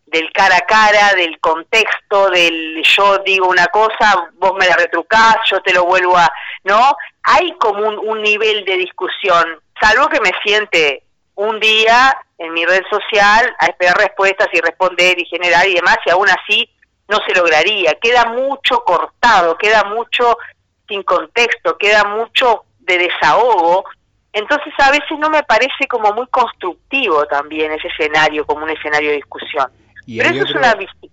del 0.06 0.30
cara 0.32 0.56
a 0.56 0.61
cara, 0.61 1.14
del 1.16 1.40
contexto, 1.40 2.30
del 2.30 2.82
yo 2.85 3.18
digo 3.18 3.48
una 3.48 3.66
cosa, 3.66 4.30
vos 4.35 4.52
me 4.59 4.66
la 4.66 4.76
retrucás, 4.76 5.38
yo 5.50 5.61
te 5.62 5.72
lo 5.72 5.85
vuelvo 5.85 6.16
a... 6.16 6.30
¿No? 6.64 6.96
Hay 7.24 7.52
como 7.59 7.88
un, 7.88 7.98
un 7.98 8.22
nivel 8.22 8.64
de 8.64 8.76
discusión, 8.76 9.61
salvo 9.80 10.09
que 10.09 10.20
me 10.20 10.30
siente 10.44 11.02
un 11.35 11.59
día 11.59 12.16
en 12.38 12.52
mi 12.52 12.64
red 12.64 12.82
social 12.90 13.54
a 13.59 13.66
esperar 13.66 13.96
respuestas 13.96 14.48
y 14.52 14.61
responder 14.61 15.18
y 15.18 15.26
generar 15.26 15.66
y 15.66 15.74
demás, 15.74 15.98
y 16.04 16.11
aún 16.11 16.28
así 16.28 16.70
no 17.09 17.18
se 17.26 17.35
lograría. 17.35 17.94
Queda 17.94 18.26
mucho 18.26 18.82
cortado, 18.85 19.56
queda 19.56 19.85
mucho 19.85 20.37
sin 20.88 21.03
contexto, 21.03 21.77
queda 21.79 22.05
mucho 22.05 22.64
de 22.81 22.99
desahogo 22.99 23.85
entonces 24.37 24.75
a 24.77 24.90
veces 24.90 25.18
no 25.18 25.31
me 25.31 25.42
parece 25.44 25.88
como 25.88 26.12
muy 26.12 26.27
constructivo 26.27 27.25
también 27.25 27.72
ese 27.72 27.88
escenario, 27.88 28.44
como 28.44 28.64
un 28.64 28.70
escenario 28.70 29.09
de 29.09 29.16
discusión. 29.16 29.70
Y, 30.05 30.20
hay, 30.20 30.38
otro, 30.38 30.61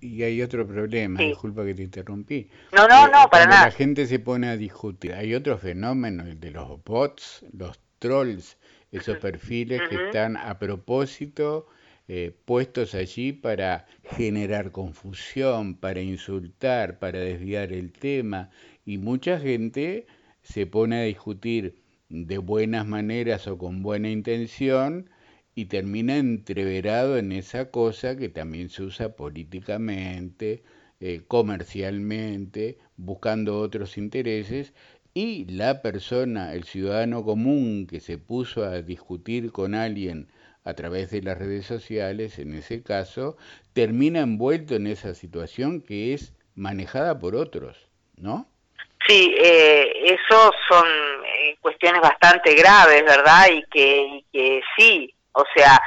y 0.02 0.24
hay 0.24 0.42
otro 0.42 0.68
problema, 0.68 1.22
disculpa 1.22 1.64
que 1.64 1.74
te 1.74 1.84
interrumpí. 1.84 2.50
No, 2.74 2.86
no, 2.86 3.08
no, 3.08 3.30
para 3.30 3.46
nada. 3.46 3.66
La 3.68 3.72
gente 3.72 4.08
se 4.08 4.20
pone 4.20 4.50
a 4.50 4.58
discutir. 4.58 5.14
Hay 5.14 5.34
otro 5.34 5.58
fenómeno, 5.58 6.24
el 6.24 6.38
de 6.38 6.52
los 6.52 6.84
bots, 6.84 7.46
los 7.58 7.80
trolls, 8.00 8.58
esos 8.92 9.18
perfiles 9.20 9.82
que 9.90 9.96
están 9.96 10.36
a 10.36 10.60
propósito 10.60 11.68
eh, 12.10 12.36
puestos 12.44 12.94
allí 12.94 13.32
para 13.32 13.86
generar 14.04 14.72
confusión, 14.72 15.76
para 15.76 16.02
insultar, 16.02 17.00
para 17.00 17.20
desviar 17.20 17.72
el 17.72 17.94
tema, 17.94 18.50
y 18.86 18.98
mucha 18.98 19.39
gente 19.39 20.08
se 20.41 20.65
pone 20.65 20.98
a 20.98 21.04
discutir 21.04 21.82
de 22.10 22.38
buenas 22.38 22.86
maneras 22.86 23.48
o 23.48 23.58
con 23.58 23.82
buena 23.82 24.10
intención 24.10 25.10
y 25.56 25.65
termina 25.65 26.17
entreverado 26.17 27.17
en 27.17 27.32
esa 27.32 27.72
cosa 27.72 28.17
que 28.17 28.30
también 28.30 28.69
se 28.69 28.84
usa 28.84 29.15
políticamente, 29.15 30.63
eh, 31.00 31.22
comercialmente, 31.28 32.78
buscando 32.98 33.60
otros 33.60 33.98
intereses, 33.98 34.74
y 35.13 35.46
la 35.46 35.82
persona, 35.82 36.54
el 36.54 36.63
ciudadano 36.63 37.24
común 37.24 37.86
que 37.88 38.00
se 38.00 38.17
puso 38.17 38.63
a 38.63 38.82
discutir 38.82 39.52
con 39.52 39.76
alguien 39.76 40.28
a 40.63 40.74
través 40.74 41.12
de 41.12 41.22
las 41.22 41.38
redes 41.38 41.65
sociales, 41.65 42.39
en 42.39 42.54
ese 42.54 42.82
caso, 42.82 43.38
termina 43.74 44.22
envuelto 44.22 44.76
en 44.76 44.88
esa 44.88 45.13
situación 45.13 45.82
que 45.82 46.13
es 46.13 46.34
manejada 46.56 47.19
por 47.19 47.36
otros, 47.36 47.89
¿no? 48.17 48.50
Sí, 49.08 49.36
eh, 49.38 49.92
eso 50.06 50.52
son 50.70 50.88
eh, 51.26 51.58
cuestiones 51.60 52.02
bastante 52.02 52.54
graves, 52.54 53.04
¿verdad? 53.04 53.48
Y 53.52 53.63
que, 53.63 53.98
y 53.98 54.26
que 54.32 54.62
sí, 54.78 55.13
o 55.34 55.44
sea, 55.56 55.82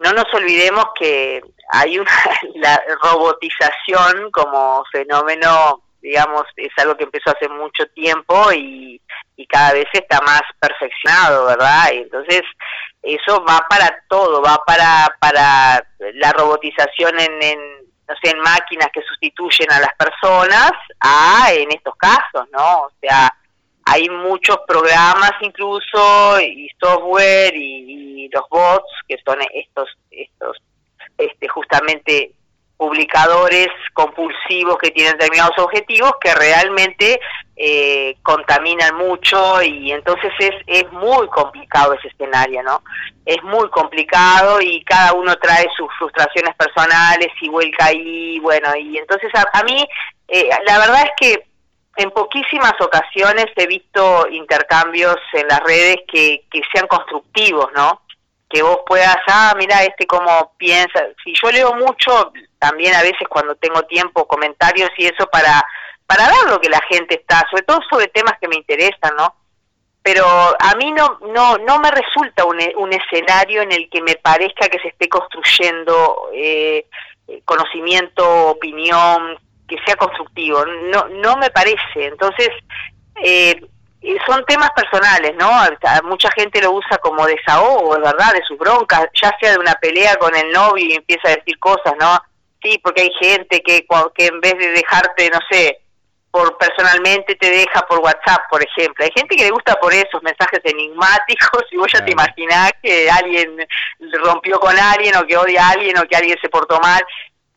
no 0.00 0.12
nos 0.12 0.26
olvidemos 0.34 0.84
que 0.98 1.40
hay 1.72 1.98
una 1.98 2.10
la 2.56 2.80
robotización 3.02 4.30
como 4.32 4.84
fenómeno, 4.92 5.82
digamos, 6.02 6.44
es 6.56 6.70
algo 6.76 6.96
que 6.96 7.04
empezó 7.04 7.30
hace 7.30 7.48
mucho 7.48 7.86
tiempo 7.94 8.52
y, 8.52 9.00
y 9.36 9.46
cada 9.46 9.72
vez 9.72 9.86
está 9.92 10.20
más 10.20 10.42
perfeccionado, 10.60 11.46
¿verdad? 11.46 11.92
Y 11.92 11.98
entonces 11.98 12.42
eso 13.02 13.44
va 13.44 13.64
para 13.68 14.02
todo, 14.08 14.42
va 14.42 14.62
para 14.66 15.16
para 15.20 15.86
la 15.98 16.32
robotización 16.32 17.18
en, 17.18 17.42
en 17.42 17.58
no 18.08 18.14
sé, 18.22 18.30
en 18.30 18.40
máquinas 18.40 18.88
que 18.92 19.02
sustituyen 19.02 19.70
a 19.72 19.80
las 19.80 19.94
personas, 19.96 20.72
a 21.00 21.52
en 21.52 21.70
estos 21.72 21.94
casos, 21.96 22.48
¿no? 22.52 22.82
O 22.82 22.90
sea, 23.00 23.32
hay 23.84 24.08
muchos 24.08 24.58
programas 24.66 25.32
incluso 25.40 26.40
y 26.40 26.68
software 26.80 27.54
y, 27.54 28.28
los 28.32 28.44
bots 28.50 28.90
que 29.06 29.16
son 29.24 29.38
estos 29.54 29.88
estos 30.10 30.56
este 31.16 31.46
justamente 31.46 32.32
publicadores 32.76 33.68
compulsivos 33.94 34.76
que 34.78 34.90
tienen 34.90 35.12
determinados 35.14 35.58
objetivos 35.58 36.12
que 36.20 36.34
realmente 36.34 37.18
eh, 37.56 38.16
contaminan 38.22 38.96
mucho 38.96 39.62
y 39.62 39.92
entonces 39.92 40.30
es, 40.38 40.54
es 40.66 40.92
muy 40.92 41.26
complicado 41.28 41.94
ese 41.94 42.08
escenario, 42.08 42.62
¿no? 42.62 42.82
Es 43.24 43.42
muy 43.42 43.68
complicado 43.70 44.60
y 44.60 44.84
cada 44.84 45.14
uno 45.14 45.34
trae 45.36 45.66
sus 45.76 45.88
frustraciones 45.98 46.54
personales 46.54 47.28
y 47.40 47.48
vuelca 47.48 47.86
ahí, 47.86 48.38
bueno, 48.40 48.76
y 48.76 48.98
entonces 48.98 49.30
a, 49.34 49.62
mí 49.64 49.86
eh, 50.28 50.50
la 50.66 50.78
verdad 50.78 51.02
es 51.04 51.10
que 51.18 51.46
en 51.96 52.10
poquísimas 52.10 52.74
ocasiones 52.78 53.46
he 53.56 53.66
visto 53.66 54.28
intercambios 54.30 55.16
en 55.32 55.48
las 55.48 55.60
redes 55.60 55.96
que, 56.06 56.44
que 56.50 56.60
sean 56.72 56.86
constructivos, 56.88 57.68
¿no? 57.74 58.02
Que 58.48 58.62
vos 58.62 58.78
puedas, 58.86 59.16
ah, 59.28 59.54
mira, 59.56 59.82
este 59.82 60.06
cómo 60.06 60.52
piensa. 60.56 61.04
Si 61.24 61.32
yo 61.42 61.50
leo 61.50 61.74
mucho, 61.74 62.32
también 62.58 62.94
a 62.94 63.02
veces 63.02 63.26
cuando 63.28 63.54
tengo 63.56 63.82
tiempo, 63.82 64.26
comentarios 64.26 64.90
y 64.98 65.06
eso 65.06 65.26
para, 65.30 65.64
para 66.06 66.28
ver 66.28 66.50
lo 66.50 66.60
que 66.60 66.68
la 66.68 66.80
gente 66.88 67.16
está, 67.16 67.44
sobre 67.50 67.64
todo 67.64 67.80
sobre 67.90 68.08
temas 68.08 68.34
que 68.40 68.48
me 68.48 68.56
interesan, 68.56 69.16
¿no? 69.16 69.34
Pero 70.02 70.24
a 70.24 70.74
mí 70.76 70.92
no, 70.92 71.18
no, 71.34 71.58
no 71.58 71.80
me 71.80 71.90
resulta 71.90 72.44
un, 72.44 72.58
un 72.76 72.92
escenario 72.92 73.62
en 73.62 73.72
el 73.72 73.90
que 73.90 74.00
me 74.00 74.14
parezca 74.14 74.68
que 74.68 74.78
se 74.78 74.88
esté 74.88 75.08
construyendo 75.08 76.30
eh, 76.32 76.86
conocimiento, 77.44 78.50
opinión, 78.50 79.36
que 79.66 79.76
sea 79.84 79.96
constructivo. 79.96 80.64
No, 80.64 81.08
no 81.08 81.36
me 81.38 81.50
parece. 81.50 82.06
Entonces, 82.06 82.50
eh, 83.22 83.60
son 84.26 84.44
temas 84.46 84.70
personales, 84.70 85.34
¿no? 85.36 85.50
Mucha 86.04 86.30
gente 86.32 86.60
lo 86.60 86.72
usa 86.72 86.98
como 86.98 87.26
desahogo, 87.26 87.96
es 87.96 88.02
verdad, 88.02 88.32
de 88.32 88.42
sus 88.46 88.58
broncas, 88.58 89.06
ya 89.20 89.34
sea 89.40 89.52
de 89.52 89.58
una 89.58 89.74
pelea 89.74 90.16
con 90.16 90.34
el 90.34 90.50
novio 90.52 90.86
y 90.86 90.94
empieza 90.94 91.28
a 91.28 91.36
decir 91.36 91.58
cosas, 91.58 91.94
¿no? 91.98 92.20
Sí, 92.62 92.78
porque 92.82 93.02
hay 93.02 93.12
gente 93.20 93.60
que, 93.62 93.86
que 94.14 94.26
en 94.26 94.40
vez 94.40 94.58
de 94.58 94.70
dejarte, 94.70 95.30
no 95.30 95.38
sé, 95.50 95.80
por 96.36 96.58
personalmente 96.58 97.34
te 97.36 97.50
deja 97.50 97.80
por 97.88 98.00
WhatsApp, 98.00 98.42
por 98.50 98.62
ejemplo. 98.62 99.04
Hay 99.04 99.10
gente 99.16 99.36
que 99.36 99.44
le 99.44 99.50
gusta 99.50 99.74
por 99.80 99.94
esos 99.94 100.22
mensajes 100.22 100.60
enigmáticos 100.64 101.64
y 101.70 101.78
vos 101.78 101.88
ya 101.90 102.04
te 102.04 102.12
imaginás 102.12 102.72
que 102.82 103.10
alguien 103.10 103.66
rompió 104.22 104.60
con 104.60 104.78
alguien 104.78 105.16
o 105.16 105.26
que 105.26 105.36
odia 105.36 105.66
a 105.66 105.70
alguien 105.70 105.96
o 105.98 106.06
que 106.06 106.14
alguien 106.14 106.36
se 106.40 106.50
portó 106.50 106.78
mal. 106.80 107.02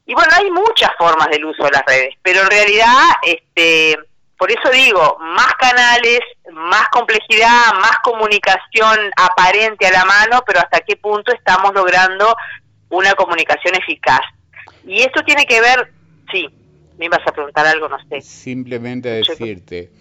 Y 0.05 0.13
bueno, 0.13 0.31
hay 0.33 0.49
muchas 0.49 0.91
formas 0.97 1.27
del 1.29 1.43
uso 1.43 1.65
de 1.65 1.71
las 1.71 1.83
redes, 1.85 2.15
pero 2.23 2.41
en 2.41 2.49
realidad, 2.49 3.03
este, 3.21 3.97
por 4.39 4.49
eso 4.49 4.71
digo, 4.71 5.17
más 5.19 5.53
canales, 5.59 6.21
más 6.53 6.87
complejidad, 6.93 7.73
más 7.73 7.97
comunicación 8.01 8.97
aparente 9.17 9.85
a 9.85 9.91
la 9.91 10.05
mano, 10.05 10.41
pero 10.47 10.61
hasta 10.61 10.79
qué 10.79 10.95
punto 10.95 11.33
estamos 11.33 11.73
logrando 11.73 12.33
una 12.89 13.13
comunicación 13.15 13.75
eficaz. 13.75 14.21
Y 14.85 15.01
esto 15.01 15.23
tiene 15.25 15.45
que 15.45 15.59
ver, 15.59 15.91
sí, 16.31 16.47
me 16.97 17.07
ibas 17.07 17.19
a 17.27 17.33
preguntar 17.33 17.67
algo, 17.67 17.89
no 17.89 17.97
sé. 18.07 18.21
Simplemente 18.21 19.09
decirte, 19.09 19.91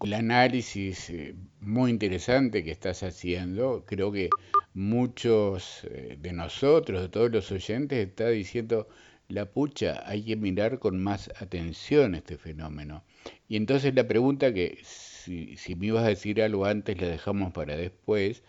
el 0.00 0.12
análisis 0.12 1.10
eh, 1.10 1.34
muy 1.58 1.90
interesante 1.90 2.62
que 2.62 2.70
estás 2.70 3.02
haciendo, 3.02 3.84
creo 3.84 4.12
que 4.12 4.30
muchos 4.74 5.82
eh, 5.90 6.16
de 6.20 6.32
nosotros, 6.32 7.02
de 7.02 7.08
todos 7.08 7.32
los 7.32 7.50
oyentes, 7.50 8.06
está 8.06 8.28
diciendo, 8.28 8.86
la 9.28 9.46
pucha, 9.46 10.02
hay 10.06 10.24
que 10.24 10.36
mirar 10.36 10.78
con 10.78 11.02
más 11.02 11.30
atención 11.40 12.14
este 12.14 12.36
fenómeno. 12.38 13.04
Y 13.48 13.56
entonces 13.56 13.94
la 13.94 14.06
pregunta 14.06 14.52
que, 14.52 14.78
si, 14.82 15.56
si 15.56 15.74
me 15.74 15.86
ibas 15.86 16.04
a 16.04 16.08
decir 16.08 16.42
algo 16.42 16.66
antes, 16.66 17.00
la 17.00 17.08
dejamos 17.08 17.52
para 17.52 17.76
después, 17.76 18.42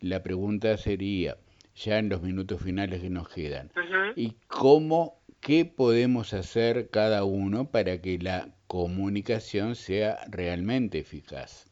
la 0.00 0.22
pregunta 0.22 0.76
sería, 0.76 1.36
ya 1.74 1.98
en 1.98 2.08
los 2.08 2.22
minutos 2.22 2.62
finales 2.62 3.00
que 3.00 3.10
nos 3.10 3.28
quedan, 3.28 3.70
¿y 4.16 4.36
cómo, 4.46 5.20
qué 5.40 5.64
podemos 5.64 6.32
hacer 6.32 6.90
cada 6.90 7.24
uno 7.24 7.70
para 7.70 8.00
que 8.00 8.18
la 8.18 8.48
comunicación 8.66 9.74
sea 9.74 10.18
realmente 10.28 10.98
eficaz? 10.98 11.66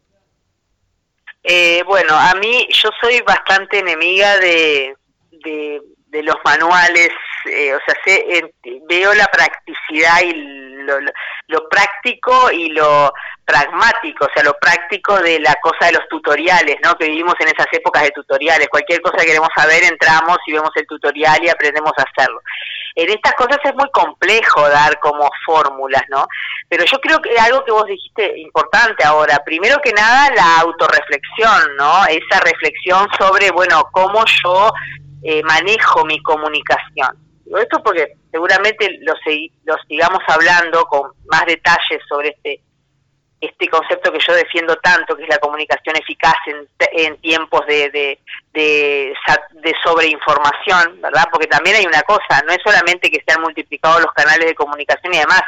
Eh, 1.44 1.82
bueno, 1.86 2.14
a 2.14 2.34
mí 2.34 2.66
yo 2.70 2.90
soy 3.00 3.20
bastante 3.22 3.78
enemiga 3.78 4.36
de, 4.38 4.94
de, 5.30 6.22
los 6.22 6.36
manuales, 6.44 7.10
eh, 7.46 7.74
o 7.74 7.78
sea, 7.84 7.94
sé, 8.04 8.52
veo 8.88 9.14
la 9.14 9.26
practicidad 9.26 10.20
y 10.24 10.32
lo, 10.32 10.98
lo, 11.48 11.68
práctico 11.68 12.50
y 12.50 12.70
lo 12.70 13.12
pragmático, 13.44 14.26
o 14.26 14.28
sea, 14.34 14.42
lo 14.42 14.54
práctico 14.58 15.18
de 15.18 15.40
la 15.40 15.54
cosa 15.62 15.86
de 15.86 15.92
los 15.92 16.08
tutoriales, 16.08 16.76
¿no? 16.82 16.94
Que 16.96 17.08
vivimos 17.08 17.34
en 17.40 17.48
esas 17.48 17.66
épocas 17.72 18.02
de 18.02 18.10
tutoriales. 18.10 18.68
Cualquier 18.68 19.00
cosa 19.00 19.18
que 19.18 19.26
queremos 19.26 19.48
saber, 19.54 19.84
entramos 19.84 20.38
y 20.46 20.52
vemos 20.52 20.70
el 20.76 20.86
tutorial 20.86 21.42
y 21.42 21.48
aprendemos 21.48 21.92
a 21.96 22.02
hacerlo. 22.02 22.40
En 22.94 23.10
estas 23.10 23.34
cosas 23.34 23.58
es 23.62 23.74
muy 23.74 23.88
complejo 23.90 24.68
dar 24.68 24.98
como 24.98 25.30
fórmulas, 25.46 26.02
¿no? 26.08 26.26
Pero 26.68 26.84
yo 26.84 26.98
creo 26.98 27.20
que 27.20 27.38
algo 27.38 27.64
que 27.64 27.72
vos 27.72 27.86
dijiste 27.86 28.38
importante 28.40 29.04
ahora, 29.04 29.38
primero 29.44 29.78
que 29.82 29.92
nada 29.92 30.30
la 30.34 30.60
autorreflexión, 30.60 31.76
¿no? 31.76 32.06
Esa 32.06 32.40
reflexión 32.40 33.06
sobre, 33.18 33.50
bueno, 33.50 33.84
cómo 33.92 34.24
yo 34.42 34.72
eh, 35.22 35.42
manejo 35.44 36.04
mi 36.04 36.20
comunicación. 36.22 37.27
Esto 37.56 37.82
porque 37.82 38.14
seguramente 38.30 38.98
lo, 39.00 39.14
lo 39.64 39.76
sigamos 39.88 40.22
hablando 40.26 40.84
con 40.84 41.12
más 41.26 41.46
detalles 41.46 42.02
sobre 42.08 42.30
este 42.30 42.60
este 43.40 43.68
concepto 43.68 44.10
que 44.10 44.18
yo 44.26 44.34
defiendo 44.34 44.74
tanto, 44.76 45.16
que 45.16 45.22
es 45.22 45.28
la 45.28 45.38
comunicación 45.38 45.94
eficaz 45.96 46.34
en, 46.90 47.16
tiempos 47.18 47.64
de, 47.66 47.88
de, 47.90 48.18
de, 48.52 49.14
de, 49.52 49.74
sobreinformación, 49.84 51.00
¿verdad? 51.00 51.24
Porque 51.30 51.46
también 51.46 51.76
hay 51.76 51.86
una 51.86 52.02
cosa, 52.02 52.42
no 52.44 52.52
es 52.52 52.58
solamente 52.64 53.10
que 53.10 53.22
se 53.24 53.32
han 53.32 53.42
multiplicado 53.42 54.00
los 54.00 54.12
canales 54.12 54.46
de 54.46 54.54
comunicación 54.56 55.14
y 55.14 55.18
demás, 55.18 55.42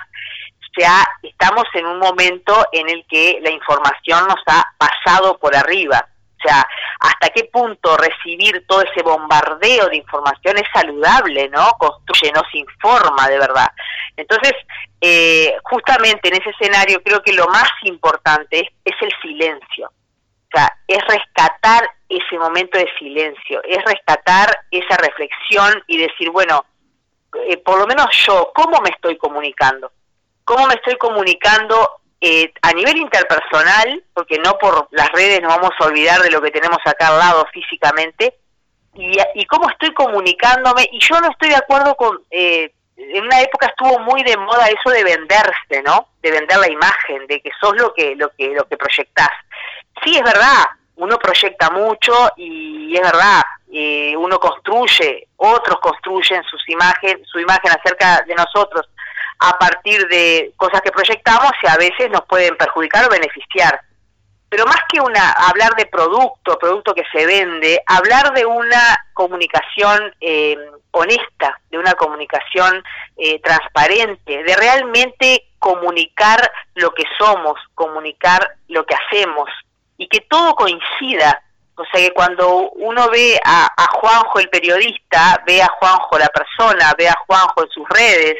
ya 0.78 1.05
estamos 1.22 1.64
en 1.74 1.86
un 1.86 1.98
momento 1.98 2.64
en 2.72 2.88
el 2.88 3.05
que 3.09 3.40
la 3.42 3.51
información 3.51 4.26
nos 4.28 4.40
ha 4.46 4.64
pasado 4.78 5.36
por 5.38 5.57
arriba. 5.57 6.07
O 6.41 6.49
sea, 6.49 6.66
hasta 7.01 7.28
qué 7.30 7.45
punto 7.45 7.97
recibir 7.99 8.64
todo 8.66 8.82
ese 8.82 9.03
bombardeo 9.03 9.88
de 9.88 9.97
información 9.97 10.57
es 10.57 10.64
saludable, 10.72 11.49
¿no? 11.51 11.72
Construye, 11.72 12.32
nos 12.32 12.55
informa 12.55 13.28
de 13.28 13.38
verdad. 13.38 13.68
Entonces, 14.16 14.53
eh, 15.01 15.55
justamente 15.64 16.28
en 16.28 16.41
ese 16.41 16.51
escenario 16.51 17.03
creo 17.03 17.22
que 17.22 17.34
lo 17.34 17.47
más 17.49 17.70
importante 17.82 18.70
es, 18.84 18.95
el 19.01 19.12
silencio. 19.22 19.88
O 19.88 20.51
sea, 20.53 20.70
es 20.86 20.99
rescatar 21.07 21.91
ese 22.09 22.38
momento 22.38 22.78
de 22.78 22.88
silencio, 22.99 23.62
es 23.64 23.84
rescatar 23.84 24.49
esa 24.70 24.97
reflexión 24.97 25.82
y 25.86 25.99
decir, 25.99 26.30
bueno, 26.30 26.64
eh, 27.47 27.59
por 27.59 27.78
lo 27.78 27.86
menos 27.86 28.07
yo, 28.26 28.51
¿cómo 28.55 28.80
me 28.80 28.91
estoy 28.91 29.16
comunicando? 29.16 29.93
¿Cómo 30.45 30.66
me 30.66 30.74
estoy 30.74 30.97
comunicando 30.97 31.99
eh, 32.21 32.53
a 32.62 32.73
nivel 32.73 32.99
interpersonal, 32.99 34.05
porque 34.12 34.39
no 34.39 34.59
por 34.59 34.89
las 34.91 35.11
redes 35.12 35.41
nos 35.41 35.57
vamos 35.57 35.71
a 35.79 35.85
olvidar 35.87 36.21
de 36.21 36.31
lo 36.31 36.41
que 36.43 36.51
tenemos 36.51 36.79
acá 36.85 37.09
al 37.09 37.18
lado 37.18 37.47
físicamente, 37.53 38.35
y, 38.95 39.16
y 39.35 39.47
cómo 39.47 39.71
estoy 39.71 39.95
comunicándome, 39.95 40.89
y 40.93 40.99
yo 41.01 41.21
no 41.21 41.31
estoy 41.31 41.51
de 41.51 41.57
acuerdo 41.57 41.95
con, 41.95 42.21
eh, 42.31 42.73
en 42.97 43.25
una 43.25 43.41
época 43.41 43.66
estuvo 43.66 43.99
muy 44.01 44.23
de 44.23 44.37
moda 44.37 44.68
eso 44.68 44.91
de 44.91 45.05
venderse, 45.05 45.83
¿no? 45.85 46.09
De 46.21 46.31
vender 46.31 46.59
la 46.59 46.71
imagen, 46.71 47.27
de 47.27 47.41
que 47.41 47.51
sos 47.61 47.75
lo 47.77 47.95
que, 47.95 48.14
lo 48.16 48.31
que, 48.37 48.49
lo 48.49 48.66
que 48.66 48.77
proyectás. 48.77 49.31
Sí, 50.05 50.16
es 50.16 50.23
verdad, 50.23 50.64
uno 50.97 51.18
proyecta 51.18 51.71
mucho 51.71 52.12
y 52.37 52.95
es 52.95 53.01
verdad, 53.01 53.43
eh, 53.73 54.14
uno 54.16 54.39
construye, 54.39 55.29
otros 55.37 55.79
construyen 55.81 56.43
sus 56.45 56.68
imagen, 56.68 57.25
su 57.25 57.39
imagen 57.39 57.71
acerca 57.71 58.23
de 58.27 58.35
nosotros 58.35 58.87
a 59.41 59.59
partir 59.59 60.07
de 60.09 60.53
cosas 60.57 60.82
que 60.82 60.93
proyectamos 60.93 61.51
y 61.62 61.66
a 61.66 61.76
veces 61.76 62.11
nos 62.11 62.22
pueden 62.26 62.57
perjudicar 62.57 63.07
o 63.07 63.11
beneficiar. 63.11 63.80
Pero 64.51 64.66
más 64.66 64.80
que 64.93 65.01
una 65.01 65.32
hablar 65.32 65.74
de 65.76 65.86
producto, 65.86 66.59
producto 66.59 66.93
que 66.93 67.05
se 67.12 67.24
vende, 67.24 67.80
hablar 67.86 68.34
de 68.34 68.45
una 68.45 68.99
comunicación 69.14 70.14
eh, 70.20 70.59
honesta, 70.91 71.59
de 71.70 71.78
una 71.78 71.95
comunicación 71.95 72.82
eh, 73.16 73.41
transparente, 73.41 74.43
de 74.43 74.57
realmente 74.57 75.45
comunicar 75.59 76.51
lo 76.74 76.93
que 76.93 77.05
somos, 77.16 77.55
comunicar 77.74 78.57
lo 78.68 78.84
que 78.84 78.95
hacemos 78.95 79.49
y 79.97 80.09
que 80.09 80.20
todo 80.22 80.55
coincida. 80.55 81.43
O 81.76 81.84
sea 81.84 82.09
que 82.09 82.12
cuando 82.12 82.70
uno 82.72 83.09
ve 83.09 83.38
a, 83.45 83.66
a 83.76 83.86
Juanjo 83.93 84.41
el 84.41 84.51
periodista, 84.51 85.43
ve 85.47 85.62
a 85.62 85.68
Juanjo 85.78 86.18
la 86.18 86.28
persona, 86.28 86.93
ve 86.99 87.09
a 87.09 87.14
Juanjo 87.26 87.62
en 87.62 87.70
sus 87.70 87.88
redes, 87.88 88.36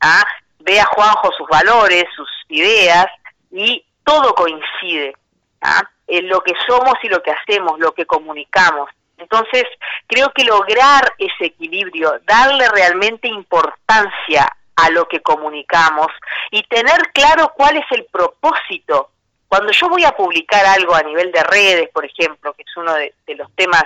¿ah? 0.00 0.24
ve 0.60 0.80
a 0.80 0.84
Juanjo 0.84 1.30
sus 1.32 1.48
valores, 1.48 2.04
sus 2.14 2.28
ideas 2.48 3.06
y 3.50 3.84
todo 4.04 4.34
coincide 4.34 5.14
¿ah? 5.62 5.82
en 6.06 6.28
lo 6.28 6.40
que 6.42 6.54
somos 6.66 6.94
y 7.02 7.08
lo 7.08 7.22
que 7.22 7.32
hacemos, 7.32 7.78
lo 7.78 7.92
que 7.92 8.06
comunicamos. 8.06 8.90
Entonces, 9.18 9.64
creo 10.06 10.32
que 10.32 10.44
lograr 10.44 11.12
ese 11.18 11.46
equilibrio, 11.46 12.20
darle 12.24 12.68
realmente 12.68 13.28
importancia 13.28 14.48
a 14.76 14.90
lo 14.90 15.08
que 15.08 15.20
comunicamos 15.20 16.06
y 16.52 16.62
tener 16.64 17.00
claro 17.12 17.52
cuál 17.56 17.76
es 17.76 17.84
el 17.90 18.04
propósito. 18.04 19.10
Cuando 19.48 19.72
yo 19.72 19.88
voy 19.88 20.04
a 20.04 20.12
publicar 20.12 20.64
algo 20.66 20.94
a 20.94 21.02
nivel 21.02 21.32
de 21.32 21.42
redes, 21.42 21.88
por 21.92 22.04
ejemplo, 22.04 22.52
que 22.54 22.62
es 22.62 22.76
uno 22.76 22.94
de, 22.94 23.12
los 23.34 23.52
temas 23.56 23.82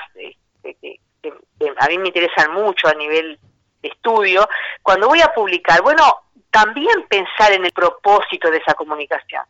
que 0.62 0.98
a 1.78 1.88
mí 1.88 1.98
me 1.98 2.08
interesan 2.08 2.52
mucho 2.52 2.88
a 2.88 2.94
nivel 2.94 3.38
de 3.38 3.51
estudio, 3.82 4.48
cuando 4.82 5.08
voy 5.08 5.20
a 5.20 5.32
publicar, 5.32 5.82
bueno, 5.82 6.22
también 6.50 7.06
pensar 7.08 7.52
en 7.52 7.64
el 7.64 7.72
propósito 7.72 8.50
de 8.50 8.58
esa 8.58 8.74
comunicación. 8.74 9.42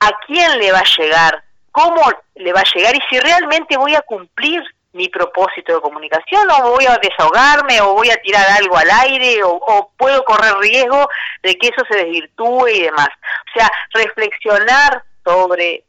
¿A 0.00 0.10
quién 0.26 0.58
le 0.58 0.72
va 0.72 0.80
a 0.80 0.98
llegar? 0.98 1.44
¿Cómo 1.70 2.02
le 2.34 2.52
va 2.52 2.60
a 2.60 2.74
llegar? 2.74 2.94
Y 2.94 3.00
si 3.08 3.20
realmente 3.20 3.76
voy 3.76 3.94
a 3.94 4.02
cumplir 4.02 4.62
mi 4.92 5.08
propósito 5.08 5.74
de 5.74 5.80
comunicación 5.80 6.50
o 6.50 6.70
voy 6.70 6.86
a 6.86 6.98
desahogarme 6.98 7.80
o 7.80 7.94
voy 7.94 8.10
a 8.10 8.16
tirar 8.16 8.44
algo 8.58 8.76
al 8.76 8.90
aire 8.90 9.40
o, 9.44 9.92
puedo 9.96 10.24
correr 10.24 10.54
riesgo 10.58 11.08
de 11.42 11.56
que 11.56 11.68
eso 11.68 11.84
se 11.88 11.98
desvirtúe 11.98 12.68
y 12.68 12.82
demás. 12.82 13.08
O 13.08 13.58
sea, 13.58 13.70
reflexionar 13.92 15.04
sobre, 15.24 15.84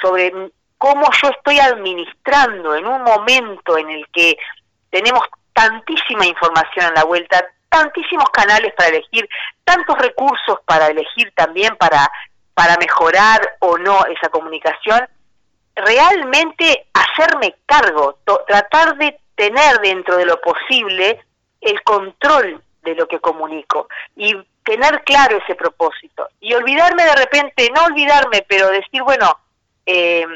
sobre 0.00 0.32
cómo 0.78 1.06
yo 1.22 1.28
estoy 1.28 1.58
administrando 1.58 2.74
en 2.74 2.86
un 2.86 3.02
momento 3.02 3.76
en 3.76 3.90
el 3.90 4.06
que 4.12 4.36
tenemos 4.90 5.22
tantísima 5.56 6.26
información 6.26 6.88
en 6.88 6.94
la 6.94 7.04
vuelta, 7.04 7.42
tantísimos 7.70 8.28
canales 8.28 8.74
para 8.74 8.90
elegir, 8.90 9.26
tantos 9.64 9.96
recursos 9.96 10.58
para 10.66 10.88
elegir 10.88 11.32
también 11.34 11.74
para, 11.76 12.10
para 12.52 12.76
mejorar 12.76 13.56
o 13.60 13.78
no 13.78 14.04
esa 14.04 14.28
comunicación, 14.28 15.08
realmente 15.74 16.88
hacerme 16.92 17.56
cargo, 17.64 18.18
tratar 18.46 18.98
de 18.98 19.18
tener 19.34 19.80
dentro 19.80 20.18
de 20.18 20.26
lo 20.26 20.38
posible 20.42 21.24
el 21.62 21.82
control 21.82 22.62
de 22.82 22.94
lo 22.94 23.08
que 23.08 23.18
comunico 23.18 23.88
y 24.14 24.36
tener 24.62 25.04
claro 25.04 25.38
ese 25.38 25.54
propósito. 25.54 26.28
Y 26.40 26.52
olvidarme 26.52 27.02
de 27.02 27.16
repente, 27.16 27.70
no 27.74 27.84
olvidarme, 27.84 28.44
pero 28.46 28.68
decir, 28.68 29.02
bueno, 29.02 29.38
eh, 29.86 30.26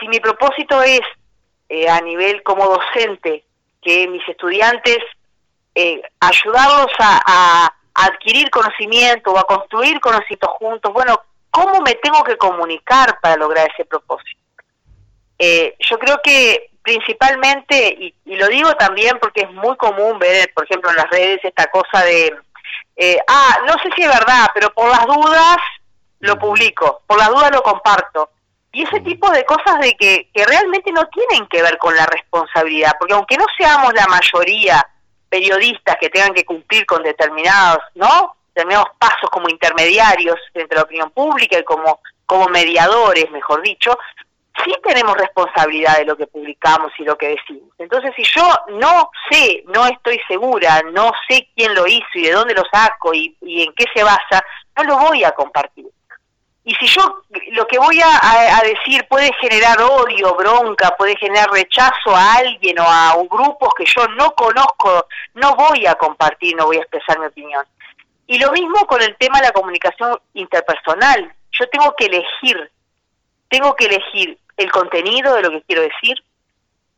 si 0.00 0.08
mi 0.08 0.18
propósito 0.18 0.82
es 0.82 1.02
eh, 1.68 1.88
a 1.88 2.00
nivel 2.00 2.42
como 2.42 2.64
docente 2.66 3.44
que 3.82 4.08
mis 4.08 4.26
estudiantes 4.28 4.98
eh, 5.74 6.02
ayudarlos 6.20 6.92
a, 6.98 7.74
adquirir 7.94 8.48
conocimiento 8.50 9.32
o 9.32 9.38
a 9.38 9.42
construir 9.42 9.98
conocimiento 10.00 10.46
juntos. 10.46 10.92
Bueno, 10.92 11.20
¿cómo 11.50 11.80
me 11.80 11.94
tengo 11.96 12.22
que 12.22 12.36
comunicar 12.36 13.18
para 13.20 13.36
lograr 13.36 13.68
ese 13.74 13.84
propósito? 13.84 14.40
Eh, 15.36 15.76
yo 15.80 15.98
creo 15.98 16.20
que 16.22 16.70
principalmente, 16.82 18.14
y, 18.24 18.36
lo 18.36 18.46
digo 18.46 18.72
también 18.74 19.18
porque 19.20 19.42
es 19.42 19.50
muy 19.50 19.76
común 19.76 20.18
ver, 20.18 20.52
por 20.54 20.64
ejemplo, 20.64 20.90
en 20.90 20.96
las 20.96 21.10
redes 21.10 21.40
esta 21.42 21.66
cosa 21.66 22.04
de, 22.04 22.34
eh, 22.96 23.18
ah, 23.26 23.58
no 23.66 23.72
sé 23.74 23.90
si 23.96 24.02
es 24.02 24.08
verdad, 24.08 24.48
pero 24.54 24.72
por 24.72 24.88
las 24.88 25.06
dudas 25.06 25.56
lo 26.20 26.38
publico, 26.38 27.02
por 27.06 27.18
las 27.18 27.28
dudas 27.28 27.50
lo 27.52 27.62
comparto. 27.62 28.30
Y 28.72 28.82
ese 28.82 29.00
tipo 29.00 29.30
de 29.30 29.44
cosas 29.44 29.78
de 29.80 29.94
que, 29.94 30.30
que 30.32 30.44
realmente 30.44 30.92
no 30.92 31.08
tienen 31.08 31.46
que 31.48 31.62
ver 31.62 31.78
con 31.78 31.94
la 31.96 32.06
responsabilidad, 32.06 32.92
porque 32.98 33.14
aunque 33.14 33.36
no 33.36 33.46
seamos 33.56 33.94
la 33.94 34.06
mayoría 34.06 34.86
periodistas 35.28 35.96
que 36.00 36.10
tengan 36.10 36.34
que 36.34 36.44
cumplir 36.44 36.86
con 36.86 37.02
determinados, 37.02 37.82
¿no? 37.94 38.36
Determinados 38.54 38.88
pasos 38.98 39.30
como 39.30 39.48
intermediarios 39.48 40.36
entre 40.54 40.76
la 40.76 40.82
opinión 40.82 41.10
pública 41.10 41.58
y 41.58 41.64
como, 41.64 42.00
como 42.26 42.48
mediadores, 42.48 43.30
mejor 43.30 43.62
dicho, 43.62 43.96
sí 44.64 44.72
tenemos 44.82 45.16
responsabilidad 45.16 45.98
de 45.98 46.04
lo 46.04 46.16
que 46.16 46.26
publicamos 46.26 46.92
y 46.98 47.04
lo 47.04 47.16
que 47.16 47.28
decimos. 47.28 47.70
Entonces, 47.78 48.12
si 48.16 48.24
yo 48.24 48.42
no 48.80 49.10
sé, 49.30 49.62
no 49.66 49.86
estoy 49.86 50.20
segura, 50.26 50.82
no 50.92 51.12
sé 51.28 51.48
quién 51.54 51.74
lo 51.74 51.86
hizo 51.86 52.06
y 52.14 52.22
de 52.22 52.32
dónde 52.32 52.54
lo 52.54 52.64
saco 52.72 53.14
y, 53.14 53.36
y 53.42 53.62
en 53.62 53.72
qué 53.74 53.84
se 53.94 54.02
basa, 54.02 54.44
no 54.76 54.84
lo 54.84 54.98
voy 54.98 55.24
a 55.24 55.32
compartir. 55.32 55.86
Y 56.68 56.74
si 56.74 56.86
yo 56.86 57.22
lo 57.52 57.66
que 57.66 57.78
voy 57.78 57.98
a, 57.98 58.60
decir 58.62 59.08
puede 59.08 59.32
generar 59.40 59.80
odio, 59.80 60.34
bronca, 60.34 60.94
puede 60.98 61.16
generar 61.16 61.50
rechazo 61.50 62.14
a 62.14 62.34
alguien 62.34 62.78
o 62.78 62.82
a 62.82 63.14
un 63.14 63.26
grupo 63.26 63.72
que 63.74 63.86
yo 63.86 64.06
no 64.08 64.32
conozco, 64.32 65.06
no 65.32 65.56
voy 65.56 65.86
a 65.86 65.94
compartir, 65.94 66.54
no 66.56 66.66
voy 66.66 66.76
a 66.76 66.80
expresar 66.80 67.18
mi 67.20 67.24
opinión. 67.24 67.64
Y 68.26 68.38
lo 68.38 68.52
mismo 68.52 68.86
con 68.86 69.00
el 69.00 69.16
tema 69.16 69.38
de 69.40 69.46
la 69.46 69.52
comunicación 69.52 70.20
interpersonal. 70.34 71.34
Yo 71.52 71.66
tengo 71.70 71.94
que 71.96 72.04
elegir, 72.04 72.70
tengo 73.48 73.74
que 73.74 73.86
elegir 73.86 74.38
el 74.58 74.70
contenido 74.70 75.36
de 75.36 75.42
lo 75.44 75.50
que 75.50 75.62
quiero 75.62 75.80
decir. 75.80 76.22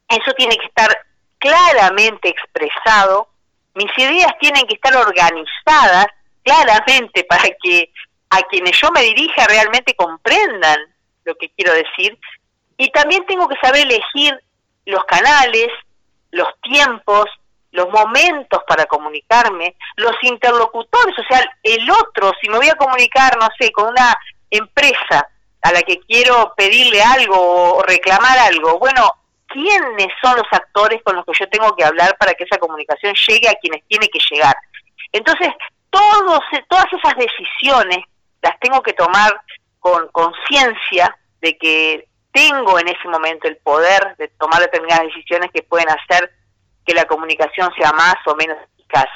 Eso 0.08 0.32
tiene 0.32 0.56
que 0.56 0.66
estar 0.66 0.90
claramente 1.38 2.28
expresado. 2.28 3.28
Mis 3.74 3.96
ideas 3.96 4.36
tienen 4.40 4.66
que 4.66 4.74
estar 4.74 4.96
organizadas 4.96 6.06
claramente 6.42 7.22
para 7.22 7.44
que 7.62 7.92
a 8.30 8.42
quienes 8.42 8.80
yo 8.80 8.88
me 8.92 9.02
dirija 9.02 9.46
realmente 9.46 9.94
comprendan 9.94 10.78
lo 11.24 11.34
que 11.34 11.50
quiero 11.50 11.72
decir 11.74 12.18
y 12.76 12.90
también 12.92 13.26
tengo 13.26 13.48
que 13.48 13.56
saber 13.60 13.82
elegir 13.82 14.40
los 14.86 15.04
canales, 15.04 15.68
los 16.30 16.48
tiempos, 16.62 17.26
los 17.72 17.88
momentos 17.90 18.62
para 18.66 18.86
comunicarme, 18.86 19.76
los 19.96 20.14
interlocutores, 20.22 21.16
o 21.18 21.22
sea, 21.28 21.44
el 21.62 21.90
otro, 21.90 22.32
si 22.40 22.48
me 22.48 22.56
voy 22.56 22.68
a 22.68 22.76
comunicar, 22.76 23.36
no 23.38 23.48
sé, 23.58 23.70
con 23.72 23.88
una 23.88 24.16
empresa 24.50 25.28
a 25.62 25.72
la 25.72 25.82
que 25.82 26.00
quiero 26.00 26.54
pedirle 26.56 27.02
algo 27.02 27.74
o 27.74 27.82
reclamar 27.82 28.38
algo, 28.38 28.78
bueno, 28.78 29.12
¿quiénes 29.46 30.08
son 30.22 30.36
los 30.36 30.46
actores 30.50 31.02
con 31.02 31.16
los 31.16 31.24
que 31.26 31.32
yo 31.38 31.48
tengo 31.48 31.76
que 31.76 31.84
hablar 31.84 32.16
para 32.18 32.32
que 32.34 32.44
esa 32.44 32.58
comunicación 32.58 33.14
llegue 33.14 33.48
a 33.48 33.58
quienes 33.60 33.84
tiene 33.86 34.08
que 34.08 34.20
llegar? 34.30 34.56
Entonces, 35.12 35.48
todos, 35.90 36.40
todas 36.68 36.86
esas 36.92 37.14
decisiones 37.16 38.04
las 38.42 38.58
tengo 38.60 38.82
que 38.82 38.92
tomar 38.92 39.40
con 39.78 40.08
conciencia 40.08 41.16
de 41.40 41.56
que 41.56 42.08
tengo 42.32 42.78
en 42.78 42.88
ese 42.88 43.08
momento 43.08 43.48
el 43.48 43.56
poder 43.56 44.16
de 44.18 44.28
tomar 44.28 44.60
determinadas 44.60 45.06
decisiones 45.06 45.50
que 45.52 45.62
pueden 45.62 45.88
hacer 45.88 46.32
que 46.86 46.94
la 46.94 47.04
comunicación 47.06 47.70
sea 47.76 47.92
más 47.92 48.16
o 48.26 48.34
menos 48.34 48.56
eficaz. 48.74 49.08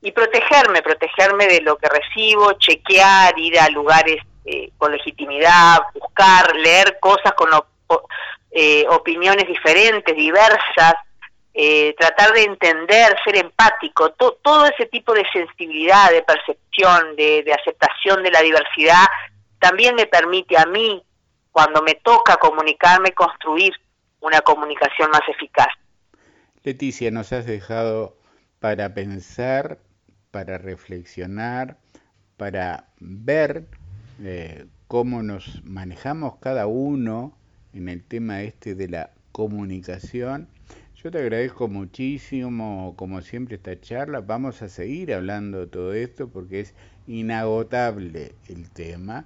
Y 0.00 0.12
protegerme, 0.12 0.82
protegerme 0.82 1.46
de 1.46 1.60
lo 1.60 1.76
que 1.76 1.88
recibo, 1.88 2.52
chequear, 2.54 3.38
ir 3.38 3.58
a 3.58 3.68
lugares 3.68 4.16
eh, 4.44 4.70
con 4.76 4.92
legitimidad, 4.92 5.78
buscar, 5.94 6.54
leer 6.56 6.98
cosas 7.00 7.32
con 7.34 7.48
eh, 8.50 8.84
opiniones 8.88 9.46
diferentes, 9.46 10.16
diversas, 10.16 10.94
eh, 11.54 11.94
tratar 11.98 12.32
de 12.32 12.44
entender, 12.44 13.14
ser 13.24 13.36
empático, 13.36 14.12
todo 14.12 14.66
ese 14.66 14.86
tipo 14.86 15.12
de 15.12 15.24
sensibilidad, 15.32 16.10
de 16.10 16.22
percepción, 16.22 17.14
de, 17.16 17.44
aceptación 17.60 18.22
de 18.22 18.30
la 18.30 18.40
diversidad, 18.40 19.04
también 19.58 19.94
me 19.94 20.06
permite 20.06 20.56
a 20.56 20.64
mí, 20.64 21.04
cuando 21.50 21.82
me 21.82 21.94
toca 21.96 22.36
comunicarme, 22.36 23.12
construir 23.12 23.72
una 24.20 24.40
comunicación 24.40 25.10
más 25.10 25.20
eficaz. 25.28 25.68
Leticia, 26.62 27.10
nos 27.10 27.32
has 27.32 27.44
dejado 27.44 28.16
para 28.58 28.94
pensar, 28.94 29.78
para 30.30 30.56
reflexionar, 30.56 31.76
para 32.38 32.86
ver 32.98 33.66
eh, 34.22 34.66
cómo 34.88 35.22
nos 35.22 35.62
manejamos 35.64 36.36
cada 36.38 36.66
uno 36.66 37.36
en 37.74 37.88
el 37.88 38.02
tema 38.02 38.42
este 38.42 38.74
de 38.74 38.88
la 38.88 39.10
comunicación. 39.32 40.48
Yo 41.02 41.10
te 41.10 41.18
agradezco 41.18 41.66
muchísimo, 41.66 42.94
como 42.96 43.22
siempre, 43.22 43.56
esta 43.56 43.80
charla. 43.80 44.20
Vamos 44.20 44.62
a 44.62 44.68
seguir 44.68 45.12
hablando 45.12 45.58
de 45.58 45.66
todo 45.66 45.92
esto 45.94 46.28
porque 46.28 46.60
es 46.60 46.74
inagotable 47.08 48.36
el 48.48 48.70
tema. 48.70 49.24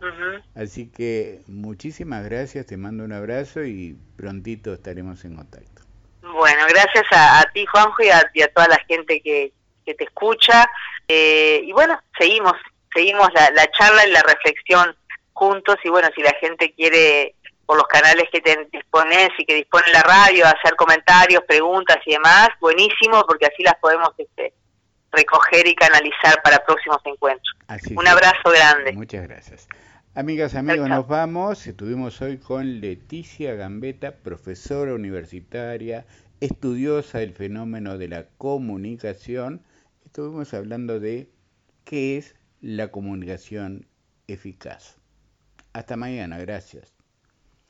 Así 0.55 0.91
que 0.91 1.43
muchísimas 1.47 2.25
gracias, 2.25 2.65
te 2.65 2.79
mando 2.79 3.05
un 3.05 3.13
abrazo 3.13 3.63
y 3.63 3.95
prontito 4.17 4.73
estaremos 4.73 5.23
en 5.27 5.37
contacto. 5.37 5.83
Bueno, 6.23 6.63
gracias 6.67 7.05
a, 7.13 7.45
ti, 7.53 7.67
Juanjo, 7.67 8.03
y 8.03 8.41
a, 8.41 8.49
toda 8.55 8.69
la 8.69 8.79
gente 8.89 9.21
que, 9.21 9.53
te 9.85 10.03
escucha. 10.03 10.67
Eh, 11.09 11.61
y 11.63 11.73
bueno, 11.73 12.01
seguimos, 12.19 12.55
seguimos 12.95 13.29
la, 13.35 13.51
la 13.51 13.71
charla 13.73 14.07
y 14.07 14.13
la 14.13 14.23
reflexión 14.23 14.97
juntos. 15.35 15.77
Y 15.85 15.91
bueno, 15.91 16.09
si 16.17 16.23
la 16.23 16.33
gente 16.41 16.73
quiere 16.73 17.36
por 17.67 17.77
los 17.77 17.87
canales 17.89 18.25
que 18.33 18.41
te 18.41 18.69
dispones 18.73 19.31
y 19.39 19.45
que 19.45 19.55
dispone 19.57 19.87
la 19.93 20.03
radio, 20.03 20.47
hacer 20.47 20.77
comentarios, 20.77 21.43
preguntas 21.47 21.99
y 22.07 22.13
demás, 22.13 22.49
buenísimo, 22.61 23.25
porque 23.27 23.47
así 23.47 23.63
las 23.63 23.75
podemos 23.77 24.11
este, 24.17 24.55
recoger 25.13 25.67
y 25.67 25.75
canalizar 25.75 26.41
para 26.43 26.65
próximos 26.65 26.99
encuentros. 27.05 27.57
Un 27.97 28.07
abrazo 28.07 28.51
grande. 28.51 28.93
Muchas 28.93 29.27
gracias. 29.27 29.69
Amigas, 30.15 30.55
amigos, 30.55 30.89
nos 30.89 31.07
vamos. 31.09 31.67
Estuvimos 31.67 32.23
hoy 32.23 32.39
con 32.39 32.81
Leticia 32.81 33.55
Gambetta, 33.55 34.13
profesora 34.13 34.95
universitaria, 34.95 36.07
estudiosa 36.41 37.19
del 37.19 37.35
fenómeno 37.35 37.99
de 37.99 38.09
la 38.09 38.27
comunicación. 38.39 39.63
Estuvimos 40.07 40.55
hablando 40.55 41.01
de 41.01 41.29
qué 41.85 42.17
es 42.17 42.35
la 42.63 42.91
comunicación 42.91 43.87
eficaz. 44.27 44.97
Hasta 45.75 45.97
mañana, 45.97 46.39
gracias. 46.39 46.96